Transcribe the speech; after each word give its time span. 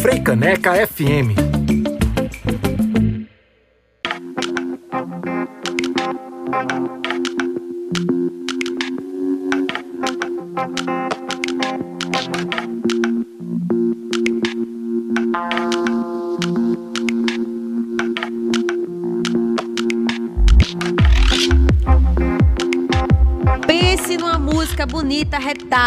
Freicaneca 0.00 0.74
FM 0.86 1.53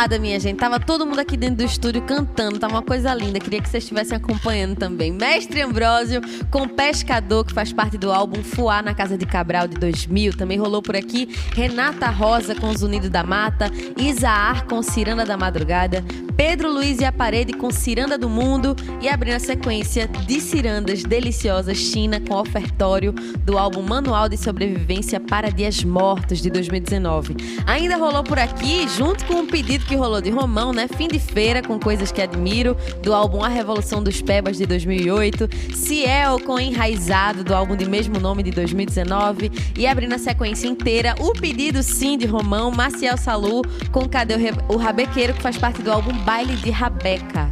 retada, 0.07 0.19
minha 0.19 0.39
gente. 0.39 0.57
Tava 0.57 0.79
todo 0.79 1.05
mundo 1.05 1.19
aqui 1.19 1.35
dentro 1.35 1.57
do 1.57 1.63
estúdio 1.63 2.01
cantando, 2.01 2.57
tava 2.57 2.75
uma 2.75 2.81
coisa 2.81 3.13
linda. 3.13 3.39
Queria 3.39 3.61
que 3.61 3.69
vocês 3.69 3.83
estivessem 3.83 4.17
acompanhando 4.17 4.75
também. 4.77 5.11
Mestre 5.11 5.61
Ambrósio 5.61 6.21
com 6.49 6.67
Pescador, 6.67 7.45
que 7.45 7.53
faz 7.53 7.73
parte 7.73 7.97
do 7.97 8.11
álbum 8.11 8.41
Fuá 8.43 8.81
na 8.81 8.95
Casa 8.95 9.17
de 9.17 9.25
Cabral 9.25 9.67
de 9.67 9.75
2000. 9.75 10.37
Também 10.37 10.57
rolou 10.57 10.81
por 10.81 10.95
aqui 10.95 11.29
Renata 11.53 12.07
Rosa 12.09 12.55
com 12.55 12.69
Os 12.69 12.81
Unidos 12.81 13.09
da 13.09 13.23
Mata, 13.23 13.69
Isaar 13.97 14.65
com 14.65 14.81
Ciranda 14.81 15.25
da 15.25 15.37
Madrugada, 15.37 16.03
Pedro 16.37 16.71
Luiz 16.71 16.99
e 16.99 17.03
a 17.03 17.11
Parede 17.11 17.51
com 17.51 17.71
Ciranda 17.71 18.15
do 18.15 18.29
Mundo 18.29 18.75
e 19.01 19.09
abrindo 19.09 19.37
a 19.37 19.39
sequência 19.39 20.07
de 20.07 20.39
cirandas 20.39 21.01
deliciosas 21.01 21.75
China 21.75 22.21
com 22.21 22.35
ofertório 22.35 23.11
do 23.43 23.57
álbum 23.57 23.81
Manual 23.81 24.29
de 24.29 24.37
Sobrevivência 24.37 25.19
para 25.19 25.49
Dias 25.49 25.83
Mortos 25.83 26.39
de 26.39 26.51
2019. 26.51 27.35
Ainda 27.65 27.97
rolou 27.97 28.23
por 28.23 28.37
aqui, 28.37 28.87
junto 28.87 29.25
com 29.25 29.37
um 29.37 29.47
pedido 29.47 29.83
que 29.85 29.95
rolou 29.95 30.21
de 30.21 30.29
Romão, 30.29 30.71
né? 30.71 30.87
Fim 30.87 31.07
de 31.07 31.17
feira 31.17 31.63
com 31.63 31.79
coisas 31.79 32.11
que 32.11 32.21
admiro, 32.21 32.77
do 33.01 33.15
álbum 33.15 33.43
A 33.43 33.47
Revolução 33.47 34.03
dos 34.03 34.21
Pebas 34.21 34.57
de 34.57 34.67
2008, 34.67 35.49
Ciel 35.73 36.39
com 36.41 36.59
Enraizado 36.59 37.43
do 37.43 37.55
álbum 37.55 37.75
de 37.75 37.89
mesmo 37.89 38.19
nome 38.19 38.43
de 38.43 38.51
2019 38.51 39.51
e 39.75 39.87
abrindo 39.87 40.13
a 40.13 40.19
sequência 40.19 40.67
inteira, 40.67 41.15
o 41.19 41.33
pedido 41.33 41.81
sim 41.81 42.15
de 42.15 42.27
Romão, 42.27 42.69
Maciel 42.69 43.17
Salu 43.17 43.63
com 43.91 44.07
Cadê 44.07 44.35
o 44.69 44.77
Rabequeiro 44.77 45.33
que 45.33 45.41
faz 45.41 45.57
parte 45.57 45.81
do 45.81 45.91
álbum 45.91 46.26
Baile 46.27 46.57
de 46.57 46.71
Rabeca. 46.71 47.49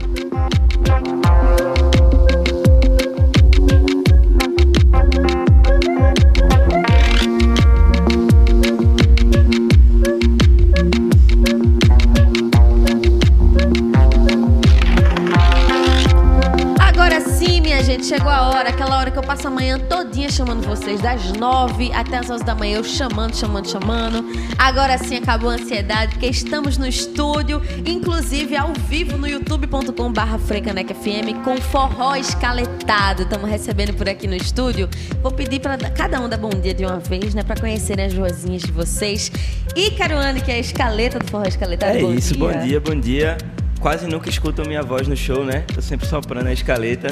Chegou 18.16 18.32
a 18.32 18.50
hora, 18.50 18.70
aquela 18.70 18.98
hora 18.98 19.12
que 19.12 19.20
eu 19.20 19.24
passo 19.24 19.50
a 19.50 19.52
manhã 19.52 19.78
todinha 19.78 20.30
chamando 20.30 20.66
vocês, 20.66 21.02
das 21.02 21.34
nove 21.34 21.92
até 21.92 22.18
as 22.18 22.30
onze 22.30 22.46
da 22.46 22.56
manhã, 22.56 22.78
eu 22.78 22.84
chamando, 22.84 23.36
chamando, 23.36 23.68
chamando. 23.68 24.24
Agora 24.58 24.98
sim 24.98 25.18
acabou 25.18 25.50
a 25.50 25.56
ansiedade, 25.56 26.14
porque 26.14 26.28
estamos 26.28 26.78
no 26.78 26.88
estúdio, 26.88 27.62
inclusive 27.86 28.56
ao 28.56 28.72
vivo 28.74 29.18
no 29.18 29.28
youtube.com 29.28 30.14
barra 30.14 30.40
FM 30.40 31.44
com 31.44 31.58
forró 31.58 32.16
escaletado. 32.16 33.24
Estamos 33.24 33.50
recebendo 33.50 33.94
por 33.94 34.08
aqui 34.08 34.28
no 34.28 34.36
estúdio. 34.36 34.90
Vou 35.22 35.32
pedir 35.32 35.60
para 35.60 35.78
cada 35.90 36.22
um 36.22 36.30
dar 36.30 36.38
bom 36.38 36.50
dia 36.50 36.74
de 36.74 36.86
uma 36.86 37.00
vez, 37.00 37.34
né, 37.34 37.44
para 37.44 37.60
conhecerem 37.60 38.06
as 38.06 38.14
vozinhas 38.14 38.62
de 38.62 38.72
vocês. 38.72 39.30
E 39.76 39.92
Caruane, 39.92 40.40
que 40.40 40.52
é 40.52 40.56
a 40.56 40.60
escaleta 40.60 41.20
do 41.20 41.30
forró 41.30 41.44
escaletado. 41.44 41.98
É 41.98 42.02
bom 42.02 42.14
isso, 42.14 42.34
dia. 42.34 42.48
bom 42.48 42.60
dia, 42.66 42.80
bom 42.80 42.96
dia 42.96 43.65
quase 43.86 44.08
nunca 44.08 44.28
escutam 44.28 44.66
minha 44.66 44.82
voz 44.82 45.08
no 45.08 45.16
show, 45.16 45.46
né? 45.46 45.64
Tô 45.72 45.80
sempre 45.80 46.08
soprando 46.08 46.48
a 46.48 46.52
escaleta. 46.52 47.06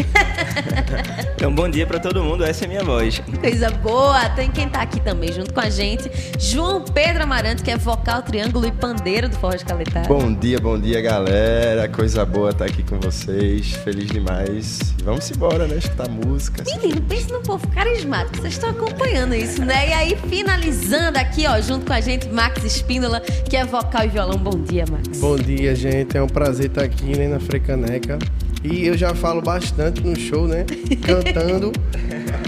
então, 1.37 1.53
bom 1.53 1.69
dia 1.69 1.85
para 1.85 1.99
todo 1.99 2.23
mundo, 2.23 2.43
essa 2.43 2.63
é 2.63 2.65
a 2.65 2.67
minha 2.67 2.83
voz. 2.83 3.21
Coisa 3.39 3.69
boa! 3.69 4.27
Tem 4.29 4.49
quem 4.49 4.67
tá 4.67 4.81
aqui 4.81 4.99
também 4.99 5.31
junto 5.31 5.53
com 5.53 5.59
a 5.59 5.69
gente, 5.69 6.09
João 6.39 6.83
Pedro 6.83 7.25
Amarante, 7.25 7.61
que 7.61 7.69
é 7.69 7.77
vocal, 7.77 8.23
triângulo 8.23 8.65
e 8.65 8.71
pandeiro 8.71 9.29
do 9.29 9.35
Forró 9.35 9.53
Escaletado. 9.53 10.07
Bom 10.07 10.33
dia, 10.33 10.59
bom 10.59 10.79
dia, 10.79 10.99
galera. 10.99 11.87
Coisa 11.87 12.25
boa 12.25 12.49
estar 12.49 12.65
tá 12.65 12.71
aqui 12.71 12.81
com 12.81 12.99
vocês. 12.99 13.73
Feliz 13.83 14.07
demais. 14.07 14.79
Vamos 15.03 15.29
embora, 15.29 15.67
né? 15.67 15.75
Escutar 15.75 16.09
música. 16.09 16.63
Menino, 16.65 17.01
pense 17.01 17.31
no 17.31 17.41
povo 17.41 17.67
carismático. 17.67 18.37
Vocês 18.37 18.53
estão 18.53 18.71
acompanhando 18.71 19.35
isso, 19.35 19.63
né? 19.63 19.89
E 19.89 19.93
aí, 19.93 20.17
finalizando 20.27 21.19
aqui, 21.19 21.45
ó, 21.45 21.61
junto 21.61 21.85
com 21.85 21.93
a 21.93 22.01
gente, 22.01 22.27
Max 22.29 22.63
Espíndola, 22.63 23.19
que 23.19 23.55
é 23.55 23.63
vocal 23.63 24.05
e 24.05 24.07
violão. 24.07 24.39
Bom 24.39 24.59
dia, 24.63 24.85
Max. 24.89 25.19
Bom 25.19 25.35
dia, 25.35 25.75
gente. 25.75 26.17
É 26.17 26.23
um 26.23 26.27
prazer 26.27 26.62
prazer 26.63 26.69
estar 26.69 26.83
aqui 26.83 27.17
né, 27.17 27.27
na 27.27 27.39
Frecaneca. 27.39 28.19
E 28.63 28.87
eu 28.87 28.97
já 28.97 29.13
falo 29.13 29.41
bastante 29.41 30.01
no 30.01 30.17
show, 30.17 30.47
né? 30.47 30.65
Cantando. 31.05 31.73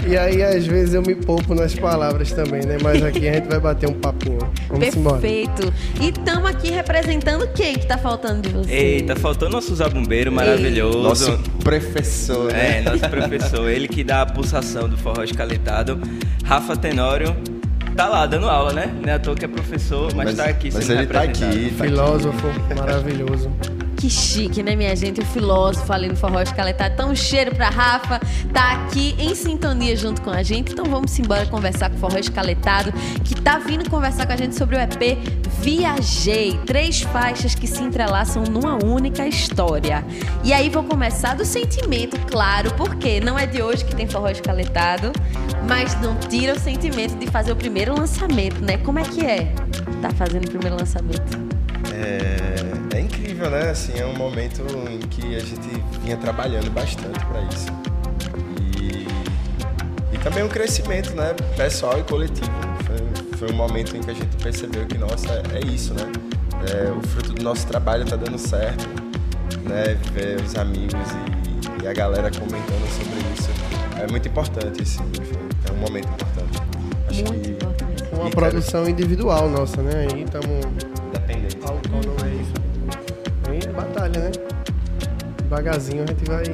e 0.08 0.16
aí, 0.16 0.42
às 0.42 0.66
vezes, 0.66 0.94
eu 0.94 1.02
me 1.02 1.14
poupo 1.14 1.54
nas 1.54 1.74
palavras 1.74 2.32
também, 2.32 2.64
né? 2.64 2.78
Mas 2.82 3.02
aqui 3.02 3.28
a 3.28 3.34
gente 3.34 3.48
vai 3.48 3.60
bater 3.60 3.86
um 3.86 3.92
papinho. 3.92 4.38
Vamos 4.68 4.78
Perfeito. 4.78 4.98
embora. 4.98 5.20
Perfeito. 5.20 5.74
E 6.00 6.08
estamos 6.08 6.48
aqui 6.48 6.70
representando 6.70 7.46
quem 7.52 7.74
que 7.74 7.86
tá 7.86 7.98
faltando 7.98 8.40
de 8.42 8.48
você? 8.48 8.72
Eita, 8.72 9.14
faltou 9.14 9.50
nosso 9.50 9.74
zabumbeiro 9.74 10.32
maravilhoso. 10.32 11.02
Nosso 11.02 11.38
professor, 11.62 12.50
né? 12.50 12.78
É, 12.78 12.82
nosso 12.82 13.10
professor. 13.10 13.68
Ele 13.68 13.86
que 13.86 14.02
dá 14.02 14.22
a 14.22 14.26
pulsação 14.26 14.88
do 14.88 14.96
forró 14.96 15.22
escaletado. 15.22 16.00
Rafa 16.44 16.74
Tenório 16.76 17.36
tá 17.94 18.08
lá 18.08 18.26
dando 18.26 18.48
aula, 18.48 18.72
né? 18.72 18.94
Não 19.02 19.10
é 19.10 19.14
à 19.14 19.18
toa 19.18 19.34
que 19.34 19.44
é 19.44 19.48
professor, 19.48 20.14
mas, 20.14 20.26
mas 20.26 20.36
tá 20.36 20.44
aqui 20.44 20.70
Mas 20.72 20.88
ele 20.88 21.06
tá 21.06 21.22
aqui. 21.22 21.74
Tá 21.76 21.84
Filósofo 21.84 22.46
aqui. 22.48 22.74
maravilhoso. 22.74 23.50
Que 24.06 24.10
chique, 24.10 24.62
né, 24.62 24.76
minha 24.76 24.94
gente? 24.94 25.20
O 25.20 25.26
filósofo 25.26 25.92
ali 25.92 26.06
no 26.06 26.14
Forró 26.14 26.40
Escaletado. 26.40 26.94
Então, 26.94 27.10
um 27.10 27.16
cheiro 27.16 27.52
pra 27.52 27.68
Rafa, 27.68 28.20
tá 28.52 28.74
aqui 28.74 29.16
em 29.18 29.34
sintonia 29.34 29.96
junto 29.96 30.22
com 30.22 30.30
a 30.30 30.44
gente. 30.44 30.74
Então, 30.74 30.84
vamos 30.84 31.18
embora 31.18 31.44
conversar 31.46 31.90
com 31.90 31.96
o 31.96 31.98
Forró 31.98 32.16
Escaletado, 32.16 32.92
que 33.24 33.34
tá 33.34 33.58
vindo 33.58 33.90
conversar 33.90 34.24
com 34.24 34.32
a 34.32 34.36
gente 34.36 34.54
sobre 34.54 34.76
o 34.76 34.78
EP 34.78 35.18
Viajei. 35.60 36.56
Três 36.64 37.00
faixas 37.00 37.56
que 37.56 37.66
se 37.66 37.82
entrelaçam 37.82 38.44
numa 38.44 38.76
única 38.76 39.26
história. 39.26 40.04
E 40.44 40.52
aí, 40.52 40.70
vou 40.70 40.84
começar 40.84 41.34
do 41.34 41.44
sentimento, 41.44 42.16
claro, 42.30 42.72
porque 42.74 43.18
não 43.18 43.36
é 43.36 43.44
de 43.44 43.60
hoje 43.60 43.84
que 43.84 43.96
tem 43.96 44.06
Forró 44.06 44.28
Escaletado, 44.28 45.10
mas 45.68 46.00
não 46.00 46.14
tira 46.14 46.54
o 46.54 46.60
sentimento 46.60 47.18
de 47.18 47.26
fazer 47.26 47.50
o 47.50 47.56
primeiro 47.56 47.98
lançamento, 47.98 48.64
né? 48.64 48.78
Como 48.78 49.00
é 49.00 49.02
que 49.02 49.26
é? 49.26 49.52
Tá 50.00 50.10
fazendo 50.10 50.44
o 50.44 50.48
primeiro 50.48 50.76
lançamento? 50.76 51.44
É 51.92 52.45
incrível, 53.46 53.50
né? 53.50 53.70
Assim, 53.70 53.98
é 53.98 54.06
um 54.06 54.16
momento 54.16 54.62
em 54.90 54.98
que 54.98 55.36
a 55.36 55.40
gente 55.40 55.82
vinha 56.02 56.16
trabalhando 56.16 56.70
bastante 56.70 57.24
para 57.26 57.42
isso. 57.42 57.66
E, 58.80 59.06
e 60.14 60.18
também 60.18 60.42
um 60.42 60.48
crescimento, 60.48 61.14
né? 61.14 61.34
Pessoal 61.56 61.98
e 61.98 62.02
coletivo. 62.02 62.50
Foi, 62.84 63.38
foi 63.38 63.50
um 63.50 63.56
momento 63.56 63.96
em 63.96 64.00
que 64.00 64.10
a 64.10 64.14
gente 64.14 64.36
percebeu 64.36 64.86
que, 64.86 64.98
nossa, 64.98 65.42
é, 65.54 65.60
isso, 65.66 65.94
né? 65.94 66.10
É, 66.68 66.90
o 66.90 67.00
fruto 67.08 67.32
do 67.32 67.42
nosso 67.42 67.66
trabalho 67.66 68.02
está 68.02 68.16
dando 68.16 68.38
certo, 68.38 68.86
né? 69.64 69.96
Ver 70.12 70.40
os 70.40 70.54
amigos 70.56 70.94
e, 70.94 71.84
e, 71.84 71.88
a 71.88 71.92
galera 71.92 72.30
comentando 72.30 72.88
sobre 72.90 73.20
isso 73.34 73.50
é 74.00 74.10
muito 74.10 74.28
importante, 74.28 74.82
assim. 74.82 75.02
É 75.68 75.72
um 75.72 75.76
momento 75.76 76.08
importante. 76.08 76.62
Acho 77.08 77.24
muito 77.24 77.42
que, 77.42 77.50
importante. 77.50 78.04
Uma 78.12 78.30
produção 78.30 78.88
individual 78.88 79.48
nossa, 79.48 79.82
né? 79.82 80.08
Aí 80.10 80.22
estamos 80.22 80.85
Devagarzinho 85.56 86.02
a 86.02 86.06
gente 86.06 86.24
vai. 86.26 86.44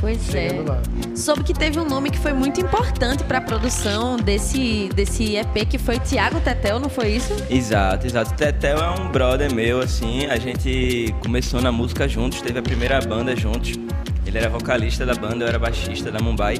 Pois 0.00 0.34
é. 0.34 0.60
Lá. 0.66 0.82
Soube 1.14 1.44
que 1.44 1.54
teve 1.54 1.78
um 1.78 1.84
nome 1.84 2.10
que 2.10 2.18
foi 2.18 2.32
muito 2.32 2.60
importante 2.60 3.22
para 3.22 3.38
a 3.38 3.40
produção 3.40 4.16
desse, 4.16 4.88
desse 4.94 5.36
EP, 5.36 5.68
que 5.68 5.78
foi 5.78 6.00
Tiago 6.00 6.40
Tetel, 6.40 6.80
não 6.80 6.88
foi 6.88 7.10
isso? 7.10 7.32
Exato, 7.48 8.06
exato. 8.06 8.34
Tetel 8.34 8.78
é 8.78 8.90
um 8.90 9.12
brother 9.12 9.54
meu, 9.54 9.78
assim. 9.78 10.26
A 10.26 10.36
gente 10.36 11.14
começou 11.22 11.60
na 11.60 11.70
música 11.70 12.08
juntos, 12.08 12.40
teve 12.42 12.58
a 12.58 12.62
primeira 12.62 13.00
banda 13.00 13.36
juntos. 13.36 13.74
Ele 14.26 14.36
era 14.36 14.48
vocalista 14.48 15.06
da 15.06 15.14
banda, 15.14 15.44
eu 15.44 15.48
era 15.48 15.58
baixista 15.58 16.10
da 16.10 16.18
Mumbai. 16.18 16.56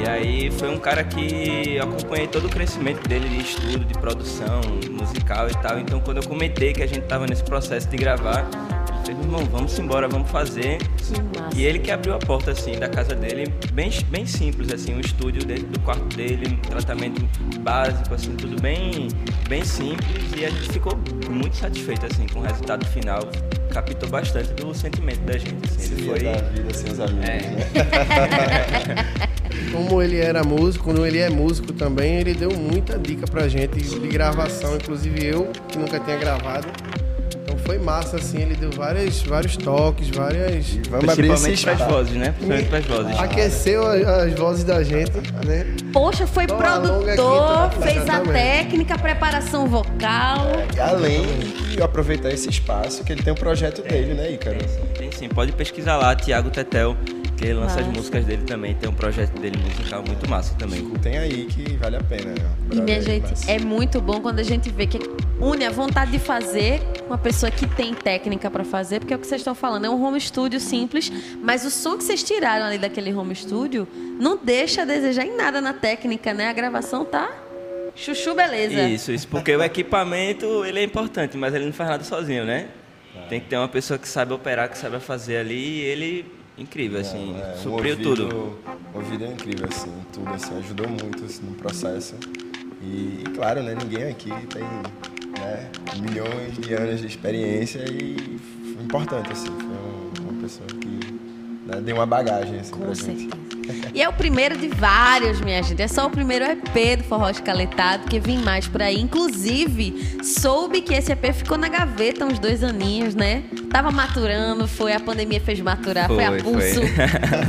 E 0.00 0.08
aí 0.08 0.50
foi 0.50 0.70
um 0.70 0.78
cara 0.78 1.04
que 1.04 1.76
eu 1.76 1.84
acompanhei 1.84 2.26
todo 2.26 2.46
o 2.46 2.48
crescimento 2.48 3.06
dele 3.06 3.28
de 3.28 3.40
estudo, 3.42 3.84
de 3.84 3.94
produção 3.94 4.62
musical 4.90 5.50
e 5.50 5.54
tal. 5.58 5.78
Então 5.78 6.00
quando 6.00 6.22
eu 6.22 6.26
comentei 6.26 6.72
que 6.72 6.82
a 6.82 6.86
gente 6.86 7.02
tava 7.02 7.26
nesse 7.26 7.44
processo 7.44 7.86
de 7.88 7.96
gravar, 7.98 8.48
fez, 9.04 9.18
irmão, 9.18 9.44
vamos 9.46 9.78
embora, 9.78 10.08
vamos 10.08 10.30
fazer. 10.30 10.78
E 11.54 11.64
ele 11.64 11.78
que 11.78 11.90
abriu 11.90 12.14
a 12.14 12.18
porta 12.18 12.50
assim 12.52 12.78
da 12.78 12.88
casa 12.88 13.14
dele, 13.14 13.52
bem, 13.72 13.90
bem 14.08 14.26
simples, 14.26 14.72
assim, 14.72 14.94
um 14.94 15.00
estúdio 15.00 15.44
dentro 15.44 15.66
do 15.66 15.80
quarto 15.80 16.04
dele, 16.16 16.46
um 16.48 16.56
tratamento 16.56 17.22
básico, 17.60 18.14
assim, 18.14 18.34
tudo 18.34 18.60
bem, 18.60 19.08
bem 19.48 19.64
simples. 19.64 20.08
E 20.36 20.44
a 20.44 20.50
gente 20.50 20.72
ficou 20.72 20.98
muito 21.30 21.56
satisfeito 21.56 22.06
assim 22.06 22.26
com 22.32 22.40
o 22.40 22.42
resultado 22.42 22.84
final. 22.86 23.20
Captou 23.70 24.08
bastante 24.08 24.52
do 24.54 24.72
sentimento 24.72 25.20
da 25.20 25.36
gente. 25.36 25.64
Assim. 25.64 25.94
Ele 25.94 26.06
foi. 26.06 26.20
Da 26.20 26.32
vida 26.32 26.74
sem 26.74 26.92
os 26.92 27.00
amigos, 27.00 27.28
é. 27.28 27.40
né? 27.40 28.94
como 29.72 30.00
ele 30.02 30.18
era 30.18 30.42
músico, 30.44 30.84
quando 30.84 31.04
ele 31.04 31.18
é 31.18 31.28
músico 31.28 31.72
também, 31.72 32.16
ele 32.16 32.34
deu 32.34 32.50
muita 32.50 32.98
dica 32.98 33.26
pra 33.26 33.48
gente 33.48 33.80
de 33.80 34.08
gravação, 34.08 34.76
inclusive 34.76 35.26
eu, 35.26 35.50
que 35.68 35.78
nunca 35.78 35.98
tinha 35.98 36.16
gravado, 36.16 36.68
Então 37.44 37.58
foi 37.58 37.78
massa, 37.78 38.16
assim, 38.16 38.40
ele 38.40 38.54
deu 38.56 38.70
várias, 38.70 39.20
vários 39.22 39.54
toques, 39.56 40.08
várias. 40.08 40.66
E 40.70 40.80
vamos 40.88 41.08
abrir 41.10 41.30
esse 41.30 41.42
Principalmente 41.44 41.62
para 41.64 41.72
as 41.74 41.92
vozes, 41.92 42.12
né? 42.14 42.32
Principalmente 42.32 42.68
para 42.68 42.78
as 42.78 42.84
vozes. 42.86 43.18
Aqueceu 43.20 43.86
a- 43.86 44.22
as 44.24 44.32
vozes 44.32 44.64
da 44.64 44.82
gente, 44.82 45.12
né? 45.46 45.66
Poxa, 45.92 46.26
foi 46.26 46.44
Então, 46.44 46.58
alonga 46.58 47.12
aqui, 47.12 47.16
produtor, 47.22 47.70
tá? 47.70 47.70
fez 47.82 48.08
a 48.08 48.20
técnica, 48.20 48.98
preparação 48.98 49.66
vocal. 49.68 50.46
E 50.74 50.80
além 50.80 51.22
de 51.70 51.82
aproveitar 51.82 52.30
esse 52.30 52.48
espaço, 52.48 53.04
que 53.04 53.12
ele 53.12 53.22
tem 53.22 53.32
um 53.32 53.36
projeto 53.36 53.82
dele, 53.82 54.14
né, 54.14 54.32
Ícaro? 54.32 54.56
Tem 54.56 54.68
sim, 54.68 54.80
tem 54.98 55.12
sim. 55.12 55.28
Pode 55.28 55.52
pesquisar 55.52 55.96
lá, 55.98 56.14
Tiago 56.16 56.48
Tetel, 56.50 56.96
que 57.44 57.50
ele 57.50 57.54
lança 57.60 57.76
Massa. 57.76 57.90
as 57.90 57.96
músicas 57.96 58.24
dele 58.24 58.42
também. 58.44 58.74
Tem 58.74 58.88
um 58.88 58.94
projeto 58.94 59.38
dele 59.38 59.58
musical 59.58 60.02
muito 60.06 60.28
massa 60.28 60.54
também. 60.54 60.82
Tem 61.02 61.18
aí 61.18 61.44
que 61.44 61.76
vale 61.76 61.96
a 61.96 62.02
pena. 62.02 62.30
né? 62.30 62.50
E 62.72 62.80
minha 62.80 63.02
gente, 63.02 63.30
massa. 63.30 63.50
é 63.50 63.58
muito 63.58 64.00
bom 64.00 64.20
quando 64.20 64.38
a 64.38 64.42
gente 64.42 64.70
vê 64.70 64.86
que 64.86 64.98
une 65.38 65.64
a 65.64 65.70
vontade 65.70 66.10
de 66.10 66.18
fazer 66.18 66.80
com 67.00 67.08
uma 67.08 67.18
pessoa 67.18 67.50
que 67.50 67.66
tem 67.66 67.92
técnica 67.92 68.50
pra 68.50 68.64
fazer, 68.64 69.00
porque 69.00 69.12
é 69.12 69.16
o 69.16 69.20
que 69.20 69.26
vocês 69.26 69.42
estão 69.42 69.54
falando, 69.54 69.84
é 69.84 69.90
um 69.90 70.02
home 70.02 70.18
studio 70.18 70.58
simples, 70.58 71.12
mas 71.42 71.66
o 71.66 71.70
som 71.70 71.98
que 71.98 72.04
vocês 72.04 72.22
tiraram 72.22 72.64
ali 72.64 72.78
daquele 72.78 73.12
home 73.12 73.34
studio 73.34 73.86
não 74.18 74.38
deixa 74.42 74.82
a 74.82 74.84
desejar 74.86 75.26
em 75.26 75.36
nada 75.36 75.60
na 75.60 75.74
técnica, 75.74 76.32
né? 76.32 76.48
A 76.48 76.52
gravação 76.52 77.04
tá 77.04 77.30
chuchu 77.94 78.34
beleza. 78.34 78.88
Isso, 78.88 79.12
isso, 79.12 79.28
porque 79.28 79.54
o 79.54 79.62
equipamento 79.62 80.64
ele 80.64 80.80
é 80.80 80.82
importante, 80.82 81.36
mas 81.36 81.54
ele 81.54 81.66
não 81.66 81.72
faz 81.72 81.90
nada 81.90 82.04
sozinho, 82.04 82.44
né? 82.44 82.68
Tem 83.28 83.38
que 83.38 83.46
ter 83.46 83.56
uma 83.56 83.68
pessoa 83.68 83.98
que 83.98 84.08
sabe 84.08 84.32
operar, 84.32 84.68
que 84.68 84.76
sabe 84.76 84.98
fazer 84.98 85.36
ali, 85.36 85.54
e 85.54 85.80
ele 85.82 86.43
incrível, 86.58 87.00
assim, 87.00 87.34
É, 87.36 87.52
o 87.54 87.56
supriu 87.58 87.92
ouvido- 87.92 88.02
tudo. 88.16 88.58
O 88.94 88.98
ouvido 88.98 89.24
é 89.24 89.28
incrível, 89.32 89.66
assim, 89.68 89.92
tudo, 90.12 90.28
assim, 90.30 90.56
ajudou 90.58 90.88
muito 90.88 91.24
assim, 91.24 91.42
no 91.44 91.54
processo. 91.54 92.14
E, 92.82 93.22
e, 93.22 93.24
claro, 93.34 93.62
né, 93.62 93.74
ninguém 93.74 94.04
aqui 94.04 94.30
tem 94.52 94.62
né, 95.40 95.70
milhões 96.00 96.54
de 96.58 96.72
anos 96.74 97.00
de 97.00 97.06
experiência 97.06 97.80
e 97.90 98.38
foi 98.74 98.84
importante, 98.84 99.32
assim, 99.32 99.46
foi 99.46 100.24
um- 100.24 100.30
uma 100.30 100.40
pessoa 100.42 100.66
que 100.68 101.14
né, 101.66 101.80
deu 101.80 101.96
uma 101.96 102.06
bagagem, 102.06 102.60
assim, 102.60 102.70
Com 102.70 102.80
pra 102.80 102.94
gente. 102.94 103.28
E 103.94 104.02
é 104.02 104.08
o 104.08 104.12
primeiro 104.12 104.56
de 104.56 104.68
vários, 104.68 105.40
minha 105.40 105.62
gente. 105.62 105.80
É 105.80 105.88
só 105.88 106.06
o 106.06 106.10
primeiro 106.10 106.44
EP 106.44 106.98
do 106.98 107.04
Forró 107.04 107.28
Escaletado, 107.28 108.02
porque 108.02 108.18
vem 108.18 108.38
mais 108.38 108.66
por 108.66 108.82
aí. 108.82 109.00
Inclusive, 109.00 110.18
soube 110.22 110.80
que 110.80 110.94
esse 110.94 111.12
EP 111.12 111.32
ficou 111.32 111.56
na 111.56 111.68
gaveta 111.68 112.24
uns 112.24 112.38
dois 112.38 112.62
aninhos, 112.62 113.14
né? 113.14 113.44
Tava 113.70 113.90
maturando, 113.90 114.66
foi, 114.66 114.92
a 114.92 115.00
pandemia 115.00 115.40
fez 115.40 115.60
maturar, 115.60 116.08
foi, 116.08 116.24
a 116.24 116.32
pulso. 116.32 116.80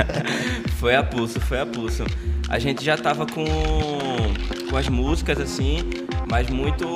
foi 0.78 0.96
a 0.96 1.02
pulso, 1.02 1.40
foi 1.40 1.60
a 1.60 1.66
pulso. 1.66 2.04
A 2.48 2.58
gente 2.58 2.84
já 2.84 2.96
tava 2.96 3.26
com, 3.26 3.44
com 4.70 4.76
as 4.76 4.88
músicas, 4.88 5.40
assim, 5.40 5.78
mas 6.30 6.48
muito 6.48 6.86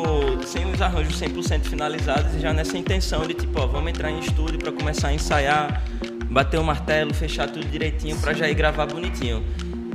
sem 0.47 0.71
os 0.71 0.81
arranjos 0.81 1.21
100% 1.21 1.63
finalizados 1.63 2.35
e 2.35 2.41
já 2.41 2.53
nessa 2.53 2.79
intenção 2.79 3.27
de 3.27 3.35
tipo, 3.35 3.61
ó, 3.61 3.67
vamos 3.67 3.91
entrar 3.91 4.11
em 4.11 4.21
estúdio 4.21 4.59
para 4.59 4.71
começar 4.71 5.09
a 5.09 5.13
ensaiar, 5.13 5.83
bater 6.31 6.59
o 6.59 6.65
martelo, 6.65 7.13
fechar 7.13 7.49
tudo 7.49 7.67
direitinho 7.67 8.17
para 8.19 8.33
já 8.33 8.49
ir 8.49 8.55
gravar 8.55 8.87
bonitinho. 8.87 9.45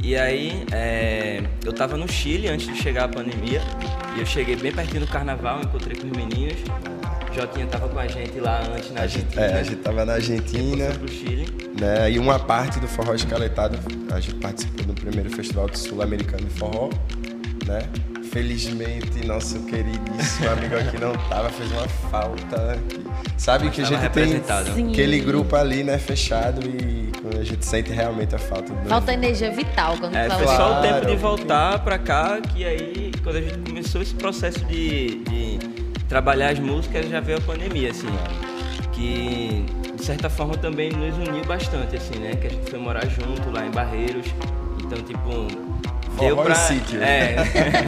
E 0.04 0.16
aí, 0.16 0.66
é, 0.72 1.42
eu 1.64 1.74
tava 1.74 1.98
no 1.98 2.08
Chile 2.08 2.48
antes 2.48 2.68
de 2.68 2.76
chegar 2.76 3.06
a 3.06 3.08
pandemia, 3.08 3.62
e 4.16 4.20
eu 4.20 4.26
cheguei 4.26 4.56
bem 4.56 4.72
pertinho 4.72 5.00
do 5.00 5.08
carnaval, 5.08 5.62
encontrei 5.62 5.98
com 5.98 6.06
os 6.08 6.16
meninos. 6.16 6.58
Jotinha 7.34 7.66
tava 7.66 7.90
com 7.90 8.00
a 8.00 8.08
gente 8.08 8.40
lá 8.40 8.62
antes 8.62 8.92
na 8.92 9.02
Argentina. 9.02 9.42
é, 9.42 9.60
a 9.60 9.64
gente 9.64 9.76
tava 9.78 10.06
na 10.06 10.14
Argentina, 10.14 10.86
pro 10.92 11.08
Chile. 11.08 11.48
né? 11.80 12.12
E 12.12 12.20
uma 12.20 12.40
parte 12.40 12.80
do 12.80 12.88
forró 12.88 13.14
escaletado, 13.14 13.78
a 14.14 14.20
gente 14.20 14.36
participou 14.36 14.86
do 14.86 14.94
primeiro 14.94 15.30
festival 15.30 15.68
sul-americano 15.74 16.46
de 16.46 16.52
forró, 16.52 16.90
né? 17.66 17.88
Felizmente, 18.32 19.26
nosso 19.26 19.60
queridíssimo 19.62 20.50
amigo 20.50 20.76
aqui 20.76 21.00
não 21.00 21.14
tava, 21.30 21.50
fez 21.50 21.72
uma 21.72 21.88
falta. 21.88 22.78
Sabe 23.38 23.70
que 23.70 23.82
a 23.82 23.86
gente 23.86 24.10
tem. 24.10 24.44
Sim. 24.74 24.92
aquele 24.92 25.20
grupo 25.20 25.56
ali, 25.56 25.84
né, 25.84 25.98
fechado 25.98 26.62
e 26.68 27.12
quando 27.22 27.40
a 27.40 27.44
gente 27.44 27.66
sente 27.66 27.92
realmente 27.92 28.36
a 28.36 28.38
falta 28.40 28.74
do 28.74 28.90
Falta 28.90 29.14
energia 29.14 29.52
vital 29.52 29.98
quando 29.98 30.16
É, 30.16 30.28
fala 30.28 30.44
foi 30.44 30.56
só 30.56 30.80
o 30.80 30.82
tempo 30.82 31.06
de 31.06 31.16
voltar 31.16 31.80
pra 31.80 31.98
cá 31.98 32.40
que 32.42 32.66
aí, 32.66 33.12
quando 33.24 33.38
a 33.38 33.42
gente 33.42 33.58
começou 33.60 34.02
esse 34.02 34.14
processo 34.14 34.64
de, 34.66 35.24
de 35.24 35.60
trabalhar 36.08 36.50
as 36.50 36.60
músicas, 36.60 37.10
já 37.10 37.20
veio 37.20 37.38
a 37.38 37.42
pandemia, 37.42 37.92
assim. 37.92 38.08
Que, 38.92 39.66
de 39.96 40.06
certa 40.06 40.30
forma, 40.30 40.56
também 40.56 40.92
nos 40.92 41.16
uniu 41.18 41.44
bastante, 41.46 41.96
assim, 41.96 42.18
né? 42.20 42.36
Que 42.36 42.48
a 42.48 42.50
gente 42.50 42.70
foi 42.70 42.80
morar 42.80 43.06
junto 43.08 43.50
lá 43.52 43.66
em 43.66 43.72
Barreiros. 43.72 44.28
Então, 44.84 45.00
tipo, 45.00 45.48
deu 46.20 46.38
pra... 46.38 46.56
sítio. 46.56 47.02
É, 47.02 47.36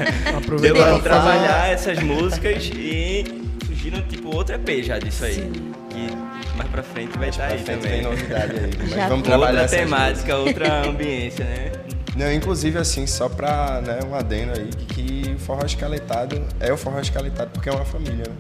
deu 0.62 0.76
pra 0.76 1.00
trabalhar 1.00 1.70
essas 1.72 2.00
músicas 2.02 2.70
e 2.74 3.24
surgiram, 3.66 4.02
tipo, 4.04 4.36
outro 4.36 4.56
EP 4.56 4.84
já 4.84 5.00
disso 5.00 5.26
aí. 5.26 5.52
Que 5.90 6.58
mais 6.58 6.70
pra 6.70 6.84
frente 6.84 7.18
vai 7.18 7.30
estar 7.30 7.48
Pra 7.48 7.56
aí 7.56 7.64
frente 7.64 7.82
também. 7.82 7.92
tem 7.92 8.02
novidade 8.04 8.54
aí. 8.54 8.72
Mas 8.78 8.90
Já 8.90 9.08
vamos 9.08 9.24
trabalhar 9.28 9.62
Outra 9.62 9.78
essas 9.78 9.80
temática, 9.80 10.36
outra 10.38 10.88
ambiência, 10.88 11.46
né? 11.46 11.72
Não, 12.16 12.34
inclusive, 12.34 12.80
assim, 12.80 13.06
só 13.06 13.30
pra 13.30 13.80
né, 13.82 14.00
um 14.10 14.16
adendo 14.16 14.54
aí, 14.60 14.68
que, 14.68 14.86
que 14.86 15.34
o 15.36 15.40
forró 15.40 15.64
escaletado 15.64 16.44
é 16.60 16.74
o 16.74 16.78
forró 16.78 17.00
escaletado 17.00 17.52
porque 17.52 17.70
é 17.70 17.72
uma 17.72 17.86
família, 17.86 18.26
né? 18.28 18.36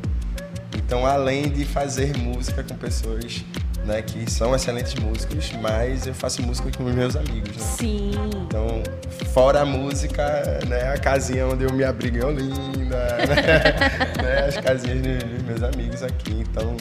Então, 0.75 1.05
além 1.05 1.49
de 1.49 1.63
fazer 1.65 2.17
música 2.17 2.63
com 2.63 2.75
pessoas 2.75 3.43
né, 3.87 4.01
que 4.01 4.29
são 4.29 4.53
excelentes 4.53 4.93
músicos, 4.95 5.51
mas 5.61 6.05
eu 6.05 6.13
faço 6.13 6.43
música 6.43 6.69
com 6.77 6.83
meus 6.83 7.15
amigos, 7.15 7.55
né? 7.55 7.63
Sim. 7.63 8.11
Então, 8.45 8.83
fora 9.33 9.61
a 9.61 9.65
música, 9.65 10.59
né, 10.67 10.93
a 10.93 10.97
casinha 10.97 11.47
onde 11.47 11.63
eu 11.63 11.73
me 11.73 11.85
abrigo 11.85 12.17
em 12.17 12.23
Olinda, 12.23 13.07
né, 13.25 14.21
né, 14.21 14.45
as 14.47 14.57
casinhas 14.57 15.23
dos 15.23 15.43
meus 15.43 15.63
amigos 15.63 16.03
aqui. 16.03 16.33
Então, 16.33 16.75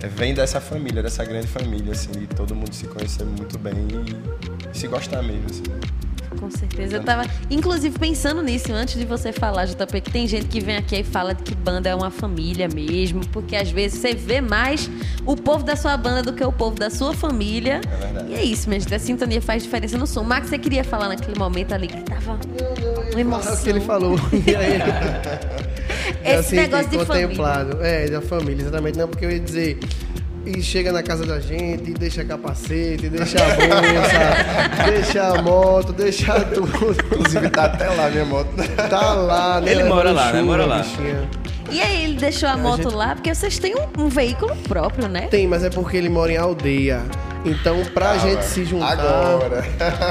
é, 0.00 0.06
vem 0.06 0.32
dessa 0.32 0.60
família, 0.60 1.02
dessa 1.02 1.24
grande 1.24 1.48
família, 1.48 1.92
assim, 1.92 2.12
de 2.12 2.28
todo 2.28 2.54
mundo 2.54 2.72
se 2.72 2.86
conhecer 2.86 3.24
muito 3.24 3.58
bem 3.58 3.74
e, 3.74 4.78
se 4.78 4.86
gostar 4.86 5.22
mesmo, 5.22 5.46
assim. 5.50 5.64
Com 6.38 6.50
certeza. 6.50 6.96
Eu 6.96 7.04
tava, 7.04 7.24
inclusive, 7.50 7.98
pensando 7.98 8.42
nisso 8.42 8.72
antes 8.72 8.96
de 8.96 9.04
você 9.04 9.32
falar, 9.32 9.66
JP, 9.66 10.00
que 10.00 10.10
tem 10.10 10.26
gente 10.26 10.46
que 10.46 10.60
vem 10.60 10.76
aqui 10.76 10.96
e 10.96 11.04
fala 11.04 11.34
que 11.34 11.54
banda 11.54 11.88
é 11.88 11.94
uma 11.94 12.10
família 12.10 12.68
mesmo, 12.68 13.26
porque 13.28 13.56
às 13.56 13.70
vezes 13.70 14.00
você 14.00 14.14
vê 14.14 14.40
mais 14.40 14.90
o 15.26 15.36
povo 15.36 15.64
da 15.64 15.76
sua 15.76 15.96
banda 15.96 16.22
do 16.22 16.32
que 16.32 16.44
o 16.44 16.52
povo 16.52 16.76
da 16.76 16.90
sua 16.90 17.12
família. 17.14 17.80
É 17.84 17.96
verdade. 17.96 18.32
E 18.32 18.34
é 18.34 18.44
isso, 18.44 18.68
minha 18.68 18.80
gente. 18.80 18.94
A 18.94 18.98
sintonia 18.98 19.42
faz 19.42 19.62
diferença 19.62 19.98
no 19.98 20.06
som. 20.06 20.22
Max, 20.22 20.48
você 20.48 20.58
queria 20.58 20.84
falar 20.84 21.08
naquele 21.08 21.38
momento 21.38 21.72
ali 21.72 21.88
que 21.88 22.00
tava 22.02 22.38
uma 23.12 23.20
emoção. 23.20 23.52
É 23.52 23.56
o 23.56 23.62
que 23.62 23.70
ele 23.70 23.80
falou. 23.80 24.18
E 24.48 24.54
aí, 24.54 26.38
Esse 26.38 26.54
negócio 26.54 26.90
de 26.90 26.98
contemplado. 26.98 27.82
É, 27.82 28.08
da 28.08 28.20
família, 28.20 28.62
exatamente. 28.62 28.98
Não, 28.98 29.08
porque 29.08 29.24
eu 29.24 29.30
ia 29.30 29.40
dizer. 29.40 29.78
E 30.56 30.62
chega 30.62 30.90
na 30.92 31.02
casa 31.02 31.26
da 31.26 31.38
gente, 31.40 31.90
e 31.90 31.94
deixa 31.94 32.24
capacete, 32.24 33.08
deixa 33.08 33.38
a 33.38 33.54
bolsa, 33.56 34.84
deixa 34.90 35.22
a 35.24 35.42
moto, 35.42 35.92
deixa 35.92 36.40
tudo. 36.40 36.96
Inclusive, 37.12 37.50
tá 37.50 37.64
até 37.64 37.88
lá 37.88 38.08
minha 38.08 38.24
moto. 38.24 38.48
Tá 38.88 39.12
lá, 39.12 39.60
né? 39.60 39.70
Ele 39.72 39.84
mora 39.84 40.10
lá, 40.10 40.32
né? 40.32 40.40
Mora 40.42 40.64
lá. 40.64 40.78
bichinha. 40.78 41.28
E 41.70 41.82
aí 41.82 42.04
ele 42.04 42.16
deixou 42.18 42.48
a 42.48 42.56
moto 42.56 42.84
gente- 42.84 42.94
lá, 42.94 43.14
porque 43.14 43.34
vocês 43.34 43.58
têm 43.58 43.74
um, 43.76 44.04
um 44.04 44.08
veículo 44.08 44.56
próprio, 44.66 45.06
né? 45.06 45.28
Tem, 45.30 45.46
mas 45.46 45.62
é 45.62 45.68
porque 45.68 45.98
ele 45.98 46.08
mora 46.08 46.32
em 46.32 46.36
aldeia. 46.38 47.02
Então, 47.44 47.84
pra 47.92 48.12
Ah, 48.12 48.18
gente 48.18 48.42
se 48.44 48.64
juntar. 48.64 48.92
Agora. 48.92 49.64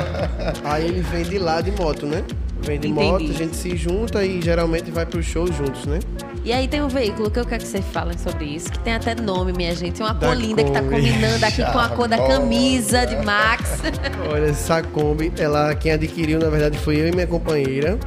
Aí 0.63 0.85
ele 0.85 1.01
vem 1.01 1.23
de 1.23 1.39
lá 1.39 1.59
de 1.61 1.71
moto, 1.71 2.05
né? 2.05 2.23
Vem 2.61 2.79
de 2.79 2.87
Entendi. 2.87 3.05
moto, 3.11 3.23
a 3.29 3.33
gente 3.33 3.55
se 3.55 3.75
junta 3.75 4.23
e 4.23 4.41
geralmente 4.41 4.91
vai 4.91 5.05
pro 5.05 5.21
show 5.23 5.47
juntos, 5.51 5.85
né? 5.85 5.99
E 6.47 6.53
aí 6.53 6.65
tem 6.65 6.81
um 6.81 6.87
veículo 6.87 7.29
que 7.29 7.37
eu 7.37 7.45
quero 7.45 7.61
que 7.61 7.67
vocês 7.67 7.83
falem 7.91 8.17
sobre 8.17 8.45
isso, 8.45 8.71
que 8.71 8.79
tem 8.79 8.93
até 8.93 9.13
nome, 9.13 9.51
minha 9.51 9.75
gente. 9.75 10.01
Uma 10.01 10.13
Da 10.13 10.27
cor 10.27 10.37
linda 10.37 10.63
que 10.63 10.71
tá 10.71 10.81
Kombi. 10.81 10.95
combinando 10.95 11.45
aqui 11.45 11.61
com 11.73 11.77
a 11.77 11.89
cor 11.89 12.07
da 12.07 12.17
camisa 12.25 13.05
de 13.05 13.17
Max. 13.17 13.81
Olha, 14.31 14.45
essa 14.45 14.81
Kombi, 14.81 15.29
ela, 15.37 15.75
quem 15.75 15.91
adquiriu, 15.91 16.39
na 16.39 16.47
verdade, 16.49 16.77
foi 16.77 17.01
eu 17.01 17.09
e 17.09 17.11
minha 17.11 17.27
companheira. 17.27 17.99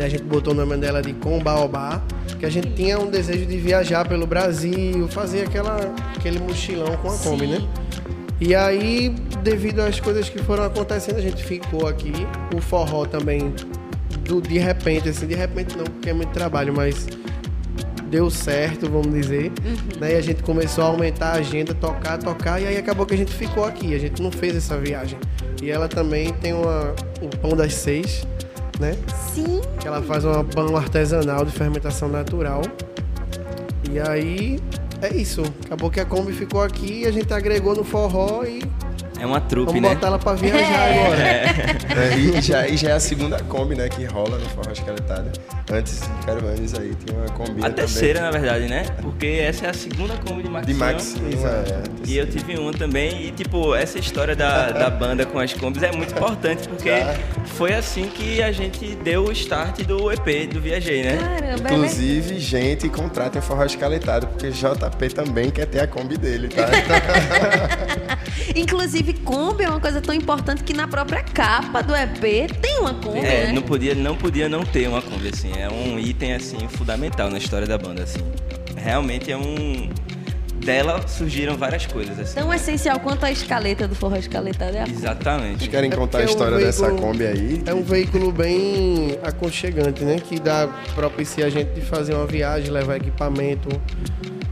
A 0.00 0.08
gente 0.08 0.22
botou 0.22 0.52
o 0.52 0.56
nome 0.56 0.76
dela 0.76 1.02
de 1.02 1.14
Combaobá, 1.14 2.00
que 2.38 2.46
a 2.46 2.48
gente 2.48 2.70
tinha 2.74 2.96
um 2.96 3.10
desejo 3.10 3.44
de 3.44 3.58
viajar 3.58 4.06
pelo 4.06 4.24
Brasil, 4.24 5.08
fazer 5.08 5.42
aquela, 5.42 5.92
aquele 6.16 6.38
mochilão 6.38 6.96
com 6.98 7.10
a 7.10 7.18
Kombi, 7.18 7.46
Sim. 7.46 7.52
né? 7.54 7.68
E 8.40 8.54
aí, 8.54 9.08
devido 9.42 9.80
às 9.80 9.98
coisas 9.98 10.28
que 10.28 10.38
foram 10.38 10.62
acontecendo, 10.62 11.16
a 11.16 11.20
gente 11.20 11.42
ficou 11.42 11.88
aqui. 11.88 12.12
O 12.56 12.60
forró 12.60 13.04
também, 13.04 13.52
do, 14.20 14.40
de 14.40 14.58
repente, 14.58 15.08
assim, 15.08 15.26
de 15.26 15.34
repente 15.34 15.76
não, 15.76 15.86
porque 15.86 16.10
é 16.10 16.12
muito 16.12 16.30
trabalho, 16.30 16.72
mas 16.72 17.08
deu 18.14 18.30
certo, 18.30 18.88
vamos 18.88 19.12
dizer. 19.12 19.50
Né? 19.98 20.12
E 20.12 20.16
a 20.16 20.20
gente 20.20 20.40
começou 20.44 20.84
a 20.84 20.86
aumentar 20.86 21.30
a 21.30 21.38
agenda, 21.38 21.74
tocar, 21.74 22.16
tocar, 22.16 22.62
e 22.62 22.66
aí 22.68 22.76
acabou 22.76 23.04
que 23.04 23.12
a 23.12 23.16
gente 23.16 23.32
ficou 23.34 23.64
aqui. 23.64 23.92
A 23.92 23.98
gente 23.98 24.22
não 24.22 24.30
fez 24.30 24.54
essa 24.56 24.78
viagem. 24.78 25.18
E 25.60 25.68
ela 25.68 25.88
também 25.88 26.32
tem 26.34 26.52
uma, 26.52 26.94
o 27.20 27.28
pão 27.38 27.56
das 27.56 27.74
seis, 27.74 28.24
né? 28.78 28.96
Sim. 29.34 29.60
Que 29.80 29.88
ela 29.88 30.00
faz 30.00 30.24
uma 30.24 30.44
pão 30.44 30.76
artesanal 30.76 31.44
de 31.44 31.50
fermentação 31.50 32.08
natural. 32.08 32.62
E 33.90 33.98
aí 33.98 34.60
é 35.02 35.12
isso. 35.12 35.42
Acabou 35.66 35.90
que 35.90 35.98
a 35.98 36.04
Kombi 36.04 36.32
ficou 36.32 36.62
aqui 36.62 37.00
e 37.00 37.06
a 37.06 37.10
gente 37.10 37.32
agregou 37.34 37.74
no 37.74 37.82
forró 37.82 38.44
e 38.44 38.62
É 39.18 39.26
uma 39.26 39.40
trupe, 39.40 39.72
vamos 39.72 39.82
né? 39.82 39.94
botar 39.94 40.06
ela 40.06 40.18
pra 40.20 40.34
viajar 40.34 40.60
É. 40.88 41.02
agora. 41.02 41.22
É, 42.04 42.16
e, 42.16 42.40
já, 42.40 42.68
e 42.68 42.76
já 42.76 42.90
é 42.90 42.92
a 42.92 43.00
segunda 43.00 43.42
Kombi, 43.42 43.74
né, 43.74 43.88
que 43.88 44.04
rola 44.04 44.38
no 44.38 44.48
Forró 44.50 44.70
Escaletado. 44.72 45.30
Antes 45.72 46.02
de 46.02 46.26
Caravanes 46.26 46.74
aí, 46.74 46.94
tinha 47.04 47.18
uma 47.18 47.28
Kombi 47.30 47.50
A 47.60 47.62
também. 47.62 47.72
terceira, 47.72 48.20
na 48.20 48.30
verdade, 48.30 48.68
né? 48.68 48.84
Porque 49.00 49.26
essa 49.26 49.66
é 49.66 49.70
a 49.70 49.74
segunda 49.74 50.14
Kombi 50.18 50.42
de 50.42 50.50
Max. 50.50 50.66
De 50.66 50.74
Max, 50.74 51.16
é, 51.16 51.82
E 52.06 52.18
eu 52.18 52.26
tive 52.28 52.58
uma 52.58 52.70
também, 52.72 53.28
e 53.28 53.32
tipo, 53.32 53.74
essa 53.74 53.98
história 53.98 54.36
da, 54.36 54.70
da 54.70 54.90
banda 54.90 55.24
com 55.24 55.38
as 55.38 55.54
Kombis 55.54 55.82
é 55.82 55.90
muito 55.90 56.12
importante, 56.12 56.68
porque 56.68 56.90
Já. 56.90 57.14
foi 57.46 57.72
assim 57.72 58.08
que 58.08 58.42
a 58.42 58.52
gente 58.52 58.94
deu 58.96 59.24
o 59.24 59.32
start 59.32 59.82
do 59.84 60.12
EP 60.12 60.52
do 60.52 60.60
Viajei, 60.60 61.02
né? 61.02 61.16
Caramba, 61.16 61.68
é 61.70 61.72
Inclusive, 61.72 62.38
gente, 62.38 62.88
contratem 62.90 63.40
forró 63.40 63.64
escaletado, 63.64 64.26
porque 64.26 64.50
JP 64.50 65.08
também 65.14 65.50
quer 65.50 65.66
ter 65.66 65.80
a 65.80 65.86
Kombi 65.86 66.18
dele, 66.18 66.48
tá? 66.48 66.66
Inclusive, 68.56 69.12
Kombi 69.14 69.64
é 69.64 69.68
uma 69.68 69.80
coisa 69.80 70.00
tão 70.00 70.14
importante 70.14 70.62
que 70.64 70.72
na 70.74 70.86
própria 70.88 71.22
capa 71.22 71.82
do 71.82 71.94
EP 71.94 72.50
tem 72.60 72.78
uma 72.80 72.94
Kombi, 72.94 73.18
É, 73.20 73.46
né? 73.46 73.52
não 73.52 73.62
podia, 73.62 73.94
não 73.94 74.16
podia 74.16 74.48
não 74.48 74.64
ter 74.64 74.88
uma 74.88 75.00
Kombi, 75.02 75.28
assim. 75.28 75.52
É 75.56 75.68
um 75.68 75.98
item, 75.98 76.34
assim, 76.34 76.68
fundamental 76.68 77.30
na 77.30 77.38
história 77.38 77.66
da 77.66 77.78
banda, 77.78 78.02
assim. 78.02 78.20
Realmente 78.76 79.30
é 79.30 79.36
um... 79.36 79.88
Dela 80.64 81.06
surgiram 81.06 81.58
várias 81.58 81.84
coisas, 81.84 82.18
assim. 82.18 82.36
Tão 82.36 82.52
essencial 82.54 82.98
quanto 82.98 83.24
a 83.26 83.30
escaleta 83.30 83.86
do 83.86 83.94
forró 83.94 84.16
escaletado 84.16 84.74
é 84.78 84.80
a. 84.84 84.88
Exatamente. 84.88 85.58
Vocês 85.58 85.70
querem 85.70 85.90
É 85.92 85.94
contar 85.94 86.18
a 86.18 86.22
é 86.22 86.24
um 86.24 86.28
história 86.30 86.56
dessa 86.56 86.86
veículo- 86.86 87.02
Kombi 87.06 87.26
aí? 87.26 87.62
É 87.66 87.74
um 87.74 87.82
veículo 87.82 88.32
bem 88.32 89.18
aconchegante, 89.22 90.02
né? 90.04 90.16
Que 90.18 90.40
dá 90.40 90.66
propicia 90.94 91.44
a 91.44 91.50
gente 91.50 91.74
de 91.74 91.82
fazer 91.82 92.14
uma 92.14 92.24
viagem, 92.26 92.70
levar 92.70 92.96
equipamento, 92.96 93.68
A 93.70 94.43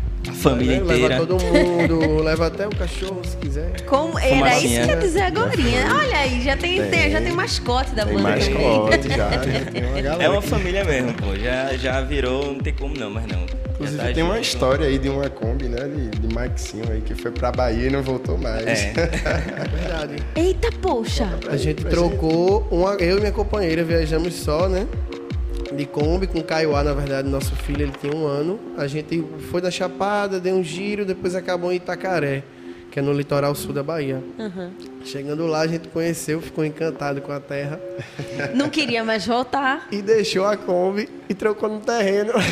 família 0.43 0.77
né? 0.79 0.83
inteira. 0.85 1.09
leva 1.09 1.27
todo 1.27 1.45
mundo, 1.45 2.23
leva 2.23 2.47
até 2.47 2.67
o 2.67 2.71
cachorro 2.71 3.21
se 3.25 3.37
quiser. 3.37 3.81
Como, 3.87 4.19
era 4.19 4.59
isso 4.59 4.69
que 4.69 4.75
eu 4.81 4.87
ia 4.87 4.97
dizer 4.97 5.21
agora. 5.23 5.51
Olha 5.99 6.19
aí, 6.19 6.41
já 6.43 6.57
tem, 6.57 6.81
Tem. 6.83 6.91
tem- 6.91 7.11
já 7.11 7.21
tem 7.21 7.33
mascote 7.33 7.95
da 7.95 8.05
Tem 8.05 8.15
banda 8.15 8.29
mais 8.29 8.49
também. 8.49 8.67
mascote 8.81 9.09
já, 9.09 9.17
já 9.17 9.39
tem 9.73 9.85
uma 9.85 10.01
galera. 10.01 10.25
É 10.25 10.29
uma 10.29 10.43
família 10.43 10.85
mesmo, 10.85 11.13
pô. 11.15 11.35
Já, 11.37 11.77
já 11.77 12.01
virou, 12.01 12.47
não 12.53 12.61
tem 12.61 12.73
como 12.75 12.97
não, 12.99 13.11
mas 13.11 13.27
não. 13.27 13.43
Inclusive 13.73 14.03
tá 14.03 14.13
tem 14.13 14.23
uma 14.23 14.35
junto. 14.37 14.45
história 14.47 14.87
aí 14.87 14.99
de 14.99 15.09
uma 15.09 15.29
Kombi, 15.29 15.65
né? 15.69 15.89
De, 15.89 16.09
de 16.11 16.35
Maxinho 16.35 16.85
aí, 16.91 17.01
que 17.01 17.15
foi 17.15 17.31
pra 17.33 17.51
Bahia 17.51 17.89
e 17.89 17.91
não 17.91 18.03
voltou 18.03 18.39
mais. 18.39 18.65
É. 18.65 18.93
É 18.95 19.69
verdade. 19.77 20.17
Eita, 20.37 20.71
poxa. 20.81 21.29
A 21.51 21.57
gente 21.57 21.83
trocou, 21.85 22.67
uma, 22.71 22.95
eu 22.95 23.17
e 23.17 23.21
minha 23.21 23.33
companheira 23.33 23.83
viajamos 23.83 24.35
só, 24.35 24.69
né? 24.69 24.87
De 25.77 25.87
Kombi 25.87 26.27
com 26.27 26.43
Kaiowá, 26.43 26.83
na 26.85 26.93
verdade, 26.93 27.29
nosso 27.29 27.55
filho 27.57 27.83
ele 27.83 27.93
tinha 28.01 28.15
um 28.15 28.27
ano. 28.27 28.59
A 28.77 28.87
gente 28.87 29.25
foi 29.51 29.61
da 29.61 29.71
Chapada, 29.71 30.39
deu 30.39 30.55
um 30.55 30.63
giro, 30.65 31.05
depois 31.05 31.35
acabou 31.35 31.73
em 31.73 31.77
Itacaré, 31.77 32.43
que 32.91 32.99
é 32.99 33.03
no 33.03 33.13
litoral 33.13 33.55
sul 33.55 33.73
da 33.73 33.83
Bahia. 33.83 34.23
Chegando 35.05 35.47
lá, 35.47 35.61
a 35.61 35.67
gente 35.67 35.89
conheceu, 35.89 36.41
ficou 36.41 36.65
encantado 36.65 37.21
com 37.23 37.33
a 37.33 37.41
terra 37.41 37.81
Não 38.55 38.69
queria 38.69 39.03
mais 39.03 39.27
voltar. 39.27 39.89
e 39.91 40.01
deixou 40.03 40.45
a 40.47 40.57
Kombi 40.57 41.09
e 41.29 41.35
trocou 41.35 41.69
no 41.69 41.81
terreno. 41.81 42.33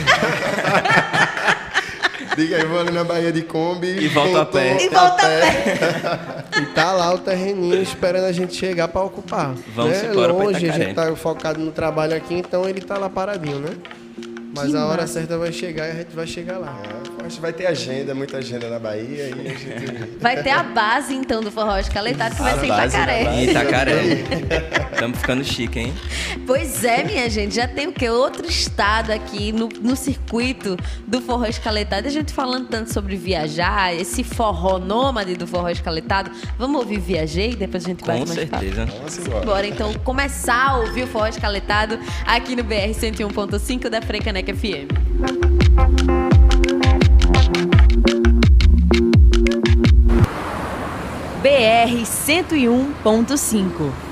Diga 2.40 2.56
aí, 2.56 2.64
vou 2.64 2.80
ali 2.80 2.90
na 2.90 3.04
Bahia 3.04 3.30
de 3.30 3.42
Kombi. 3.42 3.86
E 3.86 4.08
volta 4.08 4.40
a 4.40 4.46
pé. 4.46 4.82
E 4.82 4.88
volta 4.88 5.12
a 5.12 5.16
pé. 5.16 6.44
E 6.62 6.66
tá 6.74 6.90
lá 6.92 7.12
o 7.12 7.18
terreninho 7.18 7.82
esperando 7.82 8.24
a 8.24 8.32
gente 8.32 8.54
chegar 8.54 8.88
pra 8.88 9.02
ocupar. 9.02 9.54
Vamos 9.74 10.00
né? 10.00 10.08
embora 10.10 10.32
pra 10.32 10.44
Longe, 10.44 10.70
a 10.70 10.72
gente 10.72 10.94
tá 10.94 11.14
focado 11.14 11.60
no 11.60 11.70
trabalho 11.70 12.16
aqui, 12.16 12.32
então 12.32 12.66
ele 12.66 12.80
tá 12.80 12.96
lá 12.96 13.10
paradinho, 13.10 13.58
né? 13.58 13.70
Mas 14.56 14.70
Que 14.70 14.76
a 14.78 14.86
hora 14.86 15.02
massa. 15.02 15.12
certa 15.12 15.36
vai 15.36 15.52
chegar 15.52 15.88
e 15.88 15.90
a 15.90 15.94
gente 15.96 16.16
vai 16.16 16.26
chegar 16.26 16.56
lá. 16.56 16.80
É, 16.82 17.19
que 17.36 17.42
vai 17.42 17.52
ter 17.52 17.66
agenda, 17.66 18.14
muita 18.14 18.38
agenda 18.38 18.68
na 18.68 18.78
Bahia 18.78 19.28
e 19.28 19.32
a 19.32 19.36
gente... 19.36 20.18
Vai 20.20 20.42
ter 20.42 20.50
a 20.50 20.62
base, 20.62 21.14
então, 21.14 21.40
do 21.40 21.50
forró 21.50 21.78
escaletado, 21.78 22.34
que 22.34 22.42
vai 22.42 22.58
ser 22.58 22.66
em 22.66 22.68
Itacaré. 22.68 23.44
Itacaré. 23.44 23.94
Estamos 24.92 25.18
ficando 25.18 25.44
chique, 25.44 25.78
hein? 25.78 25.94
Pois 26.46 26.84
é, 26.84 27.04
minha 27.04 27.28
gente, 27.30 27.54
já 27.54 27.66
tem 27.66 27.86
o 27.86 27.92
quê? 27.92 28.10
Outro 28.10 28.46
estado 28.46 29.10
aqui 29.12 29.52
no, 29.52 29.68
no 29.80 29.96
circuito 29.96 30.76
do 31.06 31.20
forró 31.20 31.46
escaletado. 31.46 32.06
A 32.06 32.10
gente 32.10 32.32
falando 32.32 32.68
tanto 32.68 32.92
sobre 32.92 33.16
viajar, 33.16 33.94
esse 33.94 34.22
forró 34.22 34.78
nômade 34.78 35.34
do 35.34 35.46
forró 35.46 35.68
escaletado. 35.68 36.30
Vamos 36.58 36.80
ouvir 36.80 37.00
Viajei? 37.00 37.54
Depois 37.54 37.84
a 37.84 37.88
gente 37.88 38.04
vai 38.04 38.18
Com 38.18 38.26
certeza. 38.26 38.86
Vamos 38.86 39.18
embora. 39.18 39.46
Bora 39.46 39.66
então 39.66 39.94
começar 40.04 40.70
a 40.70 40.78
ouvir 40.78 41.04
o 41.04 41.06
forró 41.06 41.26
escaletado 41.26 41.98
aqui 42.26 42.54
no 42.54 42.62
BR 42.62 42.92
101.5 42.92 43.88
da 43.88 44.02
Frecaneca 44.02 44.54
FM. 44.54 46.19
BR 51.42 52.04
101.5. 52.04 54.09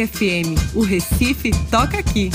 FM, 0.00 0.74
o 0.74 0.80
Recife 0.80 1.50
toca 1.70 1.98
aqui. 1.98 2.30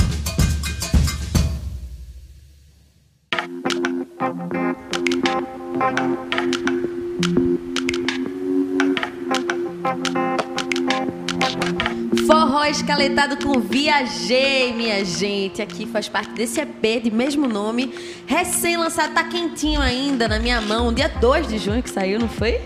Forró 12.27 12.65
escaletado 12.65 13.37
com 13.37 13.59
Viajei, 13.59 14.73
minha 14.73 15.03
gente. 15.03 15.61
Aqui 15.61 15.87
faz 15.87 16.07
parte 16.07 16.33
desse 16.33 16.59
EP 16.61 17.01
de 17.03 17.09
mesmo 17.09 17.47
nome. 17.47 17.91
Recém-lançado, 18.27 19.13
tá 19.13 19.23
quentinho 19.23 19.81
ainda 19.81 20.27
na 20.27 20.37
minha 20.37 20.61
mão. 20.61 20.93
Dia 20.93 21.09
2 21.09 21.47
de 21.47 21.57
junho 21.57 21.81
que 21.81 21.89
saiu, 21.89 22.19
não 22.19 22.29
foi? 22.29 22.61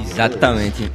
Exatamente. 0.00 0.90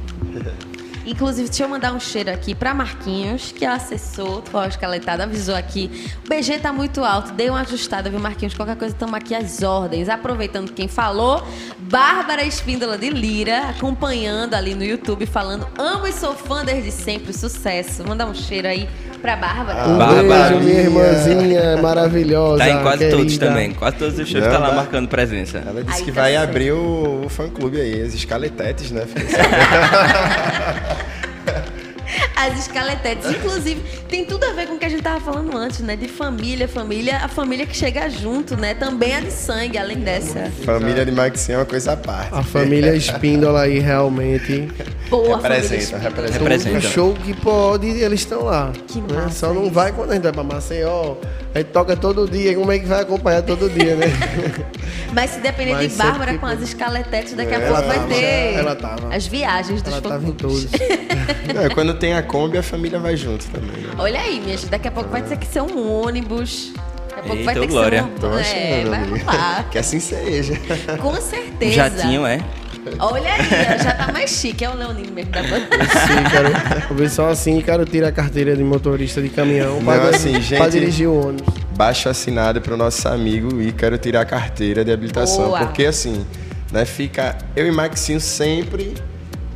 Inclusive, 1.08 1.48
deixa 1.48 1.64
eu 1.64 1.68
mandar 1.70 1.94
um 1.94 1.98
cheiro 1.98 2.30
aqui 2.30 2.54
pra 2.54 2.74
Marquinhos, 2.74 3.50
que 3.50 3.64
é 3.64 3.70
o 3.70 3.72
assessor 3.72 4.42
do 4.42 4.50
Forró 4.50 4.66
Escaletado, 4.66 5.22
avisou 5.22 5.54
aqui. 5.54 5.90
O 6.22 6.28
BG 6.28 6.58
tá 6.58 6.70
muito 6.70 7.02
alto, 7.02 7.32
dei 7.32 7.48
uma 7.48 7.62
ajustada, 7.62 8.10
viu, 8.10 8.20
Marquinhos? 8.20 8.52
Qualquer 8.52 8.76
coisa, 8.76 8.94
estamos 8.94 9.14
aqui 9.14 9.34
às 9.34 9.62
ordens. 9.62 10.10
Aproveitando 10.10 10.70
quem 10.70 10.86
falou, 10.86 11.42
Bárbara 11.78 12.44
Espíndola 12.44 12.98
de 12.98 13.08
Lira, 13.08 13.70
acompanhando 13.70 14.52
ali 14.52 14.74
no 14.74 14.84
YouTube, 14.84 15.24
falando: 15.24 15.66
amo 15.78 16.06
e 16.06 16.12
sou 16.12 16.34
fã 16.34 16.62
desde 16.62 16.92
sempre, 16.92 17.32
sucesso. 17.32 18.06
Mandar 18.06 18.26
um 18.26 18.34
cheiro 18.34 18.68
aí 18.68 18.86
pra 19.18 19.36
Bárbara. 19.36 19.88
Um 19.88 19.98
Bárbara. 19.98 20.48
beijo, 20.50 20.64
minha 20.64 20.80
irmãzinha 20.82 21.76
maravilhosa. 21.82 22.58
Tá 22.58 22.68
em 22.70 22.82
quase 22.82 22.98
querida. 22.98 23.16
todos 23.16 23.38
também. 23.38 23.70
Quase 23.72 23.96
todos 23.96 24.18
os 24.18 24.28
shows 24.28 24.44
Não, 24.44 24.52
tá 24.52 24.58
lá 24.58 24.66
vai- 24.68 24.76
marcando 24.76 25.08
presença. 25.08 25.62
Ela 25.66 25.82
disse 25.82 25.98
Aí 25.98 26.04
que 26.04 26.12
tá 26.12 26.20
vai 26.22 26.32
certo. 26.32 26.48
abrir 26.50 26.72
o, 26.72 27.22
o 27.24 27.28
fã-clube 27.28 27.80
aí, 27.80 28.02
as 28.02 28.14
escaletetes, 28.14 28.90
né? 28.90 29.04
As 32.40 32.56
escaletetes, 32.56 33.28
inclusive, 33.28 33.80
tem 34.08 34.24
tudo 34.24 34.44
a 34.44 34.52
ver 34.52 34.68
com 34.68 34.74
o 34.74 34.78
que 34.78 34.84
a 34.84 34.88
gente 34.88 35.02
tava 35.02 35.18
falando 35.20 35.56
antes, 35.56 35.80
né? 35.80 35.96
De 35.96 36.06
família, 36.06 36.68
família, 36.68 37.16
a 37.16 37.26
família 37.26 37.66
que 37.66 37.76
chega 37.76 38.08
junto, 38.08 38.56
né? 38.56 38.74
Também 38.74 39.16
a 39.16 39.20
de 39.20 39.32
sangue, 39.32 39.76
além 39.76 39.98
dessa. 39.98 40.48
Família 40.64 41.04
de 41.04 41.10
Maxinho 41.10 41.56
é 41.56 41.58
uma 41.58 41.66
coisa 41.66 41.94
à 41.94 41.96
parte. 41.96 42.32
A 42.32 42.44
família 42.44 42.94
Espíndola 42.96 43.62
aí 43.62 43.80
realmente. 43.80 44.68
Boa. 45.10 45.40
Representa, 45.40 45.98
representa. 45.98 46.38
Representa. 46.38 46.80
Todo 46.80 46.92
show 46.92 47.14
que 47.14 47.34
pode, 47.34 47.88
eles 47.88 48.20
estão 48.20 48.44
lá. 48.44 48.72
Que 48.86 49.00
né? 49.00 49.06
massa 49.14 49.46
Só 49.46 49.52
não 49.52 49.64
isso. 49.64 49.72
vai 49.72 49.90
quando 49.90 50.12
a 50.12 50.14
gente 50.14 50.22
vai 50.22 50.32
pra 50.32 50.44
Maceió. 50.44 51.16
A 51.54 51.58
gente 51.58 51.70
toca 51.70 51.96
todo 51.96 52.30
dia. 52.30 52.54
Como 52.54 52.70
é 52.70 52.78
que 52.78 52.86
vai 52.86 53.00
acompanhar 53.02 53.42
todo 53.42 53.68
dia, 53.68 53.96
né? 53.96 54.06
Mas 55.12 55.30
se 55.30 55.40
depender 55.40 55.72
Mas 55.72 55.90
de 55.90 55.96
Bárbara 55.96 56.36
com 56.38 56.46
as 56.46 56.60
escaletetes, 56.60 57.32
daqui 57.34 57.54
a 57.54 57.58
Ela 57.58 57.66
pouco 57.68 57.88
vai 57.88 57.96
tava, 57.98 58.08
ter 58.08 58.54
ela 58.54 58.76
tava. 58.76 59.14
as 59.14 59.26
viagens 59.26 59.82
dos 59.82 59.92
Ela 59.92 60.02
tava 60.02 60.26
em 60.28 60.32
todos. 60.32 60.66
Não, 60.66 61.68
quando 61.74 61.94
tem 61.94 62.12
a 62.12 62.22
Kombi, 62.28 62.58
a 62.58 62.62
família 62.62 62.98
vai 62.98 63.16
junto 63.16 63.44
também. 63.46 63.82
Né? 63.82 63.90
Olha 63.98 64.20
aí, 64.20 64.40
minha 64.40 64.56
gente, 64.56 64.68
daqui 64.70 64.86
a 64.88 64.90
pouco 64.92 65.10
vai 65.10 65.22
ter 65.22 65.36
que 65.36 65.46
ser 65.46 65.62
um 65.62 66.02
ônibus. 66.02 66.72
Daqui 67.08 67.20
a 67.20 67.22
pouco 67.22 67.42
vai 67.44 67.54
ter 67.54 67.60
que 67.62 67.66
glória. 67.66 68.02
ser 68.02 68.20
Tô 68.20 68.26
um... 68.28 68.34
achando, 68.34 68.56
É, 68.56 68.84
vai 68.84 69.04
rolar. 69.20 69.68
Que 69.70 69.78
assim 69.78 69.98
seja. 70.00 70.54
Com 71.00 71.14
certeza. 71.20 71.72
Jatinho, 71.72 72.26
é? 72.26 72.40
Olha 73.00 73.34
aí, 73.34 73.78
já 73.82 73.92
tá 73.92 74.12
mais 74.12 74.30
chique. 74.30 74.64
É 74.64 74.70
o 74.70 74.74
Leonino 74.74 75.12
mesmo 75.12 75.30
da 75.32 75.42
banda. 75.42 75.66
Ícaro, 75.76 76.92
o 76.92 76.94
pessoal 76.94 77.28
assim, 77.30 77.58
Ícaro 77.58 77.84
tira 77.84 78.08
a 78.08 78.12
carteira 78.12 78.56
de 78.56 78.62
motorista 78.64 79.20
de 79.20 79.28
caminhão 79.28 79.82
pra, 79.84 79.96
Não, 79.96 80.08
assim, 80.10 80.32
pra 80.32 80.40
gente- 80.40 80.70
dirigir 80.70 81.08
o 81.08 81.28
ônibus. 81.28 81.54
Baixo 81.76 82.08
assinado 82.08 82.60
pro 82.60 82.76
nosso 82.76 83.06
amigo 83.08 83.60
Ícaro 83.60 83.98
tirar 83.98 84.22
a 84.22 84.24
carteira 84.24 84.84
de 84.84 84.90
habilitação. 84.92 85.46
Boa. 85.48 85.58
Porque 85.60 85.84
assim, 85.84 86.24
né, 86.72 86.84
fica 86.84 87.36
eu 87.54 87.66
e 87.66 87.70
Maxinho 87.70 88.20
sempre, 88.20 88.94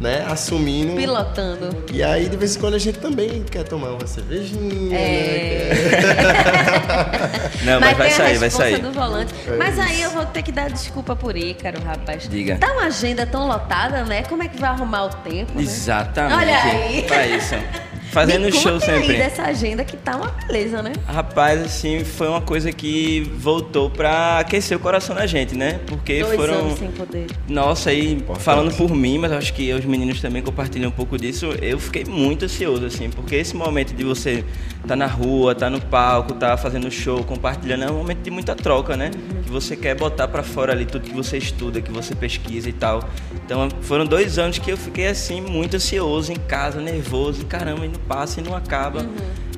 né, 0.03 0.27
assumindo. 0.29 0.95
Pilotando. 0.97 1.85
E 1.93 2.03
aí, 2.03 2.29
de 2.29 2.37
vez 2.37 2.57
em 2.57 2.59
quando, 2.61 2.75
a 2.75 2.79
gente 2.79 2.99
também 2.99 3.43
quer 3.45 3.63
tomar 3.63 3.91
uma 3.91 4.07
cervejinha, 4.07 4.99
É. 4.99 5.73
né? 5.73 7.51
Não, 7.65 7.81
mas, 7.81 7.97
vai 7.97 8.09
tem 8.09 8.15
a 8.15 8.17
sair, 8.17 8.39
vai 8.39 8.51
sair. 8.51 8.79
do 8.81 8.93
volante. 8.93 9.33
Mas 9.57 9.79
aí 9.79 10.03
eu 10.03 10.11
vou 10.11 10.27
ter 10.27 10.43
que 10.43 10.51
dar 10.51 10.69
desculpa 10.69 11.15
por 11.15 11.37
Ícaro, 11.37 11.81
rapaz. 11.83 12.29
Diga. 12.29 12.57
Tá 12.59 12.73
uma 12.73 12.87
agenda 12.87 13.25
tão 13.25 13.47
lotada, 13.47 14.03
né? 14.05 14.23
Como 14.25 14.43
é 14.43 14.49
que 14.49 14.59
vai 14.59 14.71
arrumar 14.71 15.05
o 15.05 15.09
tempo, 15.11 15.53
né? 15.55 15.63
Exatamente. 15.63 16.35
Olha 16.35 16.57
aí. 16.63 17.03
Pra 17.07 17.27
isso. 17.27 17.55
Fazendo 18.13 18.45
Me 18.45 18.53
show 18.53 18.79
sempre. 18.79 19.13
aí 19.13 19.19
dessa 19.19 19.43
agenda 19.45 19.85
que 19.85 19.97
tá 19.97 20.17
uma 20.17 20.29
beleza, 20.47 20.83
né? 20.83 20.93
Rapaz, 21.07 21.63
assim, 21.63 22.05
foi 22.05 22.29
uma 22.29 22.43
coisa 22.43 22.71
que 22.71 23.21
voltou 23.39 23.89
pra 23.89 24.39
aquecer 24.41 24.77
o 24.77 24.81
coração 24.81 25.17
da 25.17 25.27
gente, 25.27 25.57
né? 25.57 25.81
Porque 25.87 26.21
Dois 26.21 26.37
foram. 26.37 26.55
anos 26.55 26.79
sem 26.79 26.91
poder. 26.91 27.27
Nossa, 27.49 27.89
aí 27.89 28.23
falando 28.39 28.75
por 28.77 28.95
mim, 28.95 29.17
mas 29.17 29.33
acho 29.33 29.55
que 29.55 29.73
os 29.73 29.85
meninos 29.87 30.21
também 30.21 30.43
compartilham 30.43 30.91
um 30.91 30.93
pouco 30.93 31.17
disso, 31.17 31.47
eu 31.63 31.79
fiquei 31.79 32.05
muito 32.05 32.45
ansioso, 32.45 32.85
assim, 32.85 33.09
porque 33.09 33.35
esse 33.37 33.57
momento 33.57 33.95
de 33.95 34.05
você 34.05 34.45
tá 34.87 34.95
na 34.95 35.07
rua, 35.07 35.55
tá 35.55 35.71
no 35.71 35.81
palco, 35.81 36.35
tá 36.35 36.55
fazendo 36.57 36.91
show, 36.91 37.25
compartilhando, 37.25 37.85
é 37.85 37.91
um 37.91 37.95
momento 37.97 38.19
de 38.23 38.31
muita 38.31 38.55
troca, 38.55 38.95
né? 38.95 39.11
Que 39.43 39.51
você 39.51 39.75
quer 39.75 39.95
botar 39.95 40.29
pra 40.29 40.43
fora 40.43 40.73
ali 40.73 40.85
tudo 40.85 41.03
que 41.09 41.15
você 41.15 41.39
estuda, 41.39 41.81
que 41.81 41.91
você 41.91 42.15
pesquisa 42.15 42.69
e 42.69 42.73
tal. 42.75 43.09
Então 43.45 43.69
foram 43.81 44.05
dois 44.05 44.39
anos 44.39 44.59
que 44.59 44.71
eu 44.71 44.77
fiquei 44.77 45.07
assim, 45.07 45.41
muito 45.41 45.77
ansioso 45.77 46.31
em 46.31 46.37
casa, 46.37 46.79
nervoso, 46.79 47.41
e 47.41 47.45
caramba, 47.47 47.87
e 47.87 47.89
não 47.89 48.02
passa 48.09 48.41
e 48.41 48.43
não 48.43 48.55
acaba. 48.55 49.05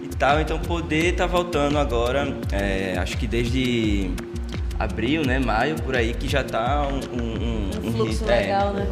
E 0.02 0.09
tal, 0.16 0.40
então 0.40 0.59
poder 0.59 1.14
tá 1.16 1.26
voltando 1.26 1.78
agora, 1.78 2.37
é, 2.52 2.96
acho 2.98 3.16
que 3.18 3.26
desde 3.26 4.11
abril, 4.78 5.24
né, 5.24 5.38
maio, 5.38 5.76
por 5.76 5.94
aí, 5.96 6.14
que 6.14 6.28
já 6.28 6.42
tá 6.42 6.87
um, 6.88 7.20
um, 7.22 7.70
Um 7.88 7.92
fluxo 7.92 8.11
ritmo- 8.24 8.30
é. 8.30 8.40
legal, 8.40 8.72
né? 8.72 8.87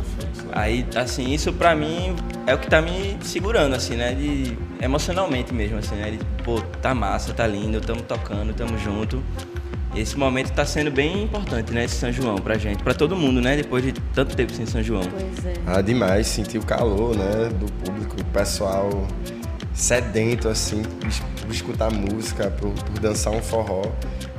Aí, 0.52 0.86
assim, 0.96 1.32
isso 1.32 1.52
pra 1.52 1.74
mim 1.74 2.14
é 2.46 2.54
o 2.54 2.58
que 2.58 2.68
tá 2.68 2.80
me 2.82 3.16
segurando, 3.22 3.74
assim, 3.74 3.96
né? 3.96 4.12
De, 4.14 4.56
emocionalmente 4.80 5.52
mesmo, 5.54 5.78
assim, 5.78 5.94
né? 5.96 6.10
De, 6.10 6.18
pô, 6.44 6.60
tá 6.80 6.94
massa, 6.94 7.32
tá 7.32 7.46
lindo, 7.46 7.80
tamo 7.80 8.02
tocando, 8.02 8.52
tamo 8.54 8.76
junto. 8.78 9.22
Esse 9.94 10.16
momento 10.16 10.50
tá 10.52 10.64
sendo 10.64 10.90
bem 10.90 11.24
importante, 11.24 11.72
né? 11.72 11.84
Esse 11.84 11.96
São 11.96 12.10
João 12.12 12.36
pra 12.36 12.56
gente, 12.56 12.82
pra 12.82 12.94
todo 12.94 13.14
mundo, 13.16 13.40
né? 13.40 13.56
Depois 13.56 13.84
de 13.84 13.92
tanto 14.14 14.34
tempo 14.36 14.52
sem 14.52 14.64
São 14.66 14.82
João. 14.82 15.02
Pois 15.02 15.44
é. 15.46 15.52
Ah, 15.66 15.80
demais, 15.82 16.26
sentir 16.28 16.58
o 16.58 16.62
calor, 16.64 17.16
né, 17.16 17.48
do 17.58 17.66
público, 17.84 18.16
o 18.20 18.24
pessoal 18.26 19.06
sedento, 19.74 20.48
assim, 20.48 20.82
por, 20.82 21.08
es- 21.08 21.20
por 21.40 21.50
escutar 21.50 21.90
música, 21.90 22.50
por, 22.50 22.70
por 22.72 22.98
dançar 23.00 23.32
um 23.32 23.42
forró. 23.42 23.82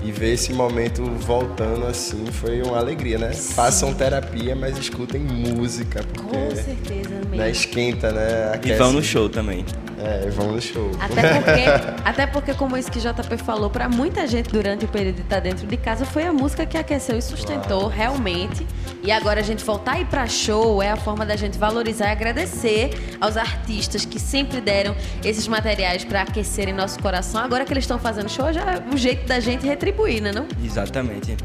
E 0.06 0.12
ver 0.12 0.34
esse 0.34 0.52
momento 0.52 1.02
voltando, 1.04 1.86
assim, 1.88 2.26
foi 2.26 2.62
uma 2.62 2.78
alegria, 2.78 3.18
né? 3.18 3.32
Façam 3.32 3.94
terapia, 3.94 4.54
mas 4.54 4.78
escutem 4.78 5.22
música, 5.22 6.04
Com 6.04 6.28
porque 6.28 6.56
certeza, 6.58 7.10
mesmo. 7.10 7.36
né, 7.38 7.50
esquenta, 7.50 8.12
né? 8.12 8.52
E 8.52 8.56
aquece. 8.56 8.78
vão 8.80 8.92
no 8.92 9.02
show 9.02 9.30
também. 9.30 9.66
É, 10.04 10.30
vão 10.30 10.52
no 10.52 10.62
show. 10.62 10.92
Até 11.00 11.34
porque, 11.34 12.02
até 12.04 12.28
porque, 12.28 12.54
como 12.54 12.78
isso 12.78 12.92
que 12.92 13.00
JP 13.00 13.38
falou, 13.38 13.70
pra 13.70 13.88
muita 13.88 14.28
gente 14.28 14.50
durante 14.50 14.84
o 14.84 14.88
período 14.90 15.16
de 15.16 15.22
estar 15.22 15.40
dentro 15.40 15.66
de 15.66 15.78
casa, 15.78 16.06
foi 16.06 16.24
a 16.24 16.34
música 16.34 16.66
que 16.66 16.78
aqueceu 16.78 17.18
e 17.18 17.22
sustentou 17.22 17.88
realmente. 17.88 18.68
E 19.02 19.12
agora 19.12 19.40
a 19.40 19.44
gente 19.44 19.64
voltar 19.64 19.94
a 19.94 20.00
ir 20.02 20.06
pra 20.06 20.28
show 20.28 20.84
é 20.84 20.92
a 20.92 20.98
forma 20.98 21.26
da 21.26 21.38
gente 21.38 21.58
valorizar 21.58 22.10
e 22.10 22.12
agradecer 22.12 23.18
aos 23.22 23.38
artistas 23.38 24.04
que 24.04 24.20
sempre 24.20 24.60
deram 24.60 24.94
esses 25.24 25.48
materiais 25.48 26.04
pra 26.04 26.24
aquecerem 26.24 26.74
nosso 26.74 27.00
coração. 27.00 27.42
Agora 27.42 27.64
que 27.64 27.72
eles 27.72 27.86
estão 27.86 27.98
fazendo 27.98 28.30
show, 28.30 28.52
já 28.52 28.62
é 28.74 28.84
o 28.94 28.98
jeito 28.98 29.26
da 29.26 29.40
gente 29.40 29.66
retribuir, 29.66 30.22
né? 30.22 30.34
Não? 30.34 30.46
Exatamente. 30.64 31.38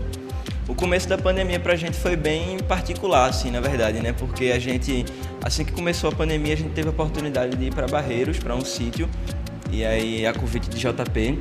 O 0.69 0.75
começo 0.75 1.09
da 1.09 1.17
pandemia 1.17 1.59
pra 1.59 1.75
gente 1.75 1.97
foi 1.97 2.15
bem 2.15 2.59
particular, 2.59 3.31
assim, 3.31 3.51
na 3.51 3.59
verdade, 3.59 4.01
né? 4.01 4.13
Porque 4.13 4.53
a 4.55 4.59
gente, 4.59 5.07
assim 5.43 5.65
que 5.65 5.73
começou 5.73 6.11
a 6.11 6.13
pandemia, 6.13 6.53
a 6.53 6.57
gente 6.57 6.75
teve 6.75 6.89
a 6.89 6.91
oportunidade 6.91 7.57
de 7.57 7.65
ir 7.65 7.75
para 7.75 7.87
Barreiros, 7.89 8.39
para 8.39 8.55
um 8.55 8.63
sítio, 8.63 9.09
e 9.73 9.83
aí 9.83 10.27
a 10.27 10.35
convite 10.35 10.69
de 10.69 10.77
JP. 10.79 11.39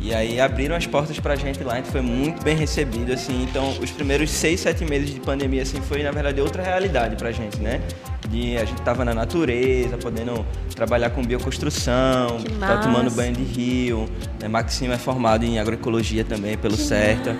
E 0.00 0.14
aí 0.14 0.38
abriram 0.38 0.76
as 0.76 0.86
portas 0.86 1.18
pra 1.18 1.34
gente 1.34 1.64
lá, 1.64 1.72
a 1.72 1.76
gente 1.76 1.90
foi 1.90 2.02
muito 2.02 2.44
bem 2.44 2.54
recebido, 2.54 3.10
assim. 3.12 3.42
Então, 3.42 3.70
os 3.82 3.90
primeiros 3.90 4.30
seis, 4.30 4.60
sete 4.60 4.84
meses 4.84 5.12
de 5.12 5.18
pandemia, 5.18 5.62
assim, 5.62 5.80
foi, 5.80 6.02
na 6.02 6.12
verdade, 6.12 6.40
outra 6.40 6.62
realidade 6.62 7.16
pra 7.16 7.32
gente, 7.32 7.58
né? 7.58 7.80
De 8.30 8.56
a 8.56 8.64
gente 8.64 8.80
tava 8.82 9.04
na 9.04 9.14
natureza, 9.14 9.96
podendo 9.96 10.44
trabalhar 10.74 11.10
com 11.10 11.22
bioconstrução, 11.22 12.38
Que 12.38 12.52
tá 12.54 12.76
tomando 12.78 13.04
massa. 13.04 13.16
banho 13.16 13.32
de 13.32 13.42
rio. 13.42 14.08
Né? 14.40 14.48
Maximo 14.48 14.92
é 14.92 14.98
formado 14.98 15.44
em 15.44 15.58
agroecologia 15.58 16.24
também 16.24 16.56
pelo 16.56 16.76
CERTA. 16.76 17.36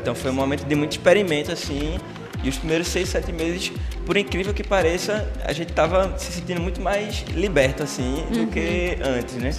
Então 0.00 0.14
foi 0.14 0.30
um 0.30 0.34
momento 0.34 0.64
de 0.64 0.74
muito 0.74 0.92
experimento 0.92 1.52
assim. 1.52 1.98
E 2.42 2.48
os 2.48 2.56
primeiros 2.56 2.86
seis, 2.86 3.08
sete 3.08 3.32
meses, 3.32 3.72
por 4.06 4.16
incrível 4.16 4.54
que 4.54 4.62
pareça, 4.62 5.28
a 5.44 5.52
gente 5.52 5.72
tava 5.72 6.16
se 6.16 6.30
sentindo 6.30 6.60
muito 6.60 6.80
mais 6.80 7.24
liberto 7.34 7.82
assim 7.82 8.24
do 8.30 8.46
que 8.46 8.96
antes, 9.02 9.34
né? 9.34 9.50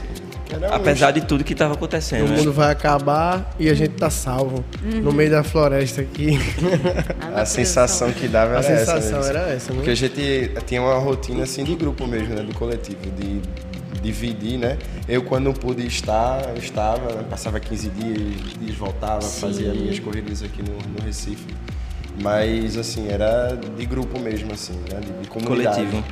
Era 0.50 0.72
um 0.72 0.74
Apesar 0.74 1.12
de 1.12 1.22
tudo 1.22 1.44
que 1.44 1.54
estava 1.54 1.74
acontecendo. 1.76 2.26
O 2.26 2.30
né? 2.30 2.38
mundo 2.38 2.52
vai 2.52 2.72
acabar 2.72 3.54
e 3.60 3.70
a 3.70 3.74
gente 3.74 3.94
tá 3.94 4.10
salvo. 4.10 4.64
No 4.84 5.12
meio 5.12 5.30
da 5.30 5.44
floresta 5.44 6.02
aqui. 6.02 6.40
A 7.36 7.46
sensação 7.46 8.12
que 8.12 8.28
dava 8.28 8.56
A 8.56 8.64
era 8.64 8.64
sensação 8.64 8.98
essa. 8.98 9.16
mesmo. 9.18 9.38
era 9.38 9.50
essa, 9.54 9.70
né? 9.72 9.76
Porque 9.76 9.92
a 9.92 9.96
gente 9.96 10.52
tinha 10.66 10.82
uma 10.82 10.98
rotina 10.98 11.44
assim 11.44 11.64
de 11.64 11.76
grupo 11.76 12.08
mesmo, 12.08 12.34
né? 12.34 12.42
Do 12.42 12.54
coletivo, 12.54 13.00
de 13.12 13.42
dividir, 14.02 14.58
né? 14.58 14.78
Eu 15.08 15.24
quando 15.24 15.46
não 15.46 15.54
pude 15.54 15.86
estar, 15.86 16.50
eu 16.50 16.58
estava, 16.58 17.14
né? 17.16 17.26
passava 17.30 17.60
15 17.60 17.90
dias, 17.90 18.54
dias 18.60 18.76
voltava, 18.76 19.22
fazia 19.22 19.74
minhas 19.74 20.00
corridas 20.00 20.42
aqui 20.42 20.64
no, 20.64 20.74
no 20.74 21.06
Recife. 21.06 21.46
Mas 22.22 22.78
assim, 22.78 23.08
era 23.10 23.58
de 23.78 23.86
grupo 23.86 24.20
mesmo, 24.20 24.52
assim, 24.54 24.74
né? 24.92 25.00
De, 25.00 25.22
de 25.22 25.28
comunidade. 25.28 25.76
Coletivo. 25.78 26.04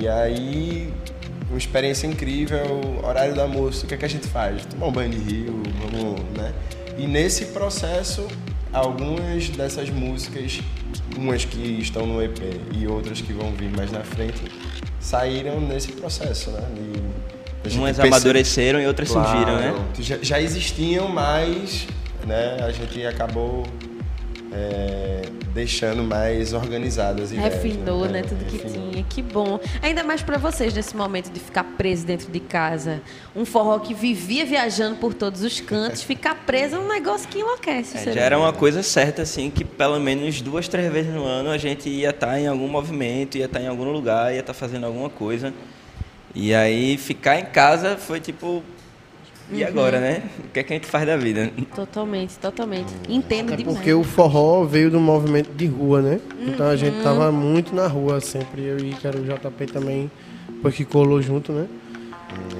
E 0.00 0.08
aí, 0.08 0.92
uma 1.54 1.58
experiência 1.58 2.08
incrível, 2.08 3.00
horário 3.04 3.32
do 3.32 3.40
almoço, 3.40 3.84
o 3.84 3.88
que, 3.88 3.94
é 3.94 3.96
que 3.96 4.04
a 4.04 4.08
gente 4.08 4.26
faz? 4.26 4.66
Tomar 4.66 4.86
um 4.88 4.92
banho 4.92 5.10
de 5.10 5.18
rio, 5.18 5.62
vamos, 5.80 6.20
né? 6.36 6.52
E 6.98 7.06
nesse 7.06 7.46
processo, 7.46 8.26
algumas 8.72 9.48
dessas 9.50 9.88
músicas, 9.88 10.58
umas 11.16 11.44
que 11.44 11.78
estão 11.80 12.06
no 12.06 12.20
EP 12.20 12.38
e 12.72 12.88
outras 12.88 13.20
que 13.20 13.32
vão 13.32 13.52
vir 13.52 13.70
mais 13.70 13.92
na 13.92 14.00
frente, 14.00 14.42
saíram 14.98 15.60
nesse 15.60 15.92
processo, 15.92 16.50
né? 16.50 16.60
Gente 17.64 17.78
Umas 17.78 17.96
perce- 17.96 18.08
amadureceram 18.08 18.80
e 18.80 18.86
outras 18.88 19.08
surgiram, 19.08 19.56
né? 19.56 19.70
Claro. 19.70 19.84
Já, 20.00 20.18
já 20.20 20.40
existiam, 20.40 21.08
mas 21.08 21.86
né, 22.26 22.56
a 22.62 22.72
gente 22.72 23.06
acabou 23.06 23.62
é, 24.54 25.22
deixando 25.52 26.04
mais 26.04 26.52
organizadas 26.52 27.32
ideias. 27.32 27.54
Refinou, 27.54 28.06
né? 28.06 28.20
É, 28.20 28.22
Tudo 28.22 28.44
que 28.44 28.56
refinou. 28.56 28.90
tinha. 28.92 29.04
Que 29.04 29.20
bom. 29.20 29.58
Ainda 29.82 30.04
mais 30.04 30.22
pra 30.22 30.38
vocês 30.38 30.72
nesse 30.72 30.96
momento 30.96 31.30
de 31.30 31.40
ficar 31.40 31.64
preso 31.76 32.06
dentro 32.06 32.30
de 32.30 32.38
casa. 32.38 33.02
Um 33.34 33.44
forró 33.44 33.78
que 33.80 33.92
vivia 33.92 34.46
viajando 34.46 34.96
por 34.96 35.12
todos 35.12 35.42
os 35.42 35.60
cantos, 35.60 36.02
ficar 36.04 36.36
preso 36.46 36.76
é 36.76 36.78
um 36.78 36.86
negócio 36.86 37.28
que 37.28 37.40
enlouquece. 37.40 38.08
É, 38.08 38.12
já 38.12 38.20
era 38.20 38.38
uma 38.38 38.52
coisa 38.52 38.82
certa, 38.82 39.22
assim, 39.22 39.50
que 39.50 39.64
pelo 39.64 39.98
menos 39.98 40.40
duas, 40.40 40.68
três 40.68 40.92
vezes 40.92 41.12
no 41.12 41.24
ano 41.24 41.50
a 41.50 41.58
gente 41.58 41.88
ia 41.88 42.10
estar 42.10 42.38
em 42.38 42.46
algum 42.46 42.68
movimento, 42.68 43.36
ia 43.36 43.46
estar 43.46 43.60
em 43.60 43.66
algum 43.66 43.90
lugar, 43.90 44.32
ia 44.32 44.40
estar 44.40 44.54
fazendo 44.54 44.86
alguma 44.86 45.10
coisa. 45.10 45.52
E 46.32 46.54
aí 46.54 46.96
ficar 46.96 47.38
em 47.40 47.46
casa 47.46 47.96
foi 47.96 48.20
tipo. 48.20 48.62
E 49.52 49.62
Uhum. 49.62 49.68
agora, 49.68 50.00
né? 50.00 50.22
O 50.38 50.48
que 50.52 50.60
é 50.60 50.62
que 50.62 50.72
a 50.72 50.76
gente 50.76 50.86
faz 50.86 51.06
da 51.06 51.16
vida? 51.16 51.50
Totalmente, 51.74 52.38
totalmente. 52.38 52.92
Entendo 53.08 53.52
É 53.52 53.56
demais. 53.56 53.76
porque 53.76 53.92
o 53.92 54.02
forró 54.02 54.64
veio 54.64 54.90
do 54.90 54.98
movimento 54.98 55.50
de 55.54 55.66
rua, 55.66 56.00
né? 56.00 56.18
Então 56.46 56.66
a 56.66 56.70
Uhum. 56.70 56.76
gente 56.76 57.02
tava 57.02 57.30
muito 57.30 57.74
na 57.74 57.86
rua 57.86 58.20
sempre. 58.20 58.62
Eu 58.62 58.78
e 58.78 58.90
o 58.92 59.24
JP 59.24 59.66
também, 59.66 60.10
depois 60.48 60.74
que 60.74 60.84
colou 60.84 61.20
junto, 61.20 61.52
né? 61.52 61.66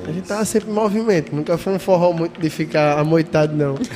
A 0.07 0.13
gente 0.13 0.29
tava 0.29 0.45
sempre 0.45 0.71
em 0.71 0.75
movimento. 0.75 1.35
Nunca 1.35 1.57
foi 1.57 1.73
um 1.73 1.79
forró 1.79 2.13
muito 2.13 2.39
de 2.41 2.51
ficar 2.51 2.99
amoitado, 2.99 3.57
não. 3.57 3.75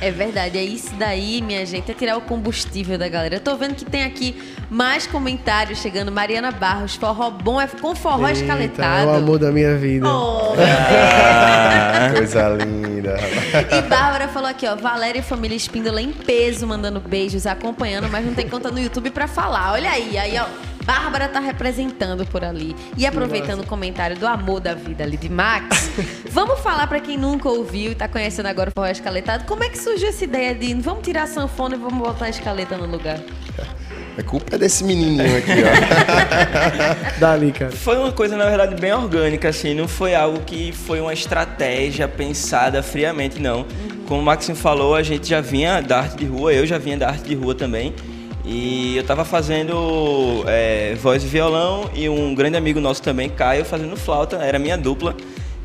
É 0.00 0.10
verdade, 0.10 0.58
é 0.58 0.64
isso 0.64 0.94
daí, 0.96 1.42
minha 1.42 1.64
gente, 1.66 1.90
é 1.90 1.94
tirar 1.94 2.16
o 2.16 2.20
combustível 2.20 2.98
da 2.98 3.08
galera. 3.08 3.36
Eu 3.36 3.40
tô 3.40 3.56
vendo 3.56 3.74
que 3.74 3.84
tem 3.84 4.04
aqui 4.04 4.34
mais 4.70 5.06
comentários 5.06 5.78
chegando. 5.80 6.12
Mariana 6.12 6.50
Barros, 6.50 6.96
forró 6.96 7.30
bom 7.30 7.60
é 7.60 7.66
com 7.66 7.94
forró 7.94 8.28
Eita, 8.28 8.40
escaletado. 8.40 9.10
É 9.10 9.12
o 9.12 9.16
amor 9.16 9.38
da 9.38 9.50
minha 9.50 9.76
vida. 9.76 10.08
Oh, 10.08 10.54
Coisa 12.16 12.48
linda. 12.50 13.16
E 13.76 13.82
Bárbara 13.82 14.28
falou 14.28 14.48
aqui, 14.48 14.66
ó, 14.66 14.76
Valéria 14.76 15.20
e 15.20 15.22
família 15.22 15.56
Espíndola 15.56 16.00
em 16.00 16.12
peso, 16.12 16.66
mandando 16.66 17.00
beijos, 17.00 17.46
acompanhando, 17.46 18.08
mas 18.08 18.24
não 18.24 18.34
tem 18.34 18.48
conta 18.48 18.70
no 18.70 18.78
YouTube 18.78 19.10
pra 19.10 19.26
falar. 19.26 19.72
Olha 19.72 19.90
aí, 19.90 20.16
aí, 20.16 20.38
ó. 20.38 20.46
Bárbara 20.84 21.28
tá 21.28 21.40
representando 21.40 22.26
por 22.26 22.42
ali. 22.42 22.74
E 22.96 23.06
aproveitando 23.06 23.60
o 23.60 23.66
comentário 23.66 24.16
do 24.16 24.26
amor 24.26 24.60
da 24.60 24.74
vida 24.74 25.04
ali 25.04 25.16
de 25.16 25.28
Max, 25.28 25.90
vamos 26.30 26.60
falar 26.60 26.86
pra 26.86 27.00
quem 27.00 27.16
nunca 27.16 27.48
ouviu 27.48 27.92
e 27.92 27.94
tá 27.94 28.08
conhecendo 28.08 28.46
agora 28.46 28.70
o 28.70 28.72
Forró 28.72 28.88
Escaletado, 28.88 29.44
como 29.44 29.64
é 29.64 29.68
que 29.68 29.78
surgiu 29.78 30.08
essa 30.08 30.24
ideia 30.24 30.54
de 30.54 30.72
vamos 30.74 31.02
tirar 31.02 31.24
a 31.24 31.26
sanfona 31.26 31.74
e 31.74 31.78
vamos 31.78 31.98
botar 31.98 32.26
a 32.26 32.30
escaleta 32.30 32.76
no 32.76 32.86
lugar? 32.86 33.20
A 34.16 34.22
culpa 34.22 34.56
é 34.56 34.58
desse 34.58 34.84
menininho 34.84 35.36
aqui, 35.36 35.52
ó. 35.52 37.18
Dali, 37.18 37.52
cara. 37.52 37.70
Foi 37.70 37.96
uma 37.96 38.12
coisa, 38.12 38.36
na 38.36 38.44
verdade, 38.44 38.74
bem 38.80 38.92
orgânica, 38.92 39.48
assim, 39.48 39.74
não 39.74 39.88
foi 39.88 40.14
algo 40.14 40.40
que 40.40 40.72
foi 40.72 41.00
uma 41.00 41.12
estratégia 41.12 42.06
pensada 42.06 42.82
friamente, 42.82 43.40
não. 43.40 43.64
Como 44.06 44.20
o 44.20 44.24
Maxim 44.24 44.54
falou, 44.54 44.94
a 44.94 45.02
gente 45.02 45.28
já 45.28 45.40
vinha 45.40 45.80
da 45.80 46.00
arte 46.00 46.18
de 46.18 46.26
rua, 46.26 46.52
eu 46.52 46.66
já 46.66 46.76
vinha 46.78 46.96
da 46.96 47.08
arte 47.08 47.24
de 47.24 47.34
rua 47.34 47.54
também. 47.54 47.94
E 48.44 48.96
eu 48.96 49.04
tava 49.04 49.24
fazendo 49.24 50.44
é, 50.46 50.94
voz 51.00 51.22
e 51.22 51.26
violão 51.26 51.88
e 51.94 52.08
um 52.08 52.34
grande 52.34 52.56
amigo 52.56 52.80
nosso 52.80 53.02
também, 53.02 53.28
Caio, 53.28 53.64
fazendo 53.64 53.96
flauta, 53.96 54.36
era 54.36 54.58
minha 54.58 54.76
dupla. 54.76 55.14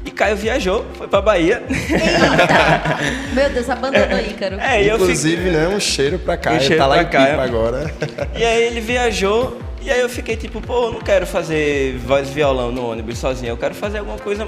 E 0.06 0.12
Caio 0.12 0.36
viajou, 0.36 0.86
foi 0.96 1.08
pra 1.08 1.20
Bahia. 1.22 1.63
Eita! 1.68 3.00
Meu 3.34 3.50
Deus, 3.50 3.70
abandonou 3.70 4.20
Ícaro. 4.20 4.60
É, 4.60 4.84
e 4.84 4.88
eu 4.88 4.94
fiquei- 5.00 5.13
Inclusive, 5.13 5.50
né, 5.50 5.68
um 5.68 5.80
cheiro 5.80 6.20
pra 6.20 6.38
cá. 6.38 6.52
Um 6.52 6.56
Ele 6.56 6.63
cheiro 6.63 6.78
tá 6.82 6.88
lá 6.88 6.96
pra 6.96 7.04
em 7.04 7.08
cá, 7.10 7.26
Pipa 7.26 7.41
é. 7.41 7.44
agora. 7.46 7.94
E 8.38 8.44
aí 8.46 8.63
ele 8.63 8.80
viajou 8.82 9.60
e 9.82 9.89
aí 9.89 10.00
eu 10.00 10.10
fiquei 10.10 10.36
tipo, 10.36 10.62
pô, 10.62 10.86
eu 10.88 10.91
não 10.94 11.00
quero 11.02 11.26
fazer 11.26 11.98
voz 12.06 12.30
e 12.30 12.32
violão 12.34 12.72
no 12.72 12.91
ônibus 12.91 13.18
sozinho, 13.18 13.50
eu 13.52 13.58
quero 13.58 13.74
fazer 13.76 13.98
alguma 14.00 14.18
coisa, 14.18 14.48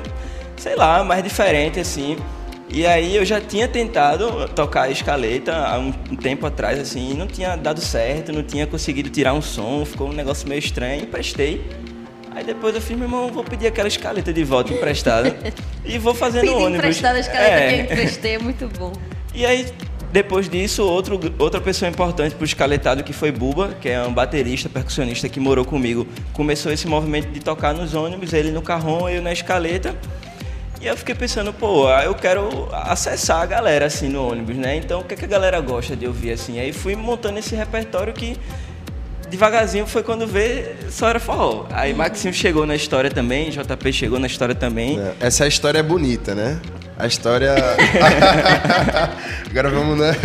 sei 0.57 0.75
lá, 0.75 1.03
mais 1.03 1.23
diferente 1.23 1.79
assim. 1.79 2.17
E 2.69 2.85
aí 2.85 3.15
eu 3.15 3.23
já 3.23 3.39
tinha 3.39 3.67
tentado 3.67 4.47
tocar 4.49 4.83
a 4.83 4.89
escaleta 4.91 5.55
há 5.55 5.79
um 5.79 5.93
um 6.11 6.15
tempo 6.15 6.45
atrás, 6.45 6.77
assim, 6.79 7.11
e 7.11 7.13
não 7.13 7.25
tinha 7.25 7.55
dado 7.55 7.79
certo, 7.81 8.31
não 8.33 8.43
tinha 8.43 8.67
conseguido 8.67 9.09
tirar 9.09 9.33
um 9.33 9.41
som, 9.41 9.85
ficou 9.85 10.09
um 10.09 10.13
negócio 10.13 10.47
meio 10.49 10.59
estranho, 10.59 11.01
emprestei. 11.03 11.65
Aí 12.37 12.43
depois 12.43 12.75
eu 12.75 12.81
fiz, 12.81 12.95
meu 12.95 13.07
irmão, 13.07 13.29
vou 13.31 13.43
pedir 13.43 13.65
aquela 13.65 13.87
escaleta 13.87 14.31
de 14.31 14.43
volta 14.43 14.71
emprestada 14.71 15.35
e 15.83 15.97
vou 15.97 16.13
fazer 16.13 16.43
no 16.43 16.51
Pedi 16.51 16.53
ônibus. 16.53 16.75
emprestada 16.77 17.17
a 17.17 17.19
escaleta 17.19 17.49
É. 17.51 17.67
que 17.69 17.73
eu 17.73 17.83
emprestei, 17.85 18.35
é 18.35 18.37
muito 18.37 18.67
bom. 18.77 18.93
E 19.33 19.43
aí, 19.43 19.65
depois 20.11 20.47
disso, 20.47 20.83
outro, 20.83 21.19
outra 21.39 21.59
pessoa 21.59 21.89
importante 21.89 22.35
pro 22.35 22.45
escaletado, 22.45 23.03
que 23.03 23.11
foi 23.11 23.31
Buba, 23.31 23.69
que 23.81 23.89
é 23.89 24.03
um 24.03 24.13
baterista, 24.13 24.69
percussionista 24.69 25.27
que 25.27 25.39
morou 25.39 25.65
comigo, 25.65 26.05
começou 26.31 26.71
esse 26.71 26.87
movimento 26.87 27.27
de 27.31 27.39
tocar 27.39 27.73
nos 27.73 27.95
ônibus, 27.95 28.31
ele 28.33 28.51
no 28.51 28.61
carrom, 28.61 29.09
eu 29.09 29.19
na 29.19 29.33
escaleta. 29.33 29.95
E 30.79 30.85
eu 30.85 30.95
fiquei 30.95 31.15
pensando, 31.15 31.51
pô, 31.51 31.89
eu 32.01 32.13
quero 32.13 32.69
acessar 32.71 33.41
a 33.41 33.45
galera 33.47 33.87
assim 33.87 34.09
no 34.09 34.29
ônibus, 34.31 34.55
né? 34.57 34.75
Então, 34.75 34.99
o 34.99 35.03
que, 35.03 35.15
é 35.15 35.17
que 35.17 35.25
a 35.25 35.27
galera 35.27 35.59
gosta 35.59 35.95
de 35.95 36.05
ouvir 36.05 36.33
assim? 36.33 36.59
Aí 36.59 36.71
fui 36.71 36.95
montando 36.95 37.39
esse 37.39 37.55
repertório 37.55 38.13
que 38.13 38.37
devagarzinho 39.29 39.85
foi 39.85 40.03
quando 40.03 40.25
vê 40.27 40.75
só 40.89 41.09
era 41.09 41.19
forró. 41.19 41.65
Aí 41.71 41.93
Maxinho 41.93 42.33
chegou 42.33 42.65
na 42.65 42.75
história 42.75 43.09
também, 43.09 43.49
JP 43.49 43.93
chegou 43.93 44.19
na 44.19 44.27
história 44.27 44.55
também. 44.55 44.99
É, 44.99 45.27
Essa 45.27 45.47
história 45.47 45.79
é 45.79 45.83
bonita, 45.83 46.33
né? 46.33 46.59
A 46.97 47.05
história. 47.07 47.53
Agora 49.49 49.69
vamos, 49.69 49.97
né? 49.99 50.15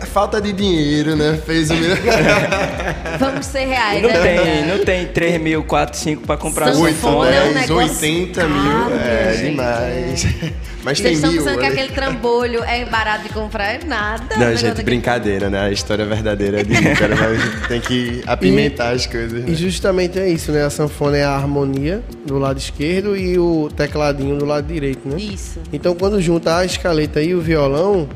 A 0.00 0.06
falta 0.06 0.40
de 0.40 0.50
dinheiro, 0.52 1.14
né? 1.14 1.38
Fez 1.44 1.70
o. 1.70 1.74
Vamos 3.18 3.44
ser 3.46 3.66
reais, 3.66 4.00
Não 4.02 4.08
né? 4.08 4.22
tem, 4.22 4.66
não 4.66 4.84
tem 4.84 5.06
3 5.06 5.40
mil, 5.40 5.62
4, 5.64 5.98
5 5.98 6.26
pra 6.26 6.36
comprar 6.38 6.72
Sanfona 6.72 6.90
sanfona. 6.92 7.18
8, 7.28 7.32
é 7.34 7.40
um 7.40 7.52
10, 7.52 7.54
negócio 7.68 7.92
80 7.92 8.40
caro, 8.40 8.52
mil. 8.54 8.96
É 9.00 9.32
gente. 9.36 9.50
demais. 9.50 10.26
Mas 10.84 10.98
Vocês 10.98 11.02
tem 11.02 11.12
estão 11.14 11.32
mil. 11.32 11.42
pensando 11.42 11.56
que 11.56 11.66
né? 11.66 11.68
aquele 11.68 11.88
trambolho 11.92 12.62
é 12.64 12.84
barato 12.86 13.24
de 13.24 13.28
comprar? 13.30 13.74
É 13.74 13.80
nada. 13.84 14.36
Não, 14.36 14.56
gente, 14.56 14.70
aqui- 14.72 14.82
brincadeira, 14.84 15.50
né? 15.50 15.60
A 15.66 15.70
história 15.70 16.06
verdadeira 16.06 16.60
é 16.60 16.64
de 16.64 16.72
Ícaro, 16.92 17.14
mas 17.18 17.68
tem 17.68 17.80
que 17.80 18.22
apimentar 18.26 18.94
as 18.94 19.04
coisas. 19.04 19.42
E 19.46 19.50
Né? 19.50 19.54
justamente 19.54 20.18
é 20.18 20.28
isso, 20.30 20.50
né? 20.50 20.64
A 20.64 20.70
sanfona 20.70 21.16
é 21.18 21.24
a 21.24 21.32
harmonia 21.34 22.00
do 22.24 22.38
lado 22.38 22.58
esquerdo 22.58 23.14
e 23.16 23.38
o 23.38 23.68
tecladinho 23.76 24.36
do 24.38 24.46
lado 24.46 24.66
direito, 24.72 25.06
né? 25.06 25.16
Isso. 25.18 25.60
Então 25.72 25.94
quando 25.94 26.22
junta 26.22 26.56
a 26.56 26.64
escaleta 26.64 27.20
e 27.20 27.34
o 27.34 27.40
violão, 27.40 28.08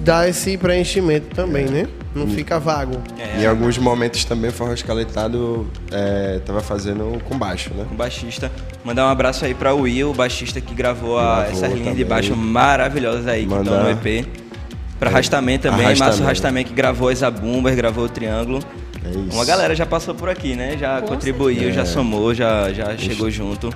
dá 0.00 0.28
esse 0.28 0.56
preenchimento 0.56 1.34
também, 1.34 1.66
né? 1.66 1.86
Não 2.14 2.26
fica 2.28 2.58
vago. 2.58 2.98
É. 3.18 3.42
Em 3.42 3.46
alguns 3.46 3.76
momentos 3.76 4.24
também 4.24 4.48
o 4.50 4.52
forró 4.52 4.72
escaletado 4.72 5.66
é, 5.92 6.40
tava 6.46 6.60
fazendo 6.62 7.20
com 7.28 7.36
baixo, 7.38 7.74
né? 7.74 7.84
com 7.86 7.94
o 7.94 7.96
baixista. 7.96 8.50
Mandar 8.84 9.06
um 9.06 9.10
abraço 9.10 9.44
aí 9.44 9.54
pra 9.54 9.74
Will, 9.74 10.10
o 10.10 10.14
baixista 10.14 10.60
que 10.60 10.74
gravou, 10.74 11.18
a- 11.18 11.42
Gravou 11.42 11.50
essas 11.52 11.72
linhas 11.72 11.84
de 11.84 11.90
também. 11.90 12.04
baixo 12.06 12.34
maravilhosas 12.36 13.26
aí 13.26 13.46
que 13.46 13.54
estão 13.54 13.82
no 13.82 13.90
EP. 13.90 14.26
Pra 14.98 15.10
Rastaman 15.10 15.58
também, 15.58 15.84
Arrastamento. 15.86 15.98
Márcio 16.04 16.24
Rastaman 16.24 16.64
que 16.64 16.72
gravou 16.72 17.08
as 17.10 17.18
Zabumbas, 17.18 17.74
gravou 17.74 18.04
o 18.04 18.08
Triângulo. 18.08 18.60
É 19.04 19.10
isso. 19.10 19.28
Uma 19.32 19.44
galera 19.44 19.74
já 19.74 19.84
passou 19.84 20.14
por 20.14 20.30
aqui, 20.30 20.54
né? 20.56 20.76
Já 20.78 21.02
Com 21.02 21.08
contribuiu, 21.08 21.70
já 21.70 21.84
somou, 21.84 22.34
já, 22.34 22.72
já 22.72 22.96
chegou 22.96 23.30
junto. 23.30 23.68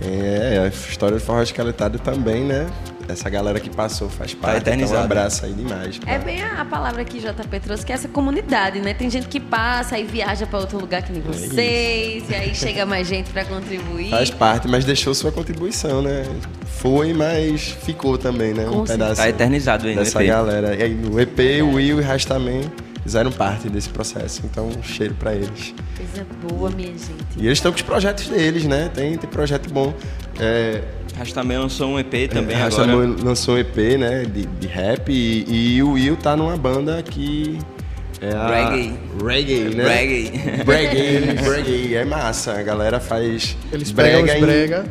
Quem 0.00 0.20
é, 0.20 0.58
a 0.64 0.66
história 0.66 1.16
do 1.16 1.22
forró 1.22 1.40
escaletado 1.42 2.00
também, 2.00 2.42
né? 2.42 2.66
Essa 3.08 3.28
galera 3.28 3.60
que 3.60 3.70
passou 3.70 4.08
faz 4.08 4.34
parte. 4.34 4.58
Então 4.58 4.72
um 4.72 4.76
eternizado. 4.76 5.04
abraço 5.04 5.44
aí 5.44 5.52
demais. 5.52 6.00
É 6.06 6.18
pá. 6.18 6.24
bem 6.24 6.42
a, 6.42 6.64
palavra 6.64 7.04
que 7.04 7.18
JP 7.18 7.60
trouxe, 7.60 7.84
que 7.84 7.92
é 7.92 7.94
essa 7.94 8.08
comunidade, 8.08 8.80
né? 8.80 8.94
Tem 8.94 9.08
gente 9.10 9.28
que 9.28 9.38
passa 9.38 9.98
e 9.98 10.04
viaja 10.04 10.46
pra 10.46 10.58
outro 10.58 10.78
lugar 10.78 11.02
que 11.02 11.12
nem 11.12 11.22
vocês, 11.22 12.28
e 12.28 12.34
aí 12.34 12.54
chega 12.54 12.86
mais 12.86 13.06
gente 13.06 13.30
pra 13.30 13.44
contribuir. 13.44 14.10
Faz 14.10 14.30
parte, 14.30 14.68
mas 14.68 14.84
deixou 14.84 15.14
sua 15.14 15.30
contribuição, 15.30 16.02
né? 16.02 16.24
Foi, 16.66 17.12
mas 17.12 17.70
ficou 17.82 18.18
também, 18.18 18.52
né? 18.52 18.64
Com 18.64 18.82
um 18.82 18.84
pedaço 18.84 19.16
Tá 19.16 19.28
eternizado 19.28 19.86
aí 19.86 19.94
no 19.94 20.00
dessa 20.02 20.22
EP. 20.22 20.28
galera. 20.28 20.74
E 20.74 20.82
aí 20.82 20.94
no 20.94 21.20
EP, 21.20 21.38
o 21.62 21.74
Will 21.74 21.80
e 21.80 21.94
o 21.94 22.02
Ras 22.02 22.24
também 22.24 22.62
fizeram 23.02 23.30
parte 23.30 23.68
desse 23.68 23.88
processo. 23.90 24.42
Então, 24.44 24.68
um 24.68 24.82
cheiro 24.82 25.14
pra 25.14 25.34
eles. 25.34 25.74
Coisa 25.96 26.26
boa, 26.48 26.70
minha 26.70 26.88
gente. 26.88 27.12
E 27.36 27.46
eles 27.46 27.58
estão 27.58 27.70
com 27.70 27.76
os 27.76 27.82
projetos 27.82 28.28
deles, 28.28 28.64
né? 28.64 28.90
Tem, 28.92 29.16
tem 29.16 29.30
projeto 29.30 29.72
bom. 29.72 29.94
É, 30.40 30.82
Mas 31.18 31.32
também 31.32 31.58
lançou 31.58 31.90
um 31.90 31.98
EP 31.98 32.28
também 32.30 32.56
Ras 32.56 32.78
agora. 32.78 32.92
também 32.92 33.24
lançou 33.24 33.54
um 33.54 33.58
EP, 33.58 33.76
né? 33.98 34.24
De, 34.24 34.46
de 34.46 34.66
rap. 34.66 35.10
E, 35.10 35.76
e 35.76 35.82
o 35.82 35.92
Will 35.92 36.16
tá 36.16 36.36
numa 36.36 36.56
banda 36.56 37.02
que. 37.02 37.58
É 38.20 38.32
a 38.32 38.70
Reggae. 38.70 38.94
Reggae, 39.24 39.74
né? 39.74 39.84
Reggae. 39.84 40.30
Reggae, 40.66 41.40
reggae. 41.50 41.94
É 41.96 42.04
massa. 42.04 42.52
A 42.58 42.62
galera 42.62 42.98
faz. 43.00 43.56
Eles 43.72 43.90
brega, 43.90 44.34
ritmo 44.34 44.84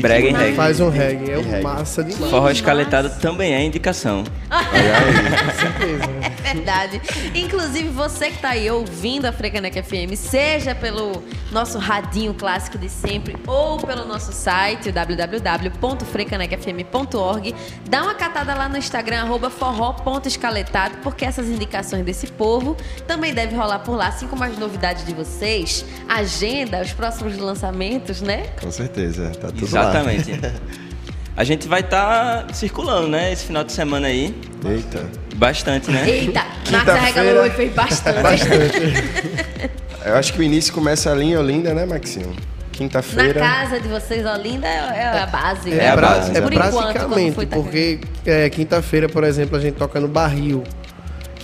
Brega 0.00 0.36
reggae. 0.36 0.54
faz 0.56 0.80
um 0.80 0.88
reggae. 0.88 1.30
É 1.30 1.36
reggae. 1.36 1.62
massa 1.62 2.02
demais. 2.04 2.30
Forró 2.30 2.50
escaletado 2.50 3.10
também 3.20 3.54
é 3.54 3.62
indicação. 3.64 4.24
Olha 4.50 4.98
aí. 4.98 5.12
Com 5.44 5.52
certeza. 5.60 6.06
né? 6.06 6.32
É 6.44 6.54
verdade. 6.54 7.00
Inclusive, 7.34 7.88
você 7.88 8.30
que 8.30 8.38
tá 8.38 8.50
aí 8.50 8.70
ouvindo 8.70 9.26
a 9.26 9.32
Frecaneca 9.32 9.82
FM, 9.82 10.14
seja 10.16 10.74
pelo 10.74 11.22
nosso 11.50 11.78
radinho 11.78 12.34
clássico 12.34 12.78
de 12.78 12.88
sempre 12.88 13.36
ou 13.46 13.78
pelo 13.78 14.04
nosso 14.06 14.32
site, 14.32 14.88
o 14.88 14.92
www.frecanecfm.org, 14.92 17.54
dá 17.88 18.02
uma 18.02 18.14
catada 18.14 18.54
lá 18.54 18.68
no 18.68 18.76
Instagram, 18.76 19.22
arroba 19.22 19.50
forró.escaletado, 19.50 20.96
porque 21.02 21.24
essas 21.24 21.48
indicações 21.48 22.04
desse 22.04 22.26
povo 22.26 22.76
também 23.06 23.32
devem 23.34 23.56
rolar 23.56 23.78
por 23.80 23.96
lá, 23.96 24.08
assim 24.08 24.26
como 24.26 24.42
as 24.44 24.56
novidades 24.58 25.04
de 25.04 25.14
vocês, 25.14 25.84
agenda, 26.08 26.80
os 26.82 26.92
próximos 26.92 27.36
lançamentos, 27.38 28.20
né? 28.20 28.46
Com 28.60 28.70
certeza. 28.70 29.30
Tá 29.40 29.48
tudo 29.48 29.66
Exatamente. 29.80 30.40
A 31.36 31.44
gente 31.44 31.66
vai 31.66 31.80
estar 31.80 32.46
circulando, 32.52 33.08
né? 33.08 33.32
Esse 33.32 33.46
final 33.46 33.64
de 33.64 33.72
semana 33.72 34.06
aí. 34.08 34.34
Eita. 34.64 35.04
Bastante, 35.36 35.90
né? 35.90 36.08
Eita, 36.08 36.40
Márcia 36.40 36.62
Quinta-feira. 36.64 37.00
regalou 37.22 37.46
e 37.46 37.50
fez 37.50 37.72
bastante. 37.72 38.44
Eu 40.04 40.14
acho 40.16 40.32
que 40.32 40.40
o 40.40 40.42
início 40.42 40.72
começa 40.74 41.10
ali 41.10 41.26
em 41.26 41.36
Olinda, 41.36 41.72
né, 41.72 41.86
Maxinho? 41.86 42.28
Na 42.30 42.34
Quinta-feira. 42.72 43.40
casa 43.40 43.80
de 43.80 43.86
vocês, 43.88 44.26
Olinda, 44.26 44.66
é 44.66 44.98
é 44.98 45.20
a 45.22 45.26
base. 45.26 45.70
É, 45.72 45.76
né? 45.76 45.88
a 45.90 45.96
pra- 45.96 46.08
base, 46.08 46.36
é 46.36 46.40
Por 46.40 46.52
enquanto, 46.52 46.70
como 46.72 46.82
praticamente, 46.92 47.34
foi, 47.34 47.46
tá 47.46 47.56
porque 47.56 48.00
é, 48.26 48.50
quinta-feira, 48.50 49.08
por 49.08 49.24
exemplo, 49.24 49.56
a 49.56 49.60
gente 49.60 49.74
toca 49.74 50.00
no 50.00 50.08
Barril, 50.08 50.64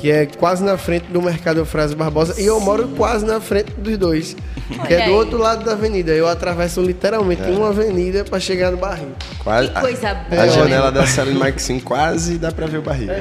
que 0.00 0.10
é 0.10 0.26
quase 0.26 0.62
na 0.62 0.78
frente 0.78 1.06
do 1.06 1.20
Mercado 1.20 1.64
Frase 1.66 1.94
Barbosa, 1.94 2.40
e 2.40 2.46
eu 2.46 2.60
moro 2.60 2.86
quase 2.96 3.26
na 3.26 3.40
frente 3.40 3.72
dos 3.72 3.96
dois, 3.98 4.36
que 4.68 4.80
Olha 4.80 4.94
é 4.94 4.96
do 4.98 5.02
aí. 5.04 5.10
outro 5.10 5.38
lado 5.38 5.64
da 5.64 5.72
avenida. 5.72 6.12
Eu 6.12 6.28
atravesso 6.28 6.80
literalmente 6.80 7.42
uma 7.50 7.68
avenida 7.68 8.24
pra 8.24 8.38
chegar 8.38 8.70
no 8.70 8.76
Barril. 8.76 9.08
Quase, 9.42 9.68
Que 9.70 9.80
coisa 9.80 10.10
a, 10.10 10.14
boa, 10.14 10.42
A 10.42 10.46
né? 10.46 10.52
janela 10.52 10.92
da 10.92 11.06
sala 11.06 11.32
do 11.32 11.38
Maxinho 11.38 11.80
quase 11.82 12.38
dá 12.38 12.52
pra 12.52 12.66
ver 12.66 12.78
o 12.78 12.82
barriga. 12.82 13.14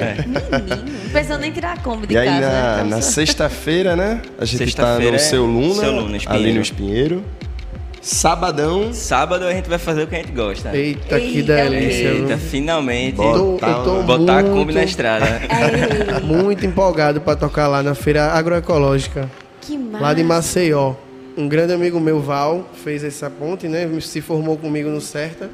Menino, 0.52 1.28
não 1.28 1.38
nem 1.38 1.50
tirar 1.52 1.72
a 1.72 1.80
Kombi 1.80 2.06
de 2.06 2.14
E 2.14 2.18
aí 2.18 2.26
casa. 2.28 2.40
na, 2.40 2.76
né? 2.84 2.90
na 2.90 3.02
sexta-feira, 3.02 3.96
né? 3.96 4.22
A 4.38 4.44
gente 4.44 4.58
tá 4.58 4.64
Sexta-feira 4.66 5.10
no 5.10 5.16
é 5.16 5.18
Seu 5.18 5.44
Luna, 5.44 5.74
Seu 5.82 5.92
Luna, 5.92 6.18
ali 6.26 6.52
no 6.52 6.60
Espinheiro. 6.60 7.24
Sabadão, 8.00 8.92
Sábado 8.94 9.44
a 9.44 9.52
gente 9.52 9.68
vai 9.68 9.78
fazer 9.78 10.04
o 10.04 10.06
que 10.06 10.14
a 10.14 10.18
gente 10.18 10.32
gosta. 10.32 10.74
Eita, 10.76 11.18
que 11.20 11.38
Eita, 11.38 11.54
delícia. 11.54 12.08
Eita, 12.10 12.36
viu? 12.36 12.38
finalmente. 12.48 13.16
Tô, 13.16 13.56
eu 13.56 13.58
tô 13.84 14.02
Botar 14.02 14.38
a 14.38 14.42
muito, 14.42 14.54
Kombi 14.54 14.74
na 14.74 14.84
estrada. 14.84 15.26
muito 16.24 16.64
empolgado 16.64 17.20
pra 17.20 17.34
tocar 17.36 17.66
lá 17.68 17.82
na 17.82 17.94
feira 17.94 18.24
agroecológica, 18.32 19.28
Que 19.60 19.76
massa. 19.76 20.02
lá 20.04 20.14
de 20.14 20.22
Maceió. 20.24 20.94
Um 21.36 21.48
grande 21.48 21.72
amigo 21.72 22.00
meu, 22.00 22.20
Val, 22.20 22.68
fez 22.82 23.04
essa 23.04 23.28
ponte, 23.30 23.68
né? 23.68 23.88
Se 24.00 24.20
formou 24.20 24.56
comigo 24.56 24.88
no 24.90 25.00
Certa. 25.00 25.48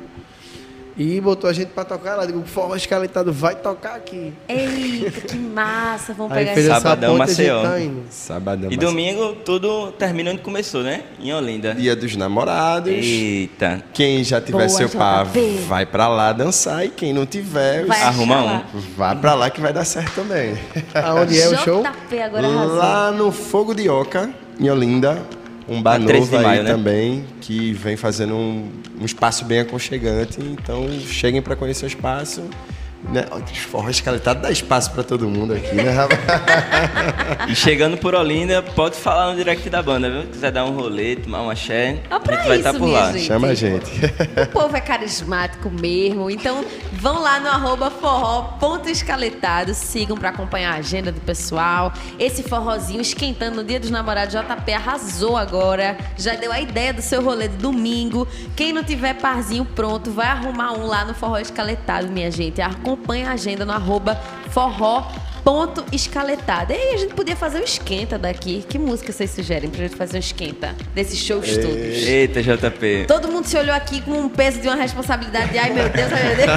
E 0.96 1.20
botou 1.20 1.50
a 1.50 1.52
gente 1.52 1.68
pra 1.68 1.84
tocar 1.84 2.14
lá. 2.14 2.24
Digo, 2.24 2.42
forró 2.46 2.76
escaletado 2.76 3.32
vai 3.32 3.56
tocar 3.56 3.96
aqui. 3.96 4.32
Eita, 4.48 5.22
que 5.22 5.36
massa. 5.36 6.14
Vamos 6.14 6.30
Aí 6.32 6.38
pegar 6.44 6.54
fez 6.54 6.66
essa... 6.66 6.80
Sabadão, 6.80 7.16
Maceió. 7.18 7.62
tá. 7.62 7.70
Sabadão. 8.10 8.70
E 8.70 8.76
domingo 8.76 9.34
tudo 9.44 9.90
termina 9.92 10.30
onde 10.30 10.40
começou, 10.42 10.82
né? 10.84 11.02
Em 11.18 11.32
Olinda. 11.32 11.74
Dia 11.74 11.96
dos 11.96 12.14
namorados. 12.14 12.92
Eita. 12.92 13.82
Quem 13.92 14.22
já 14.22 14.40
tiver 14.40 14.66
Boa, 14.66 14.68
seu 14.68 14.88
par, 14.88 15.26
JP. 15.26 15.64
vai 15.66 15.84
pra 15.84 16.06
lá 16.06 16.32
dançar. 16.32 16.84
E 16.84 16.90
quem 16.90 17.12
não 17.12 17.26
tiver, 17.26 17.86
Vai 17.86 18.00
Arruma 18.00 18.34
achar 18.36 18.44
um. 18.44 18.46
lá. 18.46 18.64
vá 18.96 19.14
pra 19.16 19.34
lá 19.34 19.50
que 19.50 19.60
vai 19.60 19.72
dar 19.72 19.84
certo 19.84 20.14
também. 20.14 20.56
Aonde 20.94 21.40
é 21.40 21.48
o 21.48 21.56
show? 21.58 21.82
JP 21.82 22.20
agora 22.22 22.46
arrasou. 22.46 22.76
Lá 22.76 23.10
no 23.10 23.32
Fogo 23.32 23.74
de 23.74 23.88
Oca, 23.88 24.30
em 24.60 24.70
Olinda, 24.70 25.20
um 25.68 25.82
bar 25.82 25.98
Na 25.98 26.06
13 26.06 26.20
novo 26.20 26.30
de 26.30 26.36
aí 26.36 26.42
maio, 26.42 26.62
né? 26.62 26.70
também, 26.70 27.24
que 27.40 27.72
vem 27.72 27.96
fazendo 27.96 28.34
um, 28.34 28.70
um 29.00 29.04
espaço 29.04 29.44
bem 29.44 29.60
aconchegante. 29.60 30.40
Então, 30.40 30.88
cheguem 31.00 31.40
para 31.40 31.56
conhecer 31.56 31.86
o 31.86 31.88
espaço. 31.88 32.42
Né? 33.12 33.24
Os 33.30 33.58
forró 33.58 33.90
escaletado 33.90 34.40
dá 34.40 34.50
espaço 34.50 34.90
para 34.92 35.02
todo 35.02 35.28
mundo 35.28 35.52
aqui, 35.52 35.74
né, 35.74 35.90
rapaz? 35.90 36.18
E 37.48 37.54
chegando 37.54 37.96
por 37.98 38.14
Olinda, 38.14 38.62
pode 38.62 38.96
falar 38.96 39.30
no 39.30 39.36
direct 39.36 39.68
da 39.68 39.82
banda, 39.82 40.08
viu? 40.10 40.22
Se 40.22 40.28
quiser 40.28 40.50
dar 40.50 40.64
um 40.64 40.70
rolê, 40.74 41.14
tomar 41.16 41.42
uma 41.42 41.52
axé, 41.52 42.00
Ah, 42.10 42.18
pra 42.18 42.34
a 42.34 42.38
gente 42.38 42.48
vai 42.48 42.56
estar 42.58 42.72
por 42.72 42.86
minha 42.86 42.98
lá. 43.00 43.12
gente. 43.12 43.26
Chama 43.26 43.48
a 43.48 43.54
gente. 43.54 43.90
O 44.42 44.46
povo 44.52 44.74
é 44.76 44.80
carismático 44.80 45.70
mesmo. 45.70 46.30
Então, 46.30 46.64
vão 46.92 47.20
lá 47.20 47.38
no 47.38 47.48
arroba 47.48 47.90
forró.escaletado. 47.90 49.74
Sigam 49.74 50.16
pra 50.16 50.30
acompanhar 50.30 50.72
a 50.74 50.76
agenda 50.78 51.12
do 51.12 51.20
pessoal. 51.20 51.92
Esse 52.18 52.42
forrozinho 52.42 53.00
esquentando 53.00 53.56
no 53.56 53.64
dia 53.64 53.78
dos 53.78 53.90
namorados. 53.90 54.34
JP 54.34 54.72
arrasou 54.72 55.36
agora. 55.36 55.96
Já 56.16 56.34
deu 56.34 56.50
a 56.52 56.60
ideia 56.60 56.92
do 56.94 57.02
seu 57.02 57.22
rolê 57.22 57.48
de 57.48 57.56
domingo. 57.56 58.26
Quem 58.56 58.72
não 58.72 58.82
tiver 58.82 59.14
parzinho 59.14 59.64
pronto, 59.64 60.10
vai 60.10 60.26
arrumar 60.28 60.72
um 60.72 60.86
lá 60.86 61.04
no 61.04 61.14
Forró 61.14 61.38
Escaletado, 61.38 62.08
minha 62.08 62.30
gente. 62.30 62.60
Acompanha 62.94 63.30
a 63.30 63.32
agenda 63.32 63.64
no 63.64 63.72
arroba 63.72 64.14
forró. 64.50 65.10
Ponto 65.42 65.84
escaletado. 65.92 66.72
E 66.72 66.76
aí 66.76 66.94
a 66.94 66.96
gente 66.96 67.12
podia 67.12 67.36
fazer 67.36 67.58
um 67.58 67.64
esquenta 67.64 68.16
daqui. 68.16 68.64
Que 68.66 68.78
música 68.78 69.12
vocês 69.12 69.30
sugerem 69.30 69.68
pra 69.68 69.80
gente 69.80 69.94
fazer 69.94 70.16
um 70.16 70.20
esquenta 70.20 70.74
desses 70.94 71.18
shows 71.18 71.58
todos? 71.58 71.76
Eita, 71.76 72.42
JP. 72.42 73.04
Todo 73.06 73.28
mundo 73.28 73.44
se 73.46 73.58
olhou 73.58 73.74
aqui 73.74 74.00
com 74.00 74.12
um 74.12 74.28
peso 74.28 74.60
de 74.60 74.68
uma 74.68 74.76
responsabilidade 74.76 75.52
de 75.52 75.58
ai 75.58 75.70
meu 75.70 75.86
Deus, 75.90 76.10
ai 76.10 76.22
meu 76.24 76.36
Deus. 76.36 76.48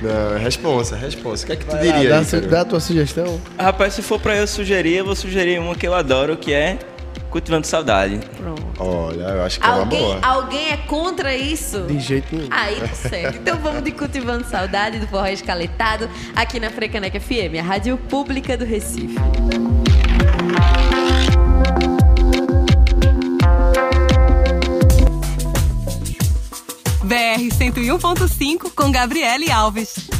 Não, 0.00 0.36
é 0.36 0.38
responsa, 0.38 0.96
é 0.96 1.00
responsa. 1.00 1.42
O 1.42 1.46
que 1.46 1.52
é 1.52 1.56
que 1.56 1.64
tu 1.66 1.72
Vai 1.72 1.86
lá, 1.86 1.92
diria 1.92 2.08
dá, 2.08 2.18
aí, 2.18 2.40
dá 2.46 2.60
a 2.60 2.64
tua 2.64 2.80
sugestão. 2.80 3.38
Rapaz, 3.58 3.92
se 3.92 4.00
for 4.00 4.18
pra 4.18 4.36
eu 4.36 4.46
sugerir, 4.46 4.94
eu 4.94 5.04
vou 5.04 5.16
sugerir 5.16 5.58
uma 5.58 5.74
que 5.74 5.86
eu 5.86 5.92
adoro, 5.92 6.36
que 6.36 6.54
é 6.54 6.78
Cultivando 7.28 7.66
Saudade. 7.66 8.20
Pronto. 8.38 8.67
Olha, 8.78 9.22
eu 9.24 9.42
acho 9.42 9.58
que 9.58 9.66
é 9.66 9.68
uma 9.70 9.78
Alguém, 9.80 10.00
boa. 10.00 10.20
alguém 10.22 10.70
é 10.70 10.76
contra 10.76 11.34
isso? 11.36 11.82
De 11.82 11.98
jeito 11.98 12.34
nenhum. 12.34 12.48
Aí 12.50 12.76
tá 12.80 12.88
certo. 12.88 13.36
Então 13.38 13.56
vamos 13.58 13.82
de 13.82 13.90
Cultivando 13.92 14.44
Saudade 14.48 14.98
do 14.98 15.06
Forró 15.08 15.26
Escaletado 15.26 16.08
aqui 16.36 16.60
na 16.60 16.70
Frecaneca 16.70 17.18
FM, 17.20 17.58
a 17.58 17.62
rádio 17.62 17.96
pública 17.98 18.56
do 18.56 18.64
Recife. 18.64 19.16
BR 27.02 27.48
101.5 27.56 28.70
com 28.74 28.90
Gabriele 28.90 29.50
Alves. 29.50 30.17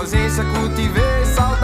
Ausência 0.00 0.42
cultivei 0.44 1.26
saudade 1.26 1.59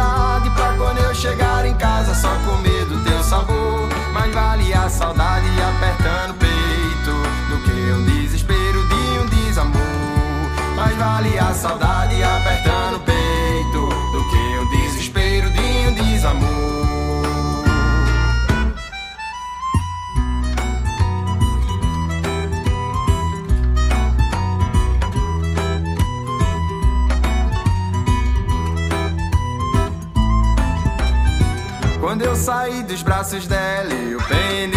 saí 32.46 32.82
dos 32.84 33.02
braços 33.02 33.44
dela, 33.48 33.92
eu 33.92 34.20
penei. 34.22 34.70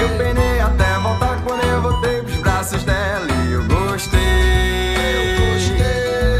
Eu 0.00 0.10
penei 0.16 0.60
até 0.60 0.96
voltar 1.00 1.42
quando 1.42 1.60
eu 1.64 1.82
voltei 1.82 2.22
pros 2.22 2.36
braços 2.36 2.84
dela. 2.84 3.26
e 3.48 3.52
Eu 3.52 3.64
gostei. 3.64 4.20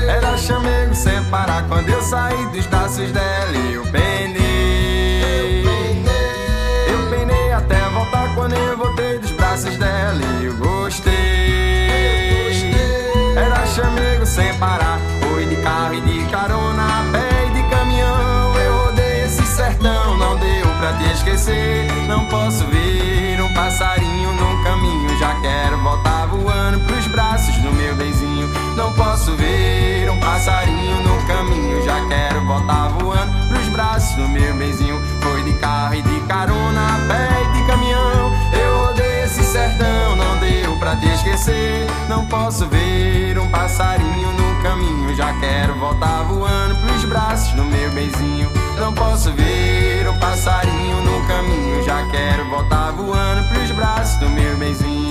Era 0.08 0.36
chamego 0.38 0.94
sem 0.94 1.24
parar 1.24 1.66
quando 1.66 1.88
eu 1.88 2.00
saí 2.02 2.46
dos 2.52 2.66
braços 2.66 3.10
dela. 3.10 3.56
Eu 3.72 3.82
penei. 3.82 4.07
Esquecer. 21.28 21.86
Não 22.08 22.24
posso 22.26 22.64
ver 22.66 23.40
um 23.42 23.52
passarinho 23.52 24.32
no 24.32 24.64
caminho. 24.64 25.18
Já 25.18 25.34
quero 25.40 25.78
voltar 25.78 26.26
voando 26.26 26.80
pros 26.80 27.06
braços 27.08 27.54
do 27.56 27.72
meu 27.72 27.94
benzinho. 27.96 28.48
Não 28.76 28.92
posso 28.92 29.34
ver 29.36 30.10
um 30.10 30.18
passarinho 30.18 31.02
no 31.02 31.26
caminho. 31.26 31.84
Já 31.84 32.06
quero 32.08 32.40
voltar 32.46 32.88
voando 32.88 33.48
pros 33.48 33.68
braços 33.68 34.16
do 34.16 34.28
meu 34.28 34.54
benzinho. 34.54 34.98
Foi 35.20 35.42
de 35.42 35.52
carro 35.54 35.94
e 35.94 36.02
de 36.02 36.20
carona, 36.20 36.94
a 36.94 37.08
pé 37.08 37.28
e 37.42 37.52
de 37.52 37.66
caminhão. 37.66 38.32
Eu 38.52 38.86
rodei 38.86 39.24
esse 39.24 39.42
sertão, 39.44 40.16
não 40.16 40.38
deu 40.38 40.76
pra 40.78 40.96
te 40.96 41.08
esquecer. 41.08 41.86
Não 42.08 42.24
posso 42.26 42.66
ver 42.66 43.38
um 43.38 43.48
passarinho 43.50 44.32
no 44.32 44.62
caminho. 44.62 45.14
Já 45.14 45.32
quero 45.40 45.74
voltar 45.74 46.22
voando 46.22 46.74
pros 46.76 47.04
braços 47.04 47.52
do 47.52 47.64
meu 47.64 47.90
benzinho. 47.90 48.67
Não 48.78 48.94
posso 48.94 49.32
ver 49.32 50.08
um 50.08 50.18
passarinho 50.18 51.02
no 51.02 51.26
caminho. 51.26 51.82
Já 51.82 52.08
quero 52.10 52.48
voltar 52.48 52.92
voando 52.92 53.48
pros 53.48 53.70
braços 53.72 54.18
do 54.20 54.30
meu 54.30 54.56
benzinho. 54.56 55.07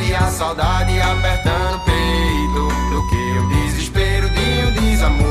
Vale 0.00 0.14
a 0.14 0.26
saudade 0.28 1.00
apertando 1.00 1.76
o 1.76 1.80
peito 1.80 2.68
Do 2.90 3.08
que 3.08 3.38
um 3.38 3.48
desespero 3.48 4.30
de 4.30 4.66
um 4.66 4.88
desamor. 4.88 5.28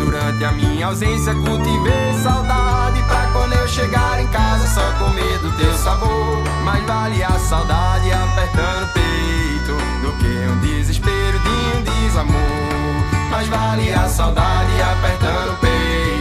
Durante 0.00 0.44
a 0.44 0.52
minha 0.52 0.86
ausência 0.86 1.34
cultivei 1.34 2.14
saudade 2.22 3.02
Pra 3.02 3.28
quando 3.32 3.52
eu 3.52 3.68
chegar 3.68 4.20
em 4.20 4.26
casa 4.28 4.66
só 4.66 4.92
comer 4.98 5.38
do 5.40 5.52
teu 5.58 5.72
sabor. 5.74 6.42
Mas 6.64 6.84
vale 6.84 7.22
a 7.22 7.38
saudade 7.38 8.10
apertando 8.12 8.84
o 8.84 8.92
peito 8.92 9.76
Do 10.02 10.12
que 10.18 10.26
um 10.26 10.58
desespero 10.60 11.38
de 11.38 11.48
um 11.48 11.82
desamor. 11.82 12.36
Mas 13.30 13.46
vale 13.48 13.92
a 13.92 14.08
saudade 14.08 14.72
apertando 14.80 15.52
o 15.52 15.56
peito 15.58 16.15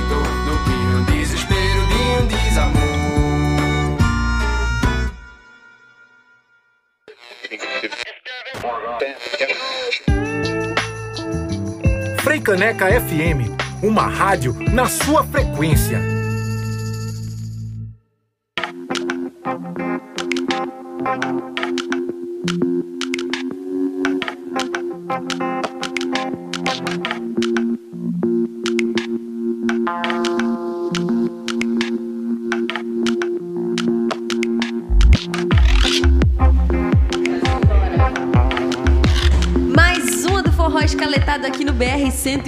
Freicaneca 12.56 12.88
FM, 13.02 13.84
uma 13.84 14.08
rádio 14.08 14.56
na 14.72 14.88
sua 14.88 15.26
frequência. 15.26 16.15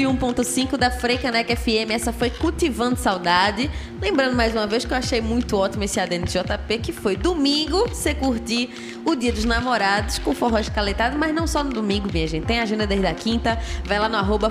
101.5 0.08 0.78
da 0.78 0.90
Freicaneca 0.90 1.54
FM. 1.56 1.92
Essa 1.92 2.14
foi 2.14 2.30
Cultivando 2.30 2.98
Saudade. 2.98 3.70
Lembrando 4.02 4.36
mais 4.36 4.54
uma 4.54 4.66
vez 4.66 4.86
que 4.86 4.94
eu 4.94 4.98
achei 4.98 5.20
muito 5.20 5.58
ótimo 5.58 5.84
esse 5.84 6.00
adendo 6.00 6.26
de 6.26 6.34
JP, 6.34 6.78
que 6.80 6.94
foi 6.94 7.18
domingo, 7.18 7.90
você 7.90 8.16
curtir 8.16 9.02
o 9.04 9.16
Dia 9.16 9.34
dos 9.34 9.44
Namorados 9.44 10.20
com 10.20 10.34
Forró 10.34 10.60
Escaletado, 10.60 11.18
mas 11.18 11.34
não 11.34 11.46
só 11.46 11.64
no 11.64 11.72
domingo, 11.72 12.10
minha 12.12 12.28
gente. 12.28 12.46
Tem 12.46 12.60
agenda 12.60 12.88
desde 12.88 13.06
a 13.06 13.14
quinta, 13.14 13.60
vai 13.84 14.00
lá 14.00 14.08
no 14.08 14.16
arroba. 14.16 14.50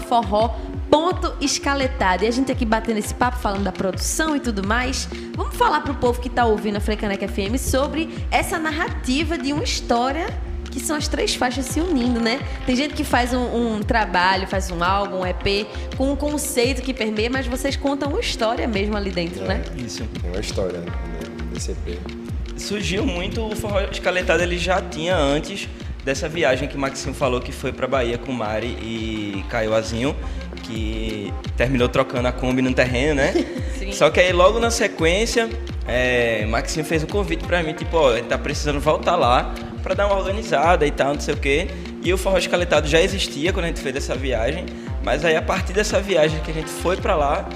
E 2.23 2.27
a 2.27 2.31
gente 2.31 2.53
aqui 2.53 2.65
batendo 2.65 2.99
esse 2.99 3.15
papo, 3.15 3.39
falando 3.39 3.65
da 3.65 3.73
produção 3.73 4.37
e 4.37 4.41
tudo 4.41 4.67
mais. 4.67 5.09
Vamos 5.35 5.57
falar 5.57 5.81
pro 5.81 5.95
povo 5.95 6.21
que 6.21 6.29
tá 6.29 6.45
ouvindo 6.45 6.77
a 6.77 6.81
Freicaneca 6.81 7.27
FM 7.27 7.57
sobre 7.59 8.09
essa 8.31 8.59
narrativa 8.59 9.39
de 9.39 9.53
uma 9.53 9.65
história 9.65 10.27
que 10.77 10.85
são 10.85 10.95
as 10.95 11.09
três 11.09 11.35
faixas 11.35 11.65
se 11.65 11.81
unindo, 11.81 12.21
né? 12.21 12.39
Tem 12.67 12.77
gente 12.77 12.93
que 12.93 13.03
faz 13.03 13.33
um, 13.33 13.77
um 13.77 13.83
trabalho, 13.83 14.47
faz 14.47 14.71
um 14.71 14.85
álbum, 14.85 15.21
um 15.21 15.27
EP, 15.27 15.67
com 15.97 16.13
um 16.13 16.17
conceito 16.17 16.83
que 16.83 16.93
permeia, 16.93 17.31
mas 17.31 17.47
vocês 17.47 17.77
contam 17.77 18.11
uma 18.11 18.21
história 18.21 18.69
mesmo 18.69 18.95
ali 18.95 19.11
dentro, 19.11 19.43
né? 19.45 19.63
Isso. 19.75 20.05
Tem 20.21 20.31
uma 20.31 20.41
história 20.41 20.81
né, 20.81 20.93
nesse 21.51 21.71
EP. 21.71 21.99
Surgiu 22.59 23.07
muito, 23.07 23.43
o 23.43 23.57
forró 23.57 23.81
escaletado 23.91 24.43
ele 24.43 24.59
já 24.59 24.83
tinha 24.83 25.17
antes 25.17 25.67
dessa 26.05 26.29
viagem 26.29 26.69
que 26.69 26.77
o 26.77 26.79
Maxinho 26.79 27.15
falou 27.15 27.41
que 27.41 27.53
foi 27.53 27.73
pra 27.73 27.87
Bahia 27.87 28.19
com 28.19 28.31
Mari 28.31 28.77
e 28.83 29.45
Caio 29.49 29.75
Azinho, 29.75 30.15
que 30.63 31.33
terminou 31.57 31.89
trocando 31.89 32.29
a 32.29 32.33
Kombi 32.33 32.61
no 32.61 32.75
terreno, 32.75 33.15
né? 33.15 33.33
Sim. 33.79 33.93
Só 33.93 34.11
que 34.11 34.21
aí 34.21 34.33
logo 34.33 34.59
na 34.59 34.71
sequência, 34.71 35.49
é, 35.89 36.45
Maxinho 36.47 36.85
fez 36.85 37.03
o 37.03 37.07
convite 37.07 37.45
pra 37.45 37.63
mim, 37.63 37.73
tipo, 37.73 37.97
ó, 37.97 38.13
ele 38.13 38.27
tá 38.27 38.37
precisando 38.37 38.79
voltar 38.79 39.17
lá 39.17 39.55
pra 39.87 39.95
dar 39.95 40.09
uma 40.09 40.17
organizada 40.17 40.85
e 40.85 40.91
tal, 40.91 41.15
não 41.15 41.21
sei 41.21 41.33
o 41.33 41.37
quê. 41.37 41.69
E 42.03 42.13
o 42.13 42.19
forró 42.19 42.37
escaletado 42.39 42.89
já 42.89 43.01
existia 43.01 43.53
quando 43.53 43.67
a 43.67 43.69
gente 43.69 43.81
fez 43.81 43.95
essa 43.95 44.17
viagem, 44.17 44.67
mas 45.05 45.25
aí 45.25 45.37
a 45.37 45.43
partir 45.43 45.73
dessa 45.73 46.01
viagem 46.01 46.41
que 46.41 46.51
a 46.51 46.55
gente 46.55 46.69
foi 46.69 46.97
pra 46.97 47.15
lá, 47.15 47.49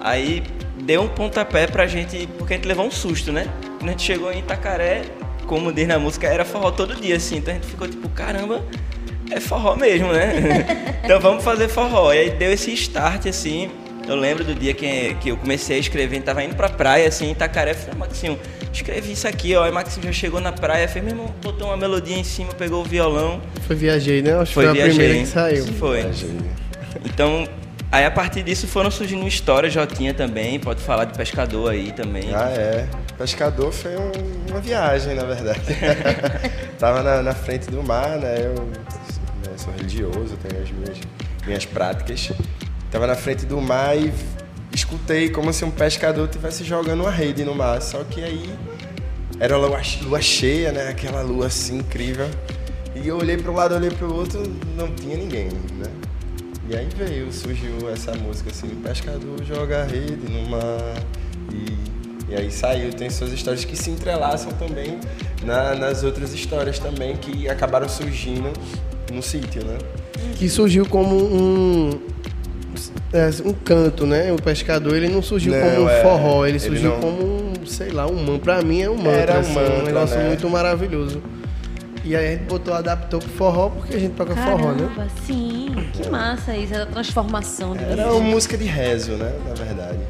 aí 0.00 0.44
deu 0.84 1.02
um 1.02 1.08
pontapé 1.08 1.66
pra 1.66 1.84
gente, 1.88 2.28
porque 2.38 2.54
a 2.54 2.56
gente 2.56 2.68
levou 2.68 2.86
um 2.86 2.92
susto, 2.92 3.32
né? 3.32 3.48
Quando 3.78 3.88
a 3.88 3.90
gente 3.90 4.04
chegou 4.04 4.32
em 4.32 4.38
Itacaré, 4.38 5.02
como 5.48 5.72
diz 5.72 5.88
na 5.88 5.98
música, 5.98 6.28
era 6.28 6.44
forró 6.44 6.70
todo 6.70 6.94
dia, 6.94 7.16
assim. 7.16 7.38
Então 7.38 7.52
a 7.52 7.56
gente 7.56 7.66
ficou 7.66 7.88
tipo, 7.88 8.08
caramba, 8.10 8.64
é 9.28 9.40
forró 9.40 9.74
mesmo, 9.74 10.12
né? 10.12 10.64
então 11.02 11.18
vamos 11.18 11.42
fazer 11.42 11.66
forró. 11.66 12.12
E 12.12 12.18
aí 12.18 12.30
deu 12.30 12.52
esse 12.52 12.72
start, 12.72 13.26
assim. 13.26 13.68
Eu 14.06 14.14
lembro 14.14 14.44
do 14.44 14.54
dia 14.54 14.74
que, 14.74 15.14
que 15.14 15.30
eu 15.30 15.36
comecei 15.36 15.76
a 15.76 15.80
escrever, 15.80 16.22
tava 16.22 16.44
indo 16.44 16.54
pra 16.54 16.68
praia, 16.68 17.08
assim, 17.08 17.26
em 17.26 17.32
Itacaré, 17.32 17.74
falei, 17.74 17.98
Maxinho, 17.98 18.38
escrevi 18.74 19.12
isso 19.12 19.26
aqui, 19.28 19.54
ó. 19.56 19.64
Aí 19.64 19.72
Maxinho 19.72 20.06
já 20.06 20.12
chegou 20.12 20.40
na 20.40 20.52
praia, 20.52 20.86
fez, 20.88 21.04
meu 21.04 21.14
irmão, 21.14 21.34
botou 21.42 21.68
uma 21.68 21.76
melodia 21.76 22.16
em 22.16 22.24
cima, 22.24 22.52
pegou 22.54 22.82
o 22.82 22.84
violão. 22.84 23.40
Foi 23.66 23.74
Viajei, 23.76 24.20
né? 24.22 24.34
Acho 24.34 24.48
que 24.48 24.54
Foi 24.54 24.64
foi, 24.64 24.70
a 24.70 24.72
Viajei. 24.74 24.94
primeira 24.94 25.20
que 25.20 25.26
saiu. 25.26 25.66
Foi. 25.74 26.04
Então, 27.04 27.48
aí 27.90 28.04
a 28.04 28.10
partir 28.10 28.42
disso 28.42 28.66
foram 28.66 28.90
surgindo 28.90 29.26
histórias, 29.26 29.72
Jotinha 29.72 30.12
também, 30.14 30.58
pode 30.60 30.80
falar 30.80 31.04
de 31.04 31.16
pescador 31.16 31.70
aí 31.70 31.92
também. 31.92 32.34
Ah, 32.34 32.50
é. 32.50 32.86
Pescador 33.18 33.72
foi 33.72 33.96
um- 33.96 34.50
uma 34.50 34.60
viagem, 34.60 35.14
na 35.14 35.24
verdade. 35.24 35.60
Tava 36.78 37.02
na, 37.02 37.22
na 37.22 37.34
frente 37.34 37.70
do 37.70 37.82
mar, 37.82 38.18
né? 38.18 38.34
Eu 38.40 38.54
né? 38.64 39.52
Sou 39.56 39.72
religioso, 39.72 40.36
tenho 40.42 40.62
as 40.62 40.70
minhas, 40.70 40.98
minhas 41.46 41.64
práticas. 41.64 42.32
Tava 42.90 43.06
na 43.06 43.14
frente 43.14 43.46
do 43.46 43.60
mar 43.60 43.96
e 43.96 44.12
escutei 44.74 45.30
como 45.30 45.52
se 45.52 45.64
um 45.64 45.70
pescador 45.70 46.26
estivesse 46.26 46.64
jogando 46.64 47.00
uma 47.02 47.10
rede 47.10 47.44
no 47.44 47.54
mar. 47.54 47.80
Só 47.80 48.02
que 48.04 48.22
aí 48.22 48.50
era 49.38 49.56
lua, 49.56 49.80
lua 50.02 50.20
cheia, 50.20 50.72
né? 50.72 50.88
Aquela 50.88 51.22
lua 51.22 51.46
assim 51.46 51.78
incrível. 51.78 52.28
E 52.94 53.08
eu 53.08 53.16
olhei 53.18 53.36
para 53.36 53.50
um 53.50 53.54
lado, 53.54 53.74
olhei 53.74 53.90
para 53.90 54.06
o 54.06 54.14
outro, 54.14 54.40
não 54.76 54.88
tinha 54.94 55.16
ninguém, 55.16 55.48
né? 55.48 55.86
E 56.68 56.76
aí 56.76 56.88
veio, 56.96 57.30
surgiu 57.32 57.90
essa 57.92 58.14
música 58.14 58.50
assim, 58.50 58.68
o 58.68 58.76
pescador 58.76 59.42
joga 59.44 59.82
a 59.82 59.84
rede 59.84 60.30
no 60.30 60.48
mar. 60.48 61.02
E, 61.52 62.32
e 62.32 62.34
aí 62.36 62.50
saiu, 62.50 62.90
tem 62.90 63.10
suas 63.10 63.32
histórias 63.32 63.64
que 63.64 63.76
se 63.76 63.90
entrelaçam 63.90 64.50
também 64.52 64.98
na- 65.42 65.74
nas 65.74 66.02
outras 66.02 66.32
histórias 66.32 66.78
também 66.78 67.16
que 67.16 67.48
acabaram 67.48 67.88
surgindo 67.88 68.50
no 69.12 69.22
sítio, 69.22 69.62
né? 69.64 69.76
Que 70.36 70.48
surgiu 70.48 70.86
como 70.86 71.14
um. 71.16 72.00
É, 73.14 73.30
um 73.48 73.52
canto, 73.52 74.04
né? 74.06 74.32
O 74.32 74.36
pescador 74.42 74.94
ele 74.96 75.08
não 75.08 75.22
surgiu 75.22 75.52
Não, 75.54 75.60
como 75.60 75.82
um 75.84 75.88
é, 75.88 76.02
forró, 76.02 76.44
ele 76.44 76.52
ele 76.52 76.60
surgiu 76.60 76.90
não- 76.90 77.00
como 77.00 77.22
um, 77.22 77.66
sei 77.66 77.90
lá, 77.90 78.06
um 78.06 78.14
mantra. 78.16 78.38
Pra 78.56 78.62
mim 78.62 78.82
é 78.82 78.90
um 78.90 78.96
mantra, 78.96 79.12
Era 79.12 79.36
um 79.36 79.40
assim, 79.40 79.54
mantra, 79.54 79.74
um 79.78 79.82
negócio 79.82 80.18
né? 80.18 80.26
muito 80.28 80.48
maravilhoso. 80.50 81.22
E 82.04 82.14
aí 82.14 82.26
a 82.26 82.30
gente 82.32 82.44
botou, 82.44 82.74
adaptou 82.74 83.18
pro 83.18 83.28
forró 83.30 83.70
porque 83.70 83.96
a 83.96 83.98
gente 83.98 84.12
toca 84.12 84.34
forró, 84.36 84.72
né? 84.72 84.88
Caramba, 84.94 85.06
sim. 85.26 85.74
Que 85.94 86.08
massa 86.10 86.54
isso, 86.54 86.74
essa 86.74 86.84
transformação. 86.86 87.74
Era 87.76 88.12
uma 88.12 88.20
música 88.20 88.58
de 88.58 88.64
rezo, 88.64 89.12
né? 89.12 89.32
Na 89.48 89.54
verdade. 89.54 90.00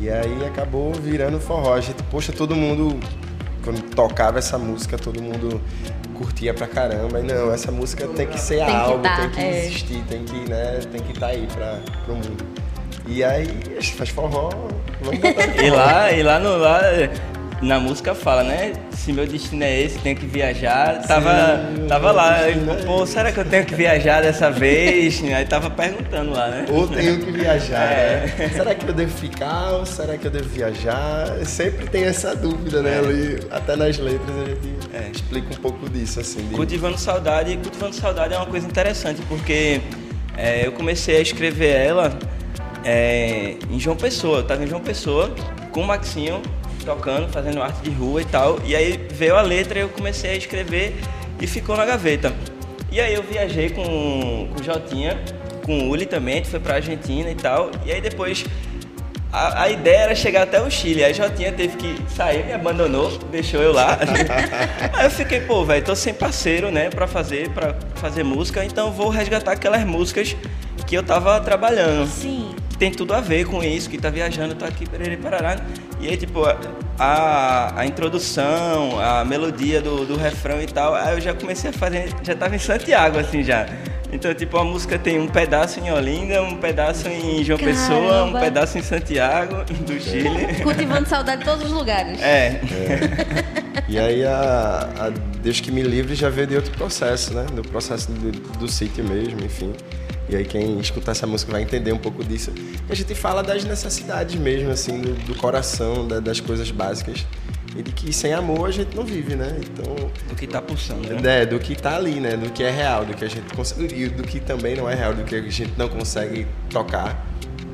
E 0.00 0.08
aí 0.10 0.44
acabou 0.46 0.92
virando 0.92 1.38
forró. 1.38 1.74
A 1.74 1.80
gente, 1.80 2.02
poxa, 2.10 2.32
todo 2.32 2.56
mundo, 2.56 2.98
quando 3.62 3.80
tocava 3.94 4.38
essa 4.40 4.58
música, 4.58 4.98
todo 4.98 5.22
mundo 5.22 5.60
curtia 6.20 6.52
pra 6.52 6.66
caramba. 6.66 7.20
E 7.20 7.22
não, 7.22 7.52
essa 7.52 7.72
música 7.72 8.06
tem 8.08 8.26
que 8.26 8.38
ser 8.38 8.56
Tem 8.58 8.66
que 8.66 8.72
algo, 8.72 9.02
tá, 9.02 9.16
tem 9.16 9.30
que 9.30 9.40
é. 9.40 9.58
existir, 9.64 10.04
tem 10.06 10.24
que, 10.24 10.50
né, 10.50 10.80
tem 10.92 11.02
que 11.02 11.12
estar 11.12 11.28
aí 11.28 11.48
pra, 11.54 11.80
pro 12.04 12.14
mundo. 12.14 12.46
E 13.08 13.24
aí, 13.24 13.48
a 13.66 13.80
gente 13.80 13.94
faz 13.94 14.10
forró, 14.10 14.50
vamos 15.00 15.18
botar 15.18 15.46
E 15.64 15.70
lá, 15.70 16.12
e 16.12 16.22
lá, 16.22 16.38
no, 16.38 16.58
lá 16.58 16.80
na 17.62 17.78
música 17.78 18.14
fala, 18.14 18.42
né? 18.42 18.72
Se 18.92 19.12
meu 19.12 19.26
destino 19.26 19.62
é 19.64 19.80
esse, 19.82 19.98
tenho 19.98 20.16
que 20.16 20.26
viajar. 20.26 21.02
Tava, 21.06 21.30
Sim, 21.76 21.86
tava 21.86 22.10
lá, 22.10 22.36
aí, 22.36 22.54
destino 22.54 22.72
é 22.72 22.82
pô, 22.84 23.04
será 23.06 23.30
que 23.32 23.38
eu 23.40 23.44
tenho 23.44 23.64
que 23.66 23.74
viajar 23.74 24.22
dessa 24.22 24.50
vez? 24.50 25.22
Aí 25.30 25.44
tava 25.44 25.68
perguntando 25.70 26.30
lá, 26.32 26.48
né? 26.48 26.64
Ou 26.70 26.88
tenho 26.88 27.18
que 27.18 27.30
viajar, 27.30 27.82
É. 27.92 28.34
né? 28.38 28.48
Será 28.50 28.74
que 28.74 28.86
eu 28.88 28.92
devo 28.94 29.12
ficar 29.16 29.72
ou 29.72 29.84
será 29.86 30.16
que 30.16 30.26
eu 30.26 30.30
devo 30.30 30.48
viajar? 30.48 31.26
Sempre 31.44 31.86
tem 31.88 32.04
essa 32.04 32.34
dúvida, 32.34 32.82
né? 32.82 32.98
Ali, 32.98 33.40
até 33.50 33.76
nas 33.76 33.98
letras 33.98 34.30
a 34.36 34.44
gente 34.48 34.80
É. 34.92 35.10
explica 35.10 35.52
um 35.54 35.56
pouco 35.58 35.88
disso, 35.88 36.20
assim. 36.20 36.46
de- 36.48 36.54
Cultivando 36.54 36.98
Saudade, 36.98 37.56
Cultivando 37.58 37.94
Saudade 37.94 38.34
é 38.34 38.36
uma 38.38 38.46
coisa 38.46 38.66
interessante, 38.66 39.20
porque 39.28 39.80
é, 40.36 40.66
eu 40.66 40.72
comecei 40.72 41.16
a 41.16 41.20
escrever 41.20 41.68
ela 41.76 42.18
é, 42.84 43.56
em 43.70 43.78
João 43.78 43.96
Pessoa. 43.96 44.38
Eu 44.38 44.44
tava 44.44 44.64
em 44.64 44.66
João 44.66 44.80
Pessoa 44.80 45.30
com 45.70 45.82
o 45.82 45.86
Maxinho 45.86 46.40
tocando, 46.84 47.28
fazendo 47.28 47.62
arte 47.62 47.82
de 47.82 47.90
rua 47.90 48.22
e 48.22 48.24
tal. 48.24 48.58
E 48.64 48.74
aí 48.74 49.06
veio 49.12 49.36
a 49.36 49.42
letra 49.42 49.78
e 49.78 49.82
eu 49.82 49.88
comecei 49.88 50.30
a 50.30 50.36
escrever 50.36 50.94
e 51.40 51.46
ficou 51.46 51.76
na 51.76 51.84
gaveta. 51.84 52.32
E 52.92 53.00
aí 53.00 53.14
eu 53.14 53.22
viajei 53.22 53.70
com, 53.70 54.48
com 54.52 54.60
o 54.60 54.64
Jotinha, 54.64 55.18
com 55.64 55.78
o 55.78 55.88
Uli 55.90 56.06
também, 56.06 56.34
a 56.34 56.36
gente 56.38 56.50
foi 56.50 56.60
pra 56.60 56.74
Argentina 56.74 57.30
e 57.30 57.34
tal. 57.34 57.70
E 57.84 57.92
aí 57.92 58.00
depois 58.00 58.44
a, 59.32 59.62
a 59.62 59.70
ideia 59.70 59.98
era 59.98 60.14
chegar 60.14 60.42
até 60.42 60.60
o 60.60 60.70
Chile. 60.70 61.04
Aí 61.04 61.14
Jotinha 61.14 61.52
teve 61.52 61.76
que 61.76 62.10
sair, 62.10 62.44
me 62.44 62.52
abandonou, 62.52 63.16
deixou 63.30 63.62
eu 63.62 63.72
lá. 63.72 63.98
Aí 64.92 65.06
eu 65.06 65.10
fiquei, 65.10 65.40
pô, 65.40 65.64
velho, 65.64 65.84
tô 65.84 65.94
sem 65.94 66.12
parceiro, 66.12 66.70
né, 66.70 66.90
pra 66.90 67.06
fazer, 67.06 67.48
pra 67.50 67.74
fazer 67.94 68.24
música, 68.24 68.64
então 68.64 68.90
vou 68.90 69.08
resgatar 69.08 69.52
aquelas 69.52 69.84
músicas 69.84 70.36
que 70.86 70.96
eu 70.96 71.02
tava 71.02 71.40
trabalhando. 71.40 72.08
Sim. 72.08 72.54
Tem 72.80 72.90
tudo 72.90 73.12
a 73.12 73.20
ver 73.20 73.44
com 73.44 73.62
isso, 73.62 73.90
que 73.90 73.98
tá 73.98 74.08
viajando, 74.08 74.54
tá 74.54 74.66
aqui, 74.66 74.88
perere, 74.88 75.18
parará. 75.18 75.58
E 76.00 76.08
aí, 76.08 76.16
tipo, 76.16 76.40
a, 76.98 77.74
a 77.78 77.84
introdução, 77.84 78.98
a 78.98 79.22
melodia 79.22 79.82
do, 79.82 80.06
do 80.06 80.16
refrão 80.16 80.62
e 80.62 80.66
tal, 80.66 80.94
aí 80.94 81.14
eu 81.14 81.20
já 81.20 81.34
comecei 81.34 81.68
a 81.68 81.72
fazer, 81.74 82.08
já 82.22 82.34
tava 82.34 82.56
em 82.56 82.58
Santiago, 82.58 83.18
assim, 83.18 83.44
já. 83.44 83.66
Então, 84.10 84.32
tipo, 84.32 84.56
a 84.56 84.64
música 84.64 84.98
tem 84.98 85.20
um 85.20 85.28
pedaço 85.28 85.78
em 85.78 85.92
Olinda, 85.92 86.42
um 86.42 86.56
pedaço 86.56 87.06
em 87.06 87.44
João 87.44 87.58
Pessoa, 87.58 87.98
um 87.98 88.32
Caramba. 88.32 88.40
pedaço 88.40 88.78
em 88.78 88.82
Santiago, 88.82 89.56
do 89.86 90.00
Chile. 90.00 90.46
Cultivando 90.64 91.06
saudade 91.06 91.42
em 91.42 91.44
todos 91.44 91.66
os 91.66 91.72
lugares. 91.72 92.18
É, 92.22 92.60
E 93.88 93.98
aí 93.98 94.24
a, 94.24 94.88
a 94.98 95.10
Deus 95.42 95.60
que 95.60 95.70
me 95.70 95.82
livre 95.82 96.14
já 96.14 96.30
veio 96.30 96.46
de 96.46 96.56
outro 96.56 96.70
processo, 96.72 97.34
né? 97.34 97.44
Do 97.52 97.62
processo 97.62 98.10
do, 98.10 98.32
do 98.58 98.66
sítio 98.68 99.04
mesmo, 99.04 99.44
enfim. 99.44 99.74
E 100.30 100.36
aí 100.36 100.44
quem 100.44 100.78
escutar 100.78 101.12
essa 101.12 101.26
música 101.26 101.50
vai 101.52 101.62
entender 101.62 101.92
um 101.92 101.98
pouco 101.98 102.22
disso. 102.24 102.52
E 102.88 102.92
a 102.92 102.94
gente 102.94 103.14
fala 103.14 103.42
das 103.42 103.64
necessidades 103.64 104.36
mesmo, 104.36 104.70
assim, 104.70 105.00
do, 105.00 105.12
do 105.26 105.34
coração, 105.34 106.06
da- 106.06 106.20
das 106.20 106.38
coisas 106.40 106.70
básicas. 106.70 107.26
E 107.76 107.82
de 107.82 107.92
que 107.92 108.12
sem 108.12 108.32
amor 108.32 108.68
a 108.68 108.72
gente 108.72 108.96
não 108.96 109.04
vive, 109.04 109.36
né? 109.36 109.56
Então, 109.62 109.94
do 110.28 110.34
que 110.34 110.46
tá 110.46 110.60
pulsando, 110.60 111.08
né? 111.20 111.42
é, 111.42 111.46
do 111.46 111.58
que 111.58 111.74
tá 111.76 111.94
ali, 111.96 112.18
né? 112.20 112.36
Do 112.36 112.50
que 112.50 112.62
é 112.64 112.70
real, 112.70 113.04
do 113.04 113.14
que 113.14 113.24
a 113.24 113.28
gente 113.28 113.54
consegue. 113.54 113.94
E 114.04 114.08
do 114.08 114.22
que 114.24 114.40
também 114.40 114.74
não 114.76 114.88
é 114.90 114.94
real, 114.94 115.14
do 115.14 115.22
que 115.24 115.34
a 115.36 115.40
gente 115.42 115.72
não 115.76 115.88
consegue 115.88 116.46
tocar 116.68 117.24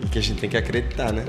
e 0.05 0.09
que 0.09 0.19
a 0.19 0.23
gente 0.23 0.39
tem 0.39 0.51
que 0.51 0.57
acreditar, 0.57 1.13
né? 1.13 1.25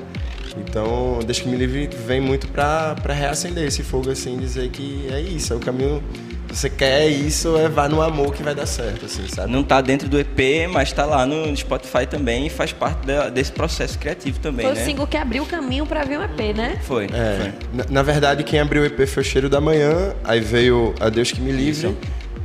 Então, 0.57 1.19
Deixa 1.25 1.43
que 1.43 1.49
me 1.49 1.55
livre 1.57 1.87
vem 2.05 2.19
muito 2.19 2.47
pra 2.47 2.95
reacender 3.13 3.65
esse 3.65 3.83
fogo, 3.83 4.09
assim, 4.09 4.37
dizer 4.37 4.69
que 4.69 5.07
é 5.11 5.19
isso, 5.21 5.53
é 5.53 5.55
o 5.55 5.59
caminho. 5.59 6.03
Se 6.49 6.55
você 6.61 6.69
quer 6.69 7.07
isso, 7.07 7.57
é 7.57 7.67
vá 7.69 7.87
no 7.89 8.01
amor 8.01 8.33
que 8.33 8.41
vai 8.41 8.55
dar 8.55 8.65
certo, 8.65 9.05
assim, 9.05 9.27
sabe? 9.27 9.51
Não 9.51 9.63
tá 9.63 9.81
dentro 9.81 10.07
do 10.07 10.17
EP, 10.19 10.67
mas 10.71 10.91
tá 10.91 11.05
lá 11.05 11.25
no 11.25 11.55
Spotify 11.55 12.05
também 12.09 12.47
e 12.47 12.49
faz 12.49 12.71
parte 12.71 13.05
da- 13.05 13.29
desse 13.29 13.51
processo 13.51 13.99
criativo 13.99 14.39
também, 14.39 14.65
Foi 14.65 14.75
né? 14.75 14.81
o 14.81 14.85
single 14.85 15.05
que 15.07 15.17
abriu 15.17 15.43
o 15.43 15.45
caminho 15.45 15.85
pra 15.85 16.03
vir 16.03 16.17
um 16.17 16.23
EP, 16.23 16.53
né? 16.55 16.79
Foi, 16.83 17.05
É, 17.05 17.37
foi. 17.39 17.53
na, 17.73 17.85
na 17.89 18.01
verdade, 18.03 18.43
quem 18.43 18.59
abriu 18.59 18.81
o 18.81 18.85
EP 18.85 19.05
foi 19.05 19.21
o 19.21 19.25
Cheiro 19.25 19.49
da 19.49 19.59
Manhã, 19.61 20.13
aí 20.23 20.39
veio 20.39 20.95
A 20.99 21.09
Deus 21.09 21.31
que 21.31 21.41
me 21.41 21.51
livre, 21.51 21.95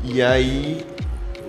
e 0.04 0.20
aí 0.20 0.84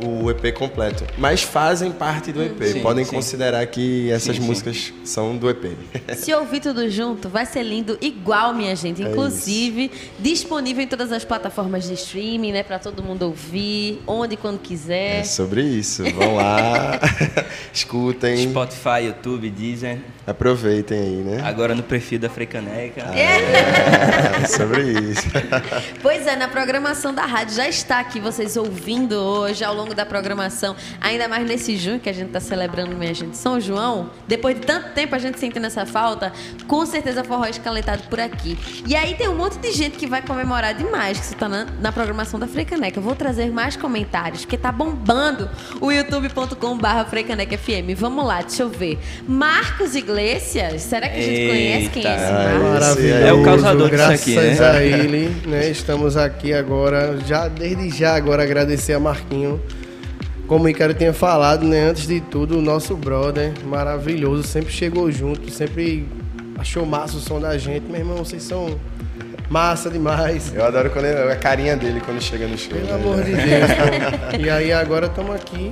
o 0.06 0.30
EP 0.30 0.54
completo. 0.54 1.06
Mas 1.18 1.42
fazem 1.44 1.92
parte 1.92 2.32
do 2.32 2.42
EP, 2.44 2.62
Sim, 2.64 2.82
podem 2.82 3.06
sim. 3.06 3.16
considerar 3.16 3.66
que 3.68 4.10
essas 4.12 4.36
Sim, 4.36 4.42
sim. 4.42 4.48
músicas 4.48 4.94
são 5.04 5.36
do 5.38 5.50
EP. 5.50 5.78
Se 6.16 6.34
ouvir 6.34 6.60
tudo 6.62 6.90
junto, 6.90 7.30
vai 7.30 7.46
ser 7.46 7.64
lindo 7.64 7.98
igual, 8.02 8.54
minha 8.54 8.76
gente. 8.76 9.02
Inclusive, 9.02 9.92
disponível 10.20 10.84
em 10.84 10.88
todas 10.88 11.12
as 11.12 11.24
plataformas 11.24 11.86
de 11.86 11.94
streaming, 11.94 12.52
né? 12.52 12.64
Pra 12.64 12.80
todo 12.80 13.02
mundo 13.04 13.24
ouvir, 13.24 14.02
onde 14.08 14.34
e 14.34 14.38
quando 14.38 14.60
quiser. 14.60 15.20
É 15.20 15.24
sobre 15.24 15.62
isso. 15.62 16.04
Vão 16.12 16.36
lá, 16.36 17.00
escutem, 17.72 18.50
Spotify, 18.50 19.06
YouTube, 19.06 19.50
Deezer. 19.50 20.00
aproveitem 20.26 21.00
aí, 21.00 21.16
né? 21.24 21.42
Agora 21.44 21.76
no 21.76 21.84
perfil 21.84 22.20
da 22.20 22.30
Frecaneca. 22.30 23.02
É 23.14 24.46
sobre 24.48 24.82
isso. 24.84 25.24
Pois 26.02 26.28
é, 26.28 26.36
na 26.36 26.48
programação 26.48 27.14
da 27.14 27.26
rádio 27.26 27.56
já 27.56 27.68
está 27.68 28.00
aqui 28.00 28.20
vocês 28.20 28.58
ouvindo 28.58 29.14
hoje, 29.16 29.64
ao 29.64 29.74
longo 29.74 29.83
da 29.88 30.06
programação, 30.06 30.76
ainda 31.02 31.28
mais 31.28 31.48
nesse 31.48 31.76
junho 31.76 32.00
que 32.00 32.10
a 32.10 32.14
gente 32.14 32.28
está 32.28 32.40
celebrando, 32.40 32.96
minha 32.96 33.14
gente, 33.14 33.36
São 33.36 33.60
João. 33.60 34.12
Depois 34.28 34.56
de 34.56 34.62
tanto 34.62 34.90
tempo 34.94 35.16
a 35.16 35.20
gente 35.20 35.40
sentindo 35.40 35.66
essa 35.66 35.86
falta, 35.86 36.32
com 36.68 36.86
certeza 36.86 37.24
forró 37.24 37.46
escalentado 37.46 38.04
por 38.04 38.20
aqui. 38.20 38.58
E 38.88 38.96
aí 38.96 39.16
tem 39.16 39.28
um 39.28 39.36
monte 39.36 39.58
de 39.58 39.72
gente 39.72 39.98
que 39.98 40.06
vai 40.06 40.22
comemorar 40.22 40.74
demais 40.74 41.20
que 41.20 41.26
isso 41.26 41.36
tá 41.36 41.50
na, 41.50 41.66
na 41.82 41.92
programação 41.92 42.40
da 42.40 42.48
Freicaneca. 42.48 43.00
Eu 43.00 43.04
vou 43.04 43.16
trazer 43.16 43.52
mais 43.52 43.76
comentários, 43.76 44.42
porque 44.42 44.58
tá 44.58 44.72
bombando 44.72 45.50
o 45.82 45.92
youtube.com.br 45.92 47.10
Freicaneca 47.10 47.58
FM. 47.58 47.98
Vamos 47.98 48.26
lá, 48.26 48.42
deixa 48.42 48.64
eu 48.64 48.70
ver. 48.70 49.00
Marcos 49.28 49.96
Iglesias, 49.96 50.82
será 50.84 51.10
que 51.10 51.18
a 51.18 51.22
gente 51.22 51.50
conhece 51.50 51.90
quem 51.90 52.06
é 52.06 52.16
esse 52.16 52.26
Eita. 52.26 52.34
Marcos? 52.34 52.64
Maravilhoso. 52.70 53.24
É 53.24 53.34
o 53.34 53.44
causador 53.44 53.90
disso 53.90 54.04
Graças 54.04 54.22
aqui, 54.22 54.36
né? 54.36 54.70
a 54.70 54.84
ele, 54.84 55.36
né? 55.48 55.70
Estamos 55.70 56.18
aqui 56.18 56.54
agora, 56.54 57.18
já 57.26 57.48
desde 57.48 57.90
já 57.90 58.16
agora 58.16 58.44
agradecer 58.44 58.94
a 58.94 59.00
Marquinho. 59.00 59.62
Como 60.48 60.66
o 60.66 60.70
Icaro 60.70 60.94
tinha 60.94 61.14
falado, 61.14 61.66
né? 61.66 61.90
Antes 61.90 62.06
de 62.08 62.20
tudo, 62.20 62.58
o 62.60 62.62
nosso 62.62 62.96
brother, 62.96 63.54
maravilhoso, 63.66 64.44
sempre 64.44 64.72
chegou 64.72 65.10
junto, 65.12 65.50
sempre 65.52 66.06
achou 66.58 66.86
massa 66.86 67.18
o 67.18 67.20
som 67.20 67.40
da 67.40 67.58
gente. 67.58 67.86
Meu 67.90 68.00
irmão, 68.02 68.18
vocês 68.18 68.44
são 68.44 68.78
massa 69.50 69.90
demais. 69.90 70.54
Eu 70.54 70.66
adoro 70.66 70.90
quando 70.90 71.06
ele- 71.06 71.32
a 71.32 71.36
carinha 71.36 71.76
dele 71.78 72.02
quando 72.06 72.22
chega 72.22 72.46
no 72.48 72.58
show. 72.58 72.74
Pelo 72.74 72.86
né? 72.88 72.94
amor 72.94 73.24
de 73.24 73.32
Deus. 73.32 74.40
E 74.46 74.50
aí 74.50 74.72
agora 74.74 75.06
estamos 75.08 75.34
aqui 75.36 75.70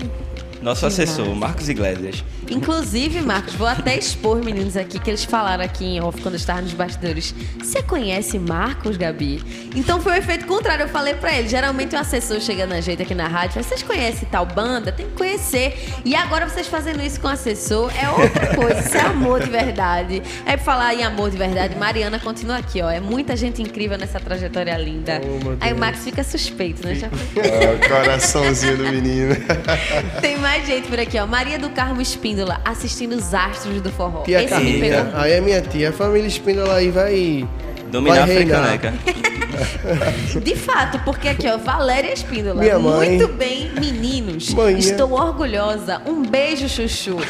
Nosso 0.62 0.86
assessor. 0.86 1.34
Marcos 1.36 1.70
Iglesias. 1.70 2.24
Inclusive, 2.50 3.22
Marcos, 3.22 3.56
vou 3.56 3.68
até 3.68 3.98
expor 3.98 4.38
os 4.38 4.46
meninos 4.46 4.76
aqui 4.76 5.00
que 5.00 5.10
eles 5.10 5.24
falaram 5.24 5.64
aqui 5.64 5.86
em 5.86 6.02
off 6.02 6.22
quando 6.22 6.34
eu 6.36 6.40
estava 6.40 6.62
nos 6.62 6.74
bastidores. 6.74 7.34
Você 7.58 7.82
conhece 7.82 8.38
Marcos, 8.38 8.98
Gabi? 8.98 9.42
Então 9.76 10.02
foi 10.02 10.14
o 10.14 10.16
efeito 10.16 10.46
contrário. 10.46 10.84
Eu 10.84 10.90
falei 10.90 11.14
pra 11.14 11.34
ele. 11.34 11.48
Geralmente 11.48 11.96
o 11.96 12.00
assessor 12.00 12.40
chega 12.42 12.66
na 12.68 12.82
gente 12.82 13.02
aqui 13.02 13.16
na 13.16 13.28
rádio, 13.28 13.64
vocês 13.64 13.82
conhecem 13.82 14.28
tal 14.30 14.46
banda? 14.46 14.92
Tem 14.92 15.08
que 15.08 15.14
conhecer. 15.14 15.90
E 16.04 16.14
agora 16.16 16.48
vocês 16.48 16.68
fazendo 16.68 17.02
isso 17.02 17.20
com 17.22 17.28
o 17.28 17.32
assessor 17.32 17.92
é 17.98 18.10
outra 18.10 18.56
coisa. 18.56 18.80
Isso 18.82 18.98
é 18.98 19.02
amor 19.02 19.42
de 19.44 19.50
verdade. 19.50 20.22
É 20.46 20.58
pra 20.58 20.66
falar 20.66 20.94
em 20.94 21.04
amor 21.04 21.32
de 21.32 21.38
verdade. 21.38 21.76
Mariana 21.76 22.20
continua 22.20 22.58
aqui, 22.58 22.82
ó. 22.82 22.90
É 22.90 23.00
muita 23.00 23.36
gente 23.36 23.62
incrível 23.62 23.98
nessa 23.98 24.20
trajetória 24.20 24.76
linda. 24.78 25.22
Oh, 25.24 25.56
Aí 25.60 25.74
o. 25.74 25.78
Max 25.78 26.04
fica 26.04 26.24
suspeito, 26.24 26.86
né? 26.86 26.96
Já. 26.96 27.08
Ah, 27.08 27.76
o 27.76 27.90
coraçãozinho 27.90 28.78
do 28.78 28.84
menino. 28.84 29.36
Tem 30.22 30.38
mais 30.38 30.51
gente 30.60 30.88
por 30.88 31.00
aqui, 31.00 31.18
ó. 31.18 31.26
Maria 31.26 31.58
do 31.58 31.70
Carmo 31.70 32.02
Espíndola 32.02 32.62
assistindo 32.66 33.14
os 33.16 33.34
astros 33.34 33.82
do 33.82 33.92
forró. 33.92 34.24
Tia 34.24 34.44
Esse 34.44 34.60
me 34.60 34.80
pegou. 34.80 35.08
Aí 35.14 35.32
é 35.34 35.42
minha 35.42 35.62
tia. 35.62 35.90
A 35.90 35.94
família 35.94 36.28
Espíndola 36.28 36.76
aí 36.76 36.90
vai. 36.92 37.48
Dominar 37.92 38.16
vai 38.16 38.24
a 38.24 38.26
reinar. 38.26 38.80
Frecaneca. 38.80 38.94
De 40.42 40.56
fato, 40.56 41.00
porque 41.00 41.28
aqui, 41.30 41.48
ó, 41.48 41.58
Valéria 41.58 42.14
Espíndola. 42.14 42.62
Minha 42.62 42.80
mãe. 42.80 43.18
Muito 43.18 43.28
bem, 43.34 43.72
meninos. 43.80 44.54
Manhã. 44.54 44.78
Estou 44.78 45.12
orgulhosa. 45.12 46.02
Um 46.06 46.24
beijo, 46.24 46.70
Chuchu. 46.70 47.18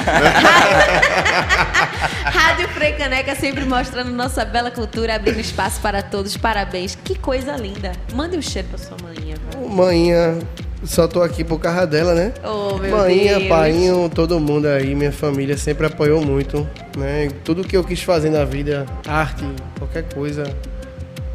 Rádio 2.24 2.69
Frei 2.69 2.93
Caneca 2.93 3.36
sempre 3.36 3.65
mostrando 3.65 4.11
nossa 4.11 4.45
bela 4.45 4.72
cultura, 4.72 5.15
abrindo 5.15 5.39
espaço 5.39 5.82
para 5.82 6.01
todos. 6.01 6.38
Parabéns. 6.38 6.95
Que 6.95 7.15
coisa 7.15 7.55
linda. 7.55 7.91
Mande 8.13 8.38
um 8.38 8.41
cheiro 8.41 8.67
pra 8.69 8.78
sua 8.78 8.97
manhã. 9.01 9.36
Manhã, 9.67 10.39
só 10.84 11.08
tô 11.08 11.22
aqui 11.22 11.44
por 11.44 11.60
causa 11.60 11.86
dela, 11.86 12.14
né? 12.14 12.34
Oh, 12.44 12.78
meu 12.78 12.98
Deus. 13.38 13.48
painho, 13.48 14.10
todo 14.10 14.40
mundo 14.40 14.68
aí, 14.68 14.96
minha 14.96 15.12
família 15.12 15.58
sempre 15.58 15.86
apoiou 15.86 16.24
muito, 16.26 16.68
né? 16.98 17.30
Tudo 17.44 17.64
que 17.64 17.78
eu 17.78 17.84
quis 17.84 18.02
fazer 18.02 18.30
na 18.30 18.44
vida, 18.44 18.86
arte, 19.08 19.46
qualquer 19.78 20.04
coisa, 20.14 20.44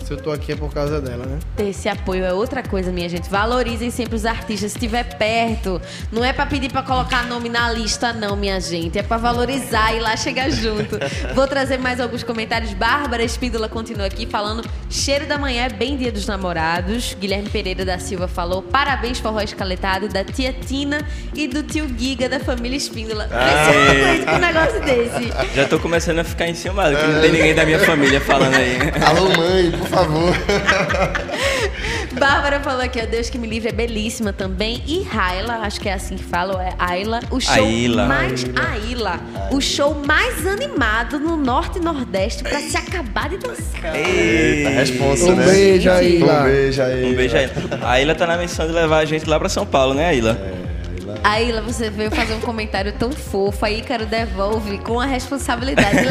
se 0.06 0.12
eu 0.12 0.16
tô 0.16 0.30
aqui 0.30 0.52
é 0.52 0.56
por 0.56 0.72
causa 0.72 1.00
dela, 1.00 1.26
né? 1.26 1.40
Ter 1.56 1.70
esse 1.70 1.88
apoio 1.88 2.24
é 2.24 2.32
outra 2.32 2.62
coisa, 2.62 2.92
minha 2.92 3.08
gente. 3.08 3.28
Valorizem 3.28 3.90
sempre 3.90 4.14
os 4.14 4.24
artistas. 4.24 4.70
Se 4.70 4.78
estiver 4.78 5.02
perto, 5.18 5.82
não 6.12 6.24
é 6.24 6.32
pra 6.32 6.46
pedir 6.46 6.70
pra 6.70 6.82
colocar 6.82 7.26
nome 7.26 7.48
na 7.48 7.72
lista, 7.72 8.12
não, 8.12 8.36
minha 8.36 8.60
gente. 8.60 8.96
É 8.96 9.02
pra 9.02 9.16
valorizar 9.16 9.92
e 9.94 9.98
lá 9.98 10.16
chegar 10.16 10.48
junto. 10.48 10.96
Vou 11.34 11.46
trazer 11.48 11.78
mais 11.78 12.00
alguns 12.00 12.22
comentários. 12.22 12.72
Bárbara 12.72 13.24
Espíndola 13.24 13.68
continua 13.68 14.06
aqui 14.06 14.26
falando: 14.26 14.68
cheiro 14.88 15.26
da 15.26 15.36
manhã 15.36 15.64
é 15.64 15.68
bem 15.68 15.96
dia 15.96 16.12
dos 16.12 16.26
namorados. 16.26 17.16
Guilherme 17.18 17.50
Pereira 17.50 17.84
da 17.84 17.98
Silva 17.98 18.28
falou: 18.28 18.62
parabéns, 18.62 19.18
forró 19.18 19.40
escaletado, 19.40 20.08
da 20.08 20.22
tia 20.22 20.52
Tina 20.52 21.04
e 21.34 21.48
do 21.48 21.64
tio 21.64 21.88
Giga 21.98 22.28
da 22.28 22.38
família 22.38 22.76
Espíndola. 22.76 23.24
Precisa 23.24 23.80
uma 23.80 24.06
coisa 24.06 24.26
com 24.26 24.36
um 24.36 24.38
negócio 24.38 24.80
desse. 24.82 25.54
Já 25.56 25.66
tô 25.66 25.80
começando 25.80 26.20
a 26.20 26.24
ficar 26.24 26.48
enciumado, 26.48 26.96
que 26.96 27.06
não 27.08 27.20
tem 27.20 27.32
ninguém 27.32 27.54
da 27.56 27.66
minha 27.66 27.80
família 27.80 28.20
falando 28.20 28.54
aí. 28.54 28.76
Alô, 29.04 29.28
mãe, 29.36 29.72
por 29.72 29.88
favor. 29.88 29.95
Bárbara 32.18 32.60
falou 32.60 32.82
aqui, 32.82 33.00
ó, 33.02 33.06
Deus 33.06 33.28
que 33.28 33.38
me 33.38 33.46
livre 33.46 33.68
é 33.68 33.72
belíssima 33.72 34.32
também. 34.32 34.82
E 34.86 35.02
Raila, 35.02 35.54
acho 35.62 35.80
que 35.80 35.88
é 35.88 35.94
assim 35.94 36.16
que 36.16 36.24
fala, 36.24 36.54
ou 36.54 36.60
é 36.60 36.72
Ayla. 36.78 37.20
O 37.30 37.40
show 37.40 37.52
Aila. 37.64 38.06
mais. 38.06 38.44
Aila. 38.56 39.20
O 39.50 39.60
show 39.60 39.94
mais 40.06 40.46
animado 40.46 41.18
no 41.18 41.36
Norte 41.36 41.78
e 41.78 41.82
Nordeste 41.82 42.42
pra 42.42 42.58
se 42.60 42.76
acabar 42.76 43.28
de 43.28 43.38
dançar. 43.38 43.94
Eita, 43.94 44.70
responsa, 44.70 45.26
Um 45.26 45.36
né? 45.36 45.44
beijo 45.44 45.90
aí, 45.90 46.22
Um 46.22 46.42
beijo 46.44 46.82
aí. 46.82 47.12
Um 47.12 47.16
beijo 47.16 47.36
aí. 47.36 47.50
A 47.82 48.00
Ilha 48.00 48.14
tá 48.14 48.26
na 48.26 48.36
missão 48.38 48.66
de 48.66 48.72
levar 48.72 48.98
a 48.98 49.04
gente 49.04 49.28
lá 49.28 49.38
pra 49.38 49.48
São 49.48 49.66
Paulo, 49.66 49.94
né, 49.94 50.14
Ilha? 50.16 50.56
Aila, 51.22 51.60
você 51.60 51.90
veio 51.90 52.10
fazer 52.10 52.34
um 52.34 52.40
comentário 52.40 52.92
tão 52.98 53.10
fofo. 53.12 53.64
Aí, 53.64 53.80
Ícaro 53.80 54.06
devolve 54.06 54.78
com 54.78 55.00
a 55.00 55.06
responsabilidade. 55.06 55.98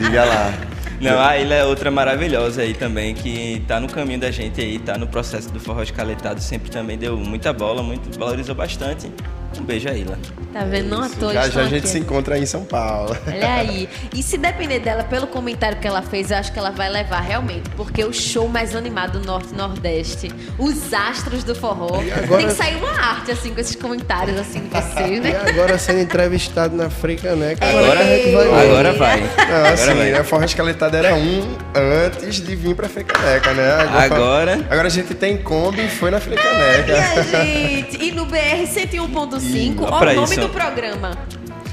Diga 0.00 0.24
lá. 0.24 0.52
Não, 1.00 1.18
a 1.20 1.36
Ilha 1.38 1.54
é 1.56 1.64
outra 1.64 1.90
maravilhosa 1.90 2.62
aí 2.62 2.74
também, 2.74 3.14
que 3.14 3.62
tá 3.68 3.78
no 3.78 3.88
caminho 3.88 4.18
da 4.20 4.30
gente 4.30 4.60
aí, 4.60 4.78
tá 4.78 4.98
no 4.98 5.06
processo 5.06 5.50
do 5.50 5.60
forró 5.60 5.82
escaletado, 5.82 6.40
sempre 6.40 6.70
também 6.70 6.98
deu 6.98 7.16
muita 7.16 7.52
bola, 7.52 7.82
muito, 7.82 8.18
valorizou 8.18 8.54
bastante. 8.54 9.10
Um 9.58 9.62
beijo 9.64 9.88
a 9.88 9.92
Ilha. 9.94 10.16
Tá 10.52 10.60
vendo? 10.64 10.90
Não 10.90 11.02
à 11.02 11.08
toa 11.08 11.32
Já 11.32 11.48
já 11.48 11.60
a 11.62 11.64
gente 11.64 11.78
aqui. 11.78 11.88
se 11.88 11.98
encontra 11.98 12.34
aí 12.34 12.42
em 12.42 12.46
São 12.46 12.64
Paulo. 12.64 13.16
Olha 13.26 13.54
aí. 13.54 13.88
E 14.14 14.22
se 14.22 14.36
depender 14.36 14.78
dela, 14.80 15.04
pelo 15.04 15.26
comentário 15.26 15.78
que 15.78 15.86
ela 15.86 16.02
fez, 16.02 16.30
eu 16.30 16.36
acho 16.36 16.52
que 16.52 16.58
ela 16.58 16.70
vai 16.70 16.88
levar 16.90 17.20
realmente. 17.20 17.68
Porque 17.70 18.04
o 18.04 18.12
show 18.12 18.46
mais 18.48 18.76
animado 18.76 19.18
do 19.18 19.26
Norte 19.26 19.48
e 19.52 19.56
Nordeste, 19.56 20.30
os 20.58 20.92
astros 20.92 21.44
do 21.44 21.54
forró. 21.54 22.00
agora- 22.14 22.38
Tem 22.38 22.46
que 22.48 22.54
sair 22.54 22.76
uma 22.76 22.90
arte, 22.90 23.30
assim, 23.30 23.54
com 23.54 23.60
esses 23.60 23.74
comentários, 23.74 24.38
assim, 24.38 24.60
de 24.60 24.68
vocês, 24.68 25.16
E 25.18 25.20
né? 25.20 25.40
agora 25.48 25.78
sendo 25.78 26.00
entrevistado 26.00 26.76
na 26.76 26.90
Frecaneca, 26.90 27.64
Agora, 27.66 28.00
a 28.00 28.04
gente 28.04 28.30
vai 28.32 28.66
agora 28.66 28.92
vai. 28.92 29.20
Não, 29.20 29.26
Agora 29.44 29.68
assim, 29.72 29.94
vai. 29.94 30.10
né? 30.12 30.24
Forró 30.24 30.44
Escaletada 30.70 30.98
era 30.98 31.14
um 31.14 31.56
antes 31.74 32.36
de 32.36 32.54
vir 32.54 32.74
pra 32.74 32.88
Frecaneca, 32.88 33.52
né? 33.54 33.72
Agora- 34.04 34.54
Agora 34.70 34.86
a 34.86 34.90
gente 34.90 35.14
tem 35.14 35.38
Kombi 35.38 35.86
e 35.86 35.88
foi 35.88 36.10
na 36.10 36.20
Frecaneca. 36.20 36.92
Minha 36.92 37.22
gente, 37.22 38.04
e 38.04 38.12
no 38.12 38.26
BR 38.26 38.66
101.5, 38.66 39.82
ó 39.84 39.98
pra 39.98 40.12
o 40.12 40.14
nome 40.14 40.26
isso. 40.28 40.40
do 40.40 40.48
programa. 40.50 41.16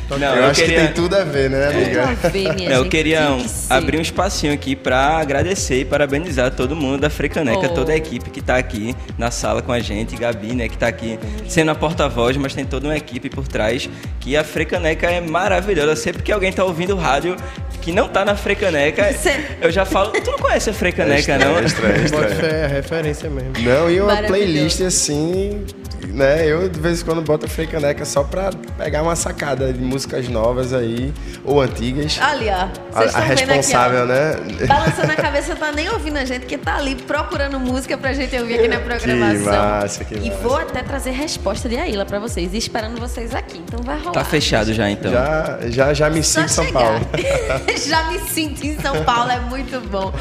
Não, 0.10 0.18
eu, 0.18 0.36
eu 0.36 0.46
acho 0.46 0.60
que 0.62 0.68
queria- 0.68 0.84
tem 0.86 0.94
tudo 0.94 1.16
a 1.16 1.24
ver, 1.24 1.50
né, 1.50 1.68
Tudo 1.68 1.78
amiga? 1.84 2.04
a 2.04 2.30
ver, 2.30 2.54
minha 2.56 2.70
Não, 2.70 2.76
eu 2.78 2.90
queria 2.90 3.32
um- 3.32 3.44
que 3.44 3.50
abrir 3.70 3.98
um 3.98 4.02
espacinho 4.02 4.54
aqui 4.54 4.76
pra 4.76 5.18
agradecer 5.18 5.80
e 5.82 5.86
parabenizar 5.86 6.52
todo 6.52 6.76
mundo 6.76 7.00
da 7.02 7.10
Frecaneca, 7.10 7.66
Oh. 7.66 7.74
toda 7.74 7.92
a 7.92 7.96
equipe 7.96 8.30
que 8.30 8.42
tá 8.42 8.56
aqui 8.58 8.96
na 9.18 9.32
sala 9.32 9.62
com 9.62 9.72
a 9.72 9.80
gente, 9.80 10.16
Gabi, 10.16 10.54
né, 10.54 10.70
que 10.70 10.78
tá 10.78 10.88
aqui 10.88 11.18
sendo 11.48 11.72
a 11.72 11.76
porta-voz, 11.76 12.38
mas 12.38 12.54
tem 12.54 12.64
toda 12.66 12.88
uma 12.88 12.96
equipe 12.96 13.30
por 13.30 13.48
trás, 13.48 13.90
que 14.20 14.38
a 14.38 14.44
Frecaneca 14.44 15.08
é 15.10 15.20
maravilhosa. 15.22 15.96
Sempre 15.96 16.22
que 16.24 16.32
alguém 16.32 16.52
tá 16.54 16.64
ouvindo 16.64 16.94
o 16.94 16.98
rádio 16.98 17.36
que 17.82 17.92
não 17.92 18.08
tá 18.08 18.24
na 18.24 18.36
Frecaneca, 18.36 19.12
Cê- 19.14 19.36
eu 19.62 19.72
já 19.72 19.86
falo, 19.86 20.12
tu 20.12 20.32
não 20.32 20.38
conhece 20.40 20.70
a 20.70 20.74
Frecaneca, 20.74 21.38
não? 21.38 21.60
Extra, 21.60 21.90
extra, 21.90 22.18
Bota 22.20 22.32
extra. 22.32 22.50
fé, 22.50 22.64
é 22.64 22.68
referência 22.68 23.30
mesmo. 23.30 23.54
Não, 23.60 23.90
e 23.90 24.00
uma 24.02 24.18
playlist 24.24 24.82
assim, 24.82 25.64
né? 26.08 26.46
Eu 26.48 26.70
de 26.70 26.80
vez 26.80 27.02
em 27.02 27.06
quando 27.06 27.22
boto 27.22 27.46
a 27.46 27.50
Frecaneca 27.50 28.06
só 28.06 28.24
pra 28.24 28.50
pegar 28.78 29.04
uma 29.04 29.16
sacada 29.16 29.72
de 29.74 29.80
músicas 29.80 30.28
novas 30.30 30.74
aí, 30.74 31.14
ou 31.44 31.62
antigas. 31.62 32.20
Ali, 32.22 32.48
ó. 32.50 32.52
A, 32.54 32.68
Vocês 32.68 33.16
a 33.16 33.20
estão 33.20 33.22
vendo 33.36 33.50
responsável, 33.50 34.04
aqui, 34.04 34.12
ó. 34.12 34.16
né? 34.16 34.68
Balançando 34.68 35.12
a 35.12 35.16
cabeça, 35.16 35.56
tá 35.56 35.72
nem 35.72 35.90
ouvindo 35.90 36.18
a 36.18 36.26
gente, 36.26 36.46
que 36.46 36.58
tá 36.58 36.76
ali 36.78 36.96
procurando 36.96 37.60
música 37.60 37.98
pra 37.98 38.14
gente 38.14 38.36
ouvir 38.38 38.60
aqui 38.60 38.68
na 38.68 38.80
programação. 38.86 39.52
massa, 39.54 40.06
que 40.06 40.16
E 40.16 40.30
massa. 40.30 40.42
vou 40.42 40.56
até 40.58 40.82
trazer 40.84 41.12
resposta 41.12 41.68
de 41.68 41.78
Aila 41.78 42.06
pra 42.06 42.20
vocês, 42.20 42.54
e 42.54 42.58
esperando 42.58 43.00
vocês 43.00 43.34
aqui. 43.36 43.58
Então 43.58 43.82
vai 43.84 43.98
rolar. 44.00 44.12
Tá 44.14 44.24
fechado 44.24 44.74
já, 44.74 44.90
então. 44.90 45.12
Já, 45.12 45.60
já, 45.70 45.94
já 45.94 46.10
me 46.10 46.24
Só 46.24 46.42
sinto 46.42 46.46
em 46.46 46.54
São. 46.54 46.72
Paulo. 46.72 47.00
Já 47.86 48.04
me 48.12 48.20
sinto 48.20 48.66
em 48.66 48.80
São 48.80 49.04
Paulo, 49.04 49.32
é 49.32 49.40
muito 49.40 49.80
bom. 49.90 50.14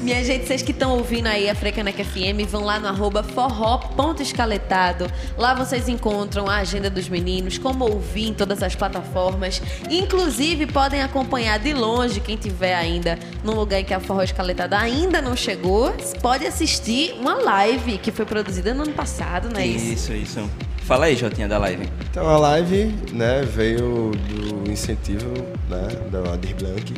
Minha 0.00 0.24
gente, 0.24 0.46
vocês 0.46 0.62
que 0.62 0.72
estão 0.72 0.92
ouvindo 0.96 1.26
aí 1.26 1.48
a 1.48 1.54
Frecaneca 1.54 2.02
FM, 2.04 2.46
vão 2.48 2.64
lá 2.64 2.78
no 2.78 2.88
arroba 2.88 3.22
forró.escaletado. 3.22 5.06
Lá 5.36 5.54
vocês 5.54 5.88
encontram 5.88 6.48
a 6.48 6.56
agenda 6.56 6.90
dos 6.90 7.08
meninos, 7.08 7.58
como 7.58 7.84
ouvir 7.84 8.28
em 8.28 8.34
todas 8.34 8.62
as 8.62 8.74
plataformas. 8.74 9.62
Inclusive, 9.90 10.66
podem 10.66 11.02
acompanhar 11.02 11.58
de 11.58 11.72
longe, 11.72 12.20
quem 12.20 12.36
tiver 12.36 12.74
ainda 12.74 13.18
num 13.44 13.54
lugar 13.54 13.80
em 13.80 13.84
que 13.84 13.94
a 13.94 14.00
Forró 14.00 14.22
Escaletada 14.22 14.78
ainda 14.78 15.20
não 15.20 15.36
chegou, 15.36 15.94
pode 16.20 16.46
assistir 16.46 17.14
uma 17.18 17.34
live 17.34 17.98
que 17.98 18.10
foi 18.10 18.24
produzida 18.24 18.74
no 18.74 18.82
ano 18.82 18.92
passado, 18.92 19.48
não 19.52 19.60
é 19.60 19.66
isso? 19.66 19.92
Isso, 19.92 20.12
isso. 20.12 20.50
Fala 20.84 21.06
aí, 21.06 21.16
Jotinha, 21.16 21.48
da 21.48 21.58
live. 21.58 21.88
Então 22.10 22.28
a 22.28 22.36
live, 22.38 22.94
né, 23.12 23.42
veio 23.42 24.10
do 24.10 24.70
incentivo, 24.70 25.32
né, 25.68 25.88
da 26.10 26.32
Adir 26.32 26.54
Blanc. 26.56 26.92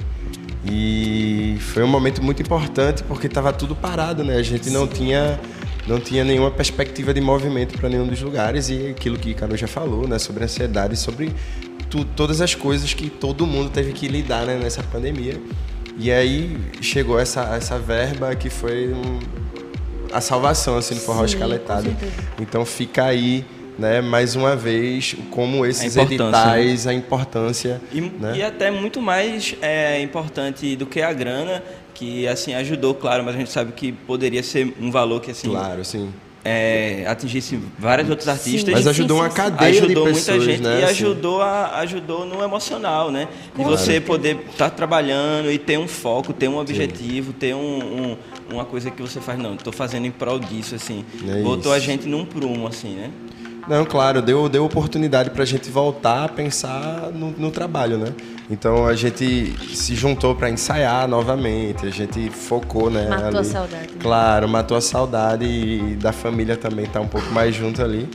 E 0.67 1.59
foi 1.61 1.83
um 1.83 1.89
momento 1.89 2.23
muito 2.23 2.41
importante 2.41 3.03
porque 3.05 3.27
estava 3.27 3.53
tudo 3.53 3.77
parado, 3.77 4.25
né? 4.25 4.37
A 4.37 4.43
gente 4.43 4.71
não 4.71 4.87
tinha 4.89 5.39
não 5.87 6.01
tinha 6.01 6.24
nenhuma 6.24 6.51
perspectiva 6.51 7.12
de 7.12 7.20
movimento 7.20 7.78
para 7.78 7.89
nenhum 7.89 8.07
dos 8.07 8.20
lugares 8.22 8.68
e 8.70 8.89
aquilo 8.89 9.18
que 9.18 9.35
Caro 9.35 9.57
já 9.57 9.66
falou, 9.66 10.09
né, 10.09 10.18
sobre 10.18 10.45
ansiedade, 10.45 10.97
sobre 10.97 11.30
tu- 11.91 12.05
todas 12.05 12.41
as 12.41 12.55
coisas 12.55 12.95
que 12.95 13.11
todo 13.11 13.47
mundo 13.47 13.70
teve 13.70 13.93
que 13.93 14.09
lidar 14.09 14.47
né, 14.47 14.57
nessa 14.62 14.82
pandemia. 14.82 15.41
E 15.99 16.11
aí 16.11 16.57
chegou 16.80 17.18
essa 17.20 17.43
essa 17.55 17.78
verba 17.78 18.35
que 18.35 18.51
foi 18.51 18.89
um, 18.93 19.18
a 20.12 20.20
salvação 20.20 20.76
assim 20.76 20.95
do 20.95 21.01
forró 21.01 21.20
Sim, 21.26 21.35
escaletado. 21.35 21.97
Então 22.41 22.64
fica 22.64 23.05
aí, 23.05 23.45
né, 23.78 24.01
mais 24.01 24.35
uma 24.35 24.57
vez, 24.57 25.14
como 25.30 25.64
esses 25.66 25.97
A 25.97 26.03
importância, 26.03 26.14
editais, 26.59 26.87
a 26.87 26.95
importância, 26.95 27.80
E, 27.93 28.01
né? 28.01 28.32
e 28.39 28.43
até 28.43 28.70
muito 28.70 29.01
mais 29.01 29.55
é, 29.62 30.01
importante 30.01 30.74
do 30.76 30.87
que 30.87 31.01
a 31.03 31.12
grana, 31.12 31.62
que 31.95 32.26
assim 32.28 32.53
ajudou, 32.55 32.95
claro, 32.95 33.22
mas 33.24 33.34
a 33.34 33.38
gente 33.38 33.51
sabe 33.51 33.72
que 33.72 33.92
poderia 33.92 34.42
ser 34.42 34.74
um 34.80 34.90
valor 34.90 35.20
que 35.20 35.30
assim 35.30 35.49
Claro, 35.49 35.84
sim. 35.84 36.11
é, 36.45 37.05
atingisse 37.07 37.59
vários 37.78 38.11
outros 38.11 38.28
artistas. 38.28 38.74
Mas 38.74 38.82
sim, 38.84 38.90
ajudou 38.90 39.16
sim, 39.18 39.22
uma 39.22 39.30
sim. 39.30 39.36
cadeia 39.36 39.72
de 39.72 39.78
ajudou 39.78 40.05
pessoas, 40.05 40.36
muita 40.38 40.53
gente 40.53 40.62
né? 40.62 40.80
e 40.80 40.84
assim. 40.84 40.92
ajudou, 40.92 41.40
a, 41.40 41.78
ajudou 41.78 42.26
no 42.26 42.42
emocional, 42.42 43.11
né? 43.11 43.28
De 43.57 43.64
você 43.64 44.01
poder 44.01 44.38
estar 44.51 44.70
trabalhando 44.70 45.51
e 45.51 45.59
ter 45.59 45.78
um 45.78 45.88
foco, 45.88 46.32
ter 46.32 46.49
um 46.49 46.59
objetivo, 46.59 47.32
ter 47.32 47.55
um, 47.55 47.59
um- 48.12 48.16
uma 48.53 48.64
coisa 48.66 48.90
que 48.90 49.01
você 49.01 49.20
faz, 49.20 49.38
não, 49.38 49.55
estou 49.55 49.72
fazendo 49.72 50.07
em 50.07 50.11
prol 50.11 50.38
disso, 50.38 50.74
assim. 50.74 51.03
É 51.26 51.40
Botou 51.42 51.72
isso. 51.72 51.72
a 51.72 51.78
gente 51.78 52.07
num 52.07 52.26
prumo, 52.26 52.66
assim, 52.66 52.90
né? 52.90 53.11
Não, 53.66 53.86
claro, 53.86 54.20
deu, 54.20 54.47
deu 54.47 54.62
oportunidade 54.66 55.30
pra 55.30 55.42
gente 55.47 55.70
voltar 55.70 56.24
a 56.24 56.28
pensar 56.28 57.11
no, 57.14 57.30
no 57.30 57.51
trabalho, 57.51 57.97
né? 57.97 58.12
Então 58.51 58.86
a 58.86 58.95
gente 58.95 59.55
se 59.74 59.95
juntou 59.95 60.34
pra 60.34 60.51
ensaiar 60.51 61.09
novamente, 61.09 61.86
a 61.86 61.90
gente 61.90 62.28
focou, 62.30 62.90
né? 62.90 63.09
Matou 63.09 63.26
ali. 63.26 63.38
a 63.38 63.45
saudade. 63.45 63.88
Claro, 63.99 64.49
matou 64.49 64.76
a 64.76 64.80
saudade 64.80 65.45
e 65.45 65.97
da 65.97 66.12
família 66.12 66.57
também 66.57 66.86
tá 66.86 67.01
um 67.01 67.09
pouco 67.09 67.30
mais 67.32 67.55
junto 67.55 67.82
ali. 67.82 68.09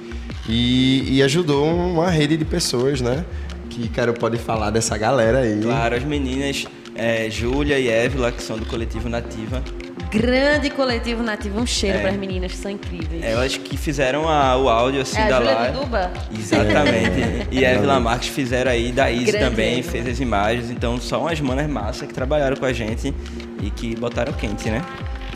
E, 0.48 1.18
e 1.18 1.24
ajudou 1.24 1.66
uma 1.66 2.10
rede 2.10 2.38
de 2.38 2.46
pessoas, 2.46 3.02
né? 3.02 3.26
Que, 3.70 3.88
cara, 3.90 4.14
pode 4.14 4.38
falar 4.38 4.70
dessa 4.70 4.98
galera 4.98 5.40
aí. 5.40 5.62
Claro, 5.62 5.96
as 5.96 6.04
meninas 6.04 6.66
é, 6.96 7.30
Júlia 7.30 7.80
e 7.80 7.88
Évila, 7.88 8.32
que 8.32 8.42
são 8.42 8.58
do 8.58 8.66
coletivo 8.66 9.10
Nativa, 9.10 9.64
Grande 10.12 10.72
coletivo 10.72 11.22
nativo, 11.22 11.60
um 11.60 11.68
cheiro 11.68 12.00
É. 12.00 12.02
para 12.02 12.10
as 12.12 12.18
meninas 12.18 12.52
que 12.52 12.58
são 12.58 12.72
incríveis. 12.72 13.24
elas 13.24 13.56
que 13.58 13.78
fizeram 13.78 14.28
a- 14.28 14.58
o 14.58 14.68
áudio 14.68 15.02
assim 15.02 15.20
É 15.20 15.24
a 15.24 15.28
da 15.30 15.38
Júlia 15.38 15.72
de 15.72 15.80
Duba? 15.80 16.12
Exatamente. 16.38 17.48
E 17.52 17.66
a 17.66 17.70
Évila 17.72 18.00
Marques 18.00 18.30
fizeram 18.30 18.72
aí, 18.72 18.92
da 18.92 19.12
Izzy 19.12 19.34
também, 19.38 19.84
fez 19.84 20.08
as 20.08 20.20
imagens. 20.20 20.70
Então, 20.72 21.00
só 21.00 21.22
umas 21.22 21.40
manas 21.40 21.70
massa 21.70 22.08
que 22.08 22.14
trabalharam 22.14 22.56
com 22.58 22.66
a 22.66 22.74
gente 22.74 23.14
e 23.62 23.70
que 23.70 23.96
botaram 23.96 24.34
quente, 24.34 24.70
né? 24.70 24.84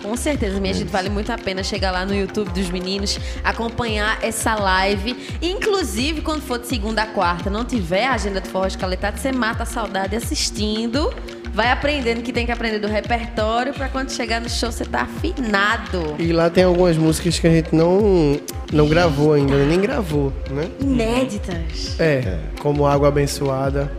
Com 0.02 0.18
certeza, 0.18 0.60
minha 0.60 0.74
gente, 0.74 0.90
vale 0.90 1.10
muito 1.10 1.32
a 1.32 1.38
pena 1.38 1.64
chegar 1.64 1.90
lá 1.92 2.06
no 2.06 2.14
YouTube 2.14 2.50
dos 2.50 2.70
meninos, 2.70 3.18
acompanhar 3.44 4.18
essa 4.22 4.54
live. 4.54 5.16
Inclusive, 5.42 6.22
quando 6.22 6.42
for 6.42 6.60
de 6.60 6.68
segunda 6.68 7.04
a 7.04 7.06
quarta, 7.06 7.50
não 7.50 7.64
tiver 7.64 8.06
a 8.06 8.14
agenda 8.14 8.42
do 8.42 8.50
Forró 8.50 8.66
Escaletado, 8.68 9.18
você 9.18 9.32
mata 9.32 9.64
a 9.64 9.66
saudade 9.66 10.14
assistindo. 10.16 11.14
Vai 11.54 11.70
aprendendo 11.72 12.22
que 12.24 12.34
tem 12.34 12.46
que 12.48 12.52
aprender 12.52 12.80
do 12.80 12.88
repertório 12.88 13.74
pra 13.74 13.88
quando 13.88 14.12
chegar 14.12 14.42
no 14.42 14.50
show 14.50 14.72
você 14.72 14.86
tá 14.86 15.02
afinado. 15.02 16.16
E 16.18 16.34
lá 16.34 16.50
tem 16.50 16.64
algumas 16.64 16.98
músicas 16.98 17.38
que 17.40 17.46
a 17.48 17.52
gente 17.52 17.76
não, 17.76 18.40
não 18.72 18.88
gravou 18.88 19.34
ainda, 19.34 19.56
nem 19.66 19.80
gravou, 19.80 20.34
né? 20.50 20.68
Inéditas. 20.80 22.00
É, 22.00 22.40
como 22.60 22.88
Água 22.88 23.10
Abençoada, 23.10 23.92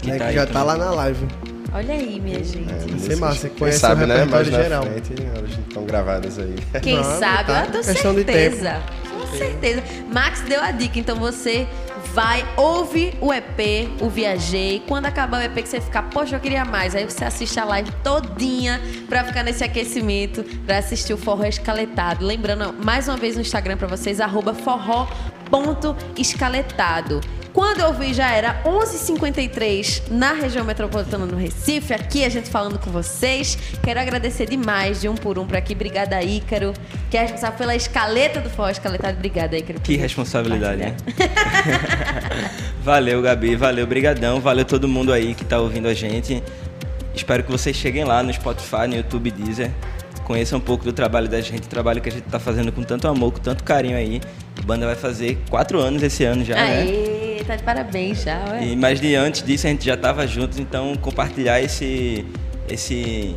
Que 0.00 0.08
né, 0.10 0.18
tá 0.18 0.24
que 0.24 0.30
aí 0.30 0.34
já 0.34 0.46
tá 0.46 0.62
lá 0.62 0.76
na 0.76 0.90
live. 0.90 1.26
Olha 1.74 1.94
aí, 1.94 2.20
minha 2.20 2.42
gente. 2.44 2.64
Vai 2.66 2.98
ser 2.98 3.16
massa, 3.16 3.48
Quem 3.48 3.58
conhece 3.58 3.78
sabe, 3.78 4.04
o 4.04 4.06
né? 4.06 4.24
Mais 4.24 4.46
repertório 4.46 4.52
na 4.52 4.62
geral. 4.62 4.82
frente, 4.82 5.14
elas 5.34 5.50
estão 5.50 5.84
gravadas 5.84 6.38
aí. 6.38 6.54
Quem 6.82 6.96
Não, 6.96 7.04
sabe? 7.18 7.46
tá. 7.46 7.64
Eu 7.64 7.70
tenho 7.72 7.84
Questão 7.84 8.14
de 8.14 8.24
certeza. 8.24 8.80
Com 9.10 9.38
certeza. 9.38 9.82
Max 10.12 10.40
deu 10.42 10.60
a 10.60 10.70
dica, 10.70 10.98
então 10.98 11.16
você 11.16 11.66
vai, 12.12 12.44
ouve 12.56 13.14
o 13.20 13.32
EP, 13.32 13.88
o 14.00 14.08
Viajei. 14.08 14.82
Quando 14.86 15.06
acabar 15.06 15.40
o 15.40 15.44
EP 15.44 15.54
que 15.54 15.68
você 15.68 15.80
ficar, 15.80 16.02
poxa, 16.02 16.36
eu 16.36 16.40
queria 16.40 16.64
mais. 16.64 16.94
Aí 16.94 17.04
você 17.04 17.24
assiste 17.24 17.58
a 17.58 17.64
live 17.64 17.90
todinha 18.02 18.80
pra 19.08 19.24
ficar 19.24 19.42
nesse 19.42 19.64
aquecimento, 19.64 20.44
pra 20.66 20.78
assistir 20.78 21.12
o 21.14 21.18
forró 21.18 21.44
escaletado. 21.44 22.24
Lembrando, 22.24 22.72
mais 22.84 23.08
uma 23.08 23.16
vez 23.16 23.34
no 23.36 23.40
Instagram 23.40 23.76
pra 23.76 23.88
vocês, 23.88 24.20
arroba 24.20 24.54
forró.escaletado. 24.54 27.20
Quando 27.52 27.80
eu 27.80 27.92
vi 27.92 28.14
já 28.14 28.30
era 28.30 28.62
11h53 28.64 30.04
na 30.10 30.32
região 30.32 30.64
metropolitana 30.64 31.26
no 31.26 31.36
Recife, 31.36 31.92
aqui 31.92 32.24
a 32.24 32.28
gente 32.30 32.48
falando 32.48 32.78
com 32.78 32.90
vocês. 32.90 33.58
Quero 33.82 34.00
agradecer 34.00 34.48
demais 34.48 35.02
de 35.02 35.08
um 35.08 35.14
por 35.14 35.38
um 35.38 35.46
por 35.46 35.56
aqui. 35.56 35.74
Obrigada, 35.74 36.22
Ícaro, 36.22 36.72
que 37.10 37.16
é 37.16 37.22
responsável 37.22 37.58
pela 37.58 37.76
escaleta 37.76 38.40
do 38.40 38.48
Forró 38.48 38.70
Escaletado. 38.70 39.18
Obrigada, 39.18 39.58
Ícaro. 39.58 39.80
Que 39.80 39.96
responsabilidade, 39.96 40.78
né? 40.78 40.96
valeu, 42.82 43.20
Gabi, 43.20 43.54
valeu, 43.54 43.86
brigadão, 43.86 44.40
valeu 44.40 44.64
todo 44.64 44.88
mundo 44.88 45.12
aí 45.12 45.34
que 45.34 45.44
tá 45.44 45.58
ouvindo 45.58 45.88
a 45.88 45.94
gente. 45.94 46.42
Espero 47.14 47.44
que 47.44 47.52
vocês 47.52 47.76
cheguem 47.76 48.04
lá 48.04 48.22
no 48.22 48.32
Spotify, 48.32 48.86
no 48.88 48.96
YouTube 48.96 49.30
Deezer, 49.30 49.70
conheçam 50.24 50.58
um 50.58 50.62
pouco 50.62 50.86
do 50.86 50.92
trabalho 50.94 51.28
da 51.28 51.42
gente, 51.42 51.68
trabalho 51.68 52.00
que 52.00 52.08
a 52.08 52.12
gente 52.12 52.24
tá 52.24 52.38
fazendo 52.38 52.72
com 52.72 52.82
tanto 52.82 53.06
amor, 53.06 53.32
com 53.32 53.40
tanto 53.40 53.62
carinho 53.62 53.96
aí. 53.96 54.22
A 54.58 54.62
banda 54.62 54.86
vai 54.86 54.96
fazer 54.96 55.38
quatro 55.50 55.78
anos 55.78 56.02
esse 56.02 56.24
ano 56.24 56.42
já, 56.42 56.54
né? 56.54 57.21
Tá 57.44 57.56
de 57.56 57.62
parabéns 57.62 58.22
já, 58.22 58.44
ué. 58.50 58.66
E, 58.66 58.76
mas 58.76 59.00
de 59.00 59.14
antes 59.14 59.42
disso 59.42 59.66
a 59.66 59.70
gente 59.70 59.84
já 59.84 59.96
tava 59.96 60.26
juntos, 60.26 60.58
então 60.58 60.94
compartilhar 60.96 61.60
esse, 61.60 62.24
esse 62.68 63.34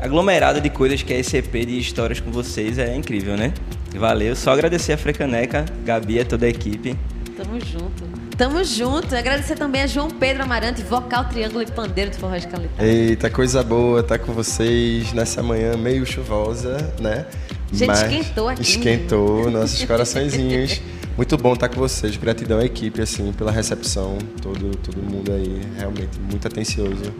aglomerado 0.00 0.60
de 0.60 0.70
coisas 0.70 1.02
que 1.02 1.12
é 1.12 1.20
esse 1.20 1.36
EP 1.36 1.52
de 1.52 1.78
histórias 1.78 2.20
com 2.20 2.30
vocês 2.30 2.78
é 2.78 2.94
incrível, 2.94 3.36
né? 3.36 3.52
Valeu, 3.94 4.34
só 4.34 4.52
agradecer 4.52 4.94
a 4.94 4.98
Frecaneca, 4.98 5.64
Gabi 5.84 6.18
e 6.18 6.24
toda 6.24 6.46
a 6.46 6.48
equipe. 6.48 6.96
Tamo 7.36 7.60
junto. 7.60 8.04
Tamo 8.36 8.64
junto. 8.64 9.14
Agradecer 9.14 9.56
também 9.56 9.82
a 9.82 9.86
João 9.86 10.08
Pedro 10.10 10.42
Amarante, 10.42 10.82
vocal, 10.82 11.26
triângulo 11.26 11.62
e 11.62 11.66
pandeiro 11.66 12.10
do 12.10 12.16
Forró 12.16 12.34
Escaletado. 12.34 12.84
Eita, 12.84 13.28
coisa 13.28 13.62
boa 13.62 14.02
tá 14.02 14.18
com 14.18 14.32
vocês 14.32 15.12
nessa 15.12 15.42
manhã 15.42 15.76
meio 15.76 16.06
chuvosa, 16.06 16.76
né? 16.98 17.26
Gente, 17.72 17.92
esquentou 17.92 18.48
aqui, 18.48 18.62
Esquentou 18.62 19.50
nossos 19.50 19.84
coraçõezinhos. 19.84 20.80
Muito 21.16 21.36
bom 21.36 21.52
estar 21.52 21.68
com 21.68 21.76
vocês. 21.76 22.16
Gratidão 22.16 22.58
à 22.58 22.64
equipe, 22.64 23.00
assim, 23.00 23.32
pela 23.32 23.50
recepção. 23.50 24.18
Todo, 24.40 24.76
todo 24.78 24.96
mundo 25.02 25.32
aí, 25.32 25.60
realmente, 25.78 26.18
muito 26.20 26.46
atencioso. 26.46 27.12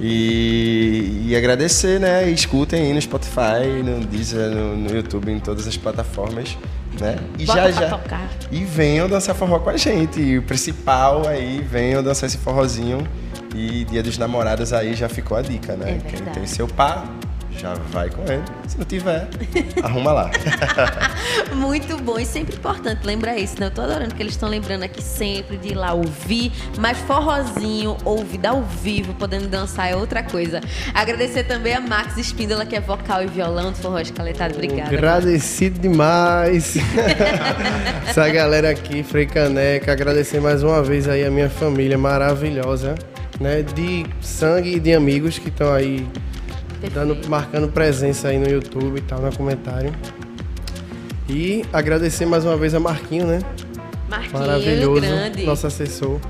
E, 0.00 1.26
e 1.28 1.36
agradecer, 1.36 2.00
né? 2.00 2.28
Escutem 2.30 2.82
aí 2.82 2.92
no 2.92 3.00
Spotify, 3.00 3.82
no 3.84 4.04
Deezer, 4.06 4.50
no, 4.50 4.76
no 4.76 4.94
YouTube, 4.94 5.30
em 5.30 5.38
todas 5.38 5.66
as 5.66 5.76
plataformas, 5.76 6.56
né? 7.00 7.16
E 7.38 7.44
Bota 7.46 7.72
já 7.72 7.82
já. 7.82 7.90
tocar. 7.90 8.28
E 8.50 8.64
venham 8.64 9.08
dançar 9.08 9.34
forró 9.34 9.58
com 9.60 9.70
a 9.70 9.76
gente. 9.76 10.20
E 10.20 10.38
o 10.38 10.42
principal 10.42 11.26
aí, 11.26 11.60
venham 11.60 12.02
dançar 12.02 12.28
esse 12.28 12.38
forrozinho. 12.38 13.06
E 13.54 13.84
Dia 13.84 14.02
dos 14.02 14.16
Namorados 14.18 14.72
aí 14.72 14.94
já 14.94 15.08
ficou 15.08 15.36
a 15.36 15.42
dica, 15.42 15.76
né? 15.76 16.00
É 16.04 16.10
Quem 16.10 16.24
tem 16.26 16.46
seu 16.46 16.66
par, 16.66 17.06
já 17.58 17.74
vai 17.90 18.08
com 18.10 18.22
ele. 18.22 18.42
Se 18.66 18.78
não 18.78 18.84
tiver, 18.84 19.28
arruma 19.82 20.12
lá. 20.12 20.30
Muito 21.54 21.96
bom 21.98 22.18
e 22.18 22.26
sempre 22.26 22.56
importante 22.56 23.04
lembrar 23.04 23.36
isso, 23.36 23.58
né? 23.60 23.66
Eu 23.66 23.70
tô 23.70 23.82
adorando 23.82 24.14
que 24.14 24.22
eles 24.22 24.34
estão 24.34 24.48
lembrando 24.48 24.82
aqui 24.82 25.02
sempre 25.02 25.56
de 25.56 25.68
ir 25.68 25.74
lá 25.74 25.92
ouvir, 25.92 26.52
mas 26.78 26.98
forrozinho, 26.98 27.96
ouvir 28.04 28.46
ao 28.46 28.62
vivo, 28.62 29.14
podendo 29.14 29.48
dançar 29.48 29.90
é 29.90 29.96
outra 29.96 30.22
coisa. 30.22 30.60
Agradecer 30.94 31.44
também 31.44 31.74
a 31.74 31.80
Max 31.80 32.16
Espíndola, 32.16 32.64
que 32.64 32.76
é 32.76 32.80
vocal 32.80 33.22
e 33.22 33.26
violão 33.26 33.72
do 33.72 33.78
Forró 33.78 33.98
Escaletado. 33.98 34.54
Obrigada. 34.54 34.88
Agradecido 34.88 35.78
demais. 35.78 36.76
Essa 38.08 38.28
galera 38.28 38.70
aqui, 38.70 39.02
Frei 39.02 39.26
Caneca. 39.26 39.92
Agradecer 39.92 40.40
mais 40.40 40.62
uma 40.62 40.82
vez 40.82 41.08
aí 41.08 41.24
a 41.24 41.30
minha 41.30 41.50
família 41.50 41.98
maravilhosa, 41.98 42.94
né? 43.40 43.62
De 43.62 44.06
sangue 44.20 44.76
e 44.76 44.80
de 44.80 44.94
amigos 44.94 45.38
que 45.38 45.48
estão 45.48 45.72
aí 45.72 46.06
dando, 46.88 47.28
marcando 47.28 47.68
presença 47.68 48.28
aí 48.28 48.38
no 48.38 48.48
YouTube 48.48 48.98
e 48.98 49.02
tal, 49.02 49.20
no 49.20 49.34
comentário. 49.36 49.92
E 51.28 51.64
agradecer 51.72 52.26
mais 52.26 52.44
uma 52.44 52.56
vez 52.56 52.74
a 52.74 52.80
Marquinho, 52.80 53.26
né? 53.26 53.40
Marquinhos, 54.08 54.32
Maravilhoso, 54.32 55.00
grande. 55.00 55.44
nosso 55.44 55.66
assessor. 55.66 56.20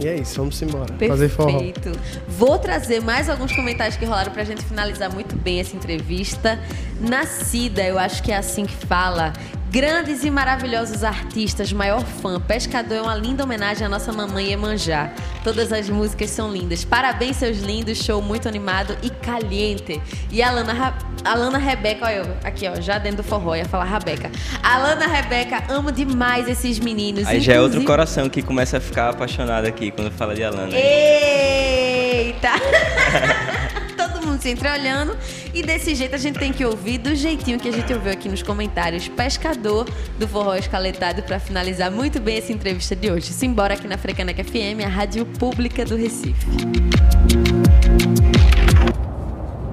E 0.00 0.08
é 0.08 0.16
isso, 0.16 0.36
vamos 0.36 0.60
embora. 0.60 0.92
Fazer 1.06 1.28
forró. 1.28 1.58
Perfeito. 1.58 1.92
Vou 2.28 2.58
trazer 2.58 3.00
mais 3.00 3.28
alguns 3.28 3.52
comentários 3.52 3.96
que 3.96 4.04
rolaram 4.04 4.32
pra 4.32 4.42
gente 4.44 4.64
finalizar 4.64 5.12
muito 5.12 5.36
bem 5.36 5.60
essa 5.60 5.76
entrevista. 5.76 6.58
Nascida, 7.00 7.82
eu 7.84 7.98
acho 7.98 8.22
que 8.22 8.32
é 8.32 8.36
assim 8.36 8.64
que 8.66 8.74
fala. 8.86 9.32
Grandes 9.72 10.22
e 10.22 10.30
maravilhosos 10.30 11.02
artistas, 11.02 11.72
maior 11.72 12.04
fã. 12.04 12.38
Pescador 12.38 12.94
é 12.94 13.00
uma 13.00 13.14
linda 13.14 13.42
homenagem 13.42 13.86
à 13.86 13.88
nossa 13.88 14.12
mamãe 14.12 14.48
Iemanjá. 14.50 15.10
Todas 15.42 15.72
as 15.72 15.88
músicas 15.88 16.28
são 16.28 16.52
lindas. 16.52 16.84
Parabéns, 16.84 17.36
seus 17.38 17.56
lindos. 17.60 17.96
Show 18.04 18.20
muito 18.20 18.46
animado 18.46 18.94
e 19.02 19.08
caliente. 19.08 19.98
E 20.30 20.42
a 20.42 20.50
Lana, 20.50 20.74
Ra- 20.74 20.98
a 21.24 21.34
Lana 21.34 21.56
Rebeca, 21.56 22.04
olha 22.04 22.16
eu, 22.16 22.36
aqui 22.44 22.68
ó, 22.68 22.78
já 22.82 22.98
dentro 22.98 23.22
do 23.22 23.24
forró, 23.26 23.56
ia 23.56 23.64
falar 23.64 23.84
Rabeca. 23.84 24.30
A 24.62 24.76
Lana 24.76 25.06
Rebeca, 25.06 25.64
amo 25.72 25.90
demais 25.90 26.46
esses 26.50 26.78
meninos. 26.78 27.26
Aí 27.26 27.40
já 27.40 27.54
é 27.54 27.56
outro 27.56 27.78
Inclusive- 27.78 27.86
coração 27.86 28.28
que 28.28 28.42
começa 28.42 28.76
a 28.76 28.80
ficar 28.80 29.08
apaixonado 29.08 29.64
aqui 29.66 29.90
quando 29.90 30.10
fala 30.10 30.34
de 30.34 30.44
Alana. 30.44 30.68
Eita! 30.76 32.50
Mundo 34.24 34.40
se 34.40 34.50
entreolhando. 34.50 35.16
E 35.52 35.62
desse 35.62 35.94
jeito 35.94 36.14
a 36.14 36.18
gente 36.18 36.38
tem 36.38 36.52
que 36.52 36.64
ouvir 36.64 36.98
do 36.98 37.14
jeitinho 37.14 37.58
que 37.58 37.68
a 37.68 37.72
gente 37.72 37.92
ouviu 37.92 38.12
aqui 38.12 38.28
nos 38.28 38.42
comentários. 38.42 39.08
Pescador 39.08 39.88
do 40.18 40.28
Forró 40.28 40.54
Escaletado 40.54 41.22
para 41.22 41.38
finalizar 41.38 41.90
muito 41.90 42.20
bem 42.20 42.38
essa 42.38 42.52
entrevista 42.52 42.94
de 42.94 43.10
hoje. 43.10 43.32
Simbora 43.32 43.74
aqui 43.74 43.86
na 43.86 43.98
Frecaneca 43.98 44.42
FM, 44.42 44.84
a 44.84 44.88
rádio 44.88 45.26
pública 45.26 45.84
do 45.84 45.96
Recife. 45.96 46.46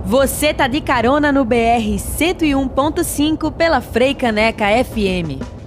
Você 0.06 0.54
tá 0.54 0.68
de 0.68 0.82
carona 0.82 1.32
no 1.32 1.46
BR 1.46 1.56
101.5 1.98 3.52
pela 3.54 3.80
Frei 3.80 4.16
Caneca 4.16 4.66
FM. 4.84 5.59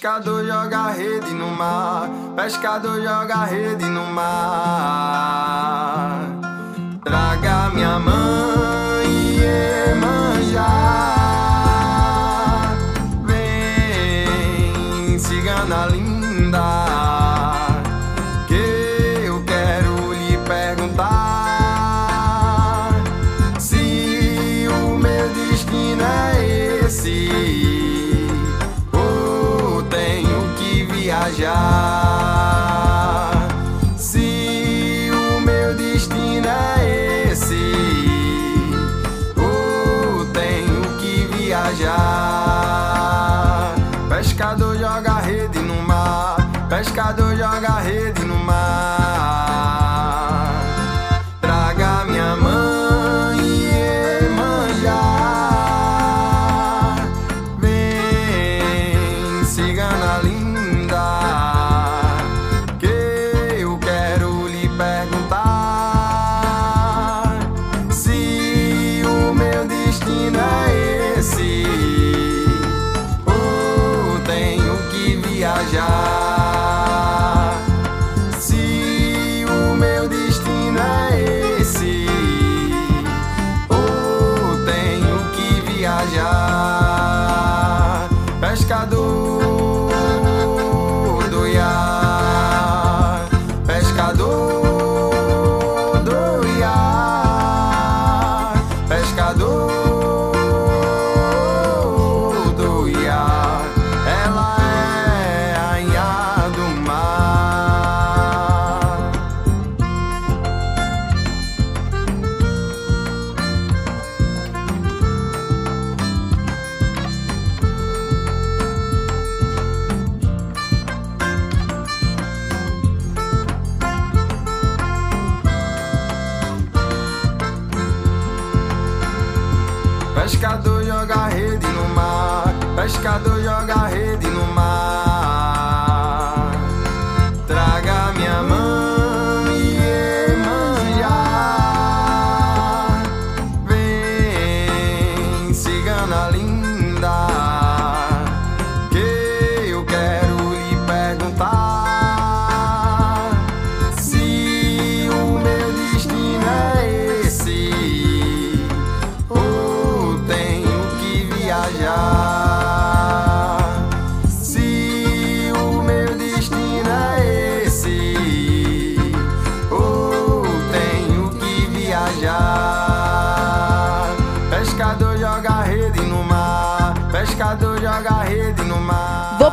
Pescador 0.00 0.46
joga 0.46 0.92
rede 0.92 1.30
no 1.34 1.50
mar, 1.50 2.08
pescador 2.34 3.02
joga 3.02 3.44
rede 3.44 3.84
no 3.84 4.06
mar. 4.06 5.36
Traga 7.04 7.68
minha 7.74 7.98
mão. 7.98 8.59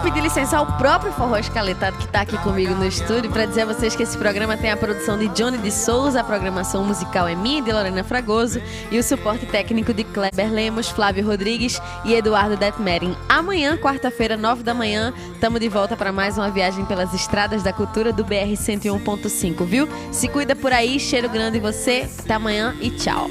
Pedir 0.07 0.21
licença 0.21 0.57
ao 0.57 0.65
próprio 0.77 1.11
Forró 1.11 1.37
Escaletado 1.37 1.97
que 1.97 2.05
está 2.05 2.21
aqui 2.21 2.37
comigo 2.37 2.73
no 2.73 2.85
estúdio 2.85 3.29
para 3.29 3.45
dizer 3.45 3.63
a 3.63 3.65
vocês 3.65 3.93
que 3.93 4.03
esse 4.03 4.17
programa 4.17 4.55
tem 4.55 4.71
a 4.71 4.77
produção 4.77 5.17
de 5.17 5.27
Johnny 5.29 5.57
de 5.57 5.69
Souza, 5.69 6.21
a 6.21 6.23
programação 6.23 6.81
musical 6.85 7.27
é 7.27 7.35
minha, 7.35 7.61
de 7.61 7.73
Lorena 7.73 8.05
Fragoso 8.05 8.61
e 8.89 8.97
o 8.97 9.03
suporte 9.03 9.45
técnico 9.45 9.93
de 9.93 10.05
Kleber 10.05 10.49
Lemos, 10.49 10.87
Flávio 10.87 11.25
Rodrigues 11.25 11.81
e 12.05 12.13
Eduardo 12.13 12.55
Detmerin. 12.55 13.17
Amanhã, 13.27 13.75
quarta-feira, 13.75 14.37
nove 14.37 14.63
da 14.63 14.73
manhã, 14.73 15.13
estamos 15.33 15.59
de 15.59 15.67
volta 15.67 15.97
para 15.97 16.13
mais 16.13 16.37
uma 16.37 16.49
viagem 16.49 16.85
pelas 16.85 17.13
estradas 17.13 17.61
da 17.61 17.73
cultura 17.73 18.13
do 18.13 18.23
BR 18.23 18.53
101.5, 18.55 19.65
viu? 19.65 19.89
Se 20.13 20.29
cuida 20.29 20.55
por 20.55 20.71
aí, 20.71 21.01
cheiro 21.01 21.27
grande 21.27 21.57
em 21.57 21.61
você. 21.61 22.09
Até 22.17 22.33
amanhã 22.33 22.73
e 22.79 22.91
tchau. 22.91 23.29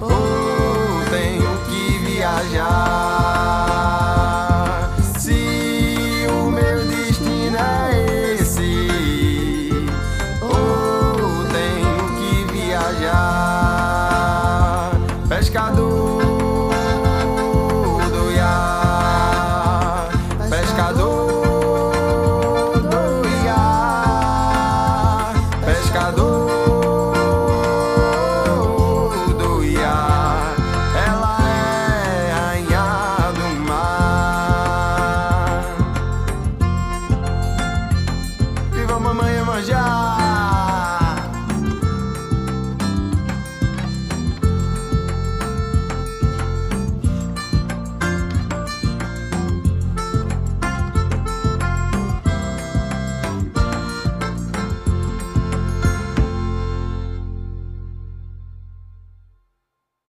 ou 0.00 0.10
tenho 1.10 1.56
que 1.68 2.16
viajar. 2.16 3.81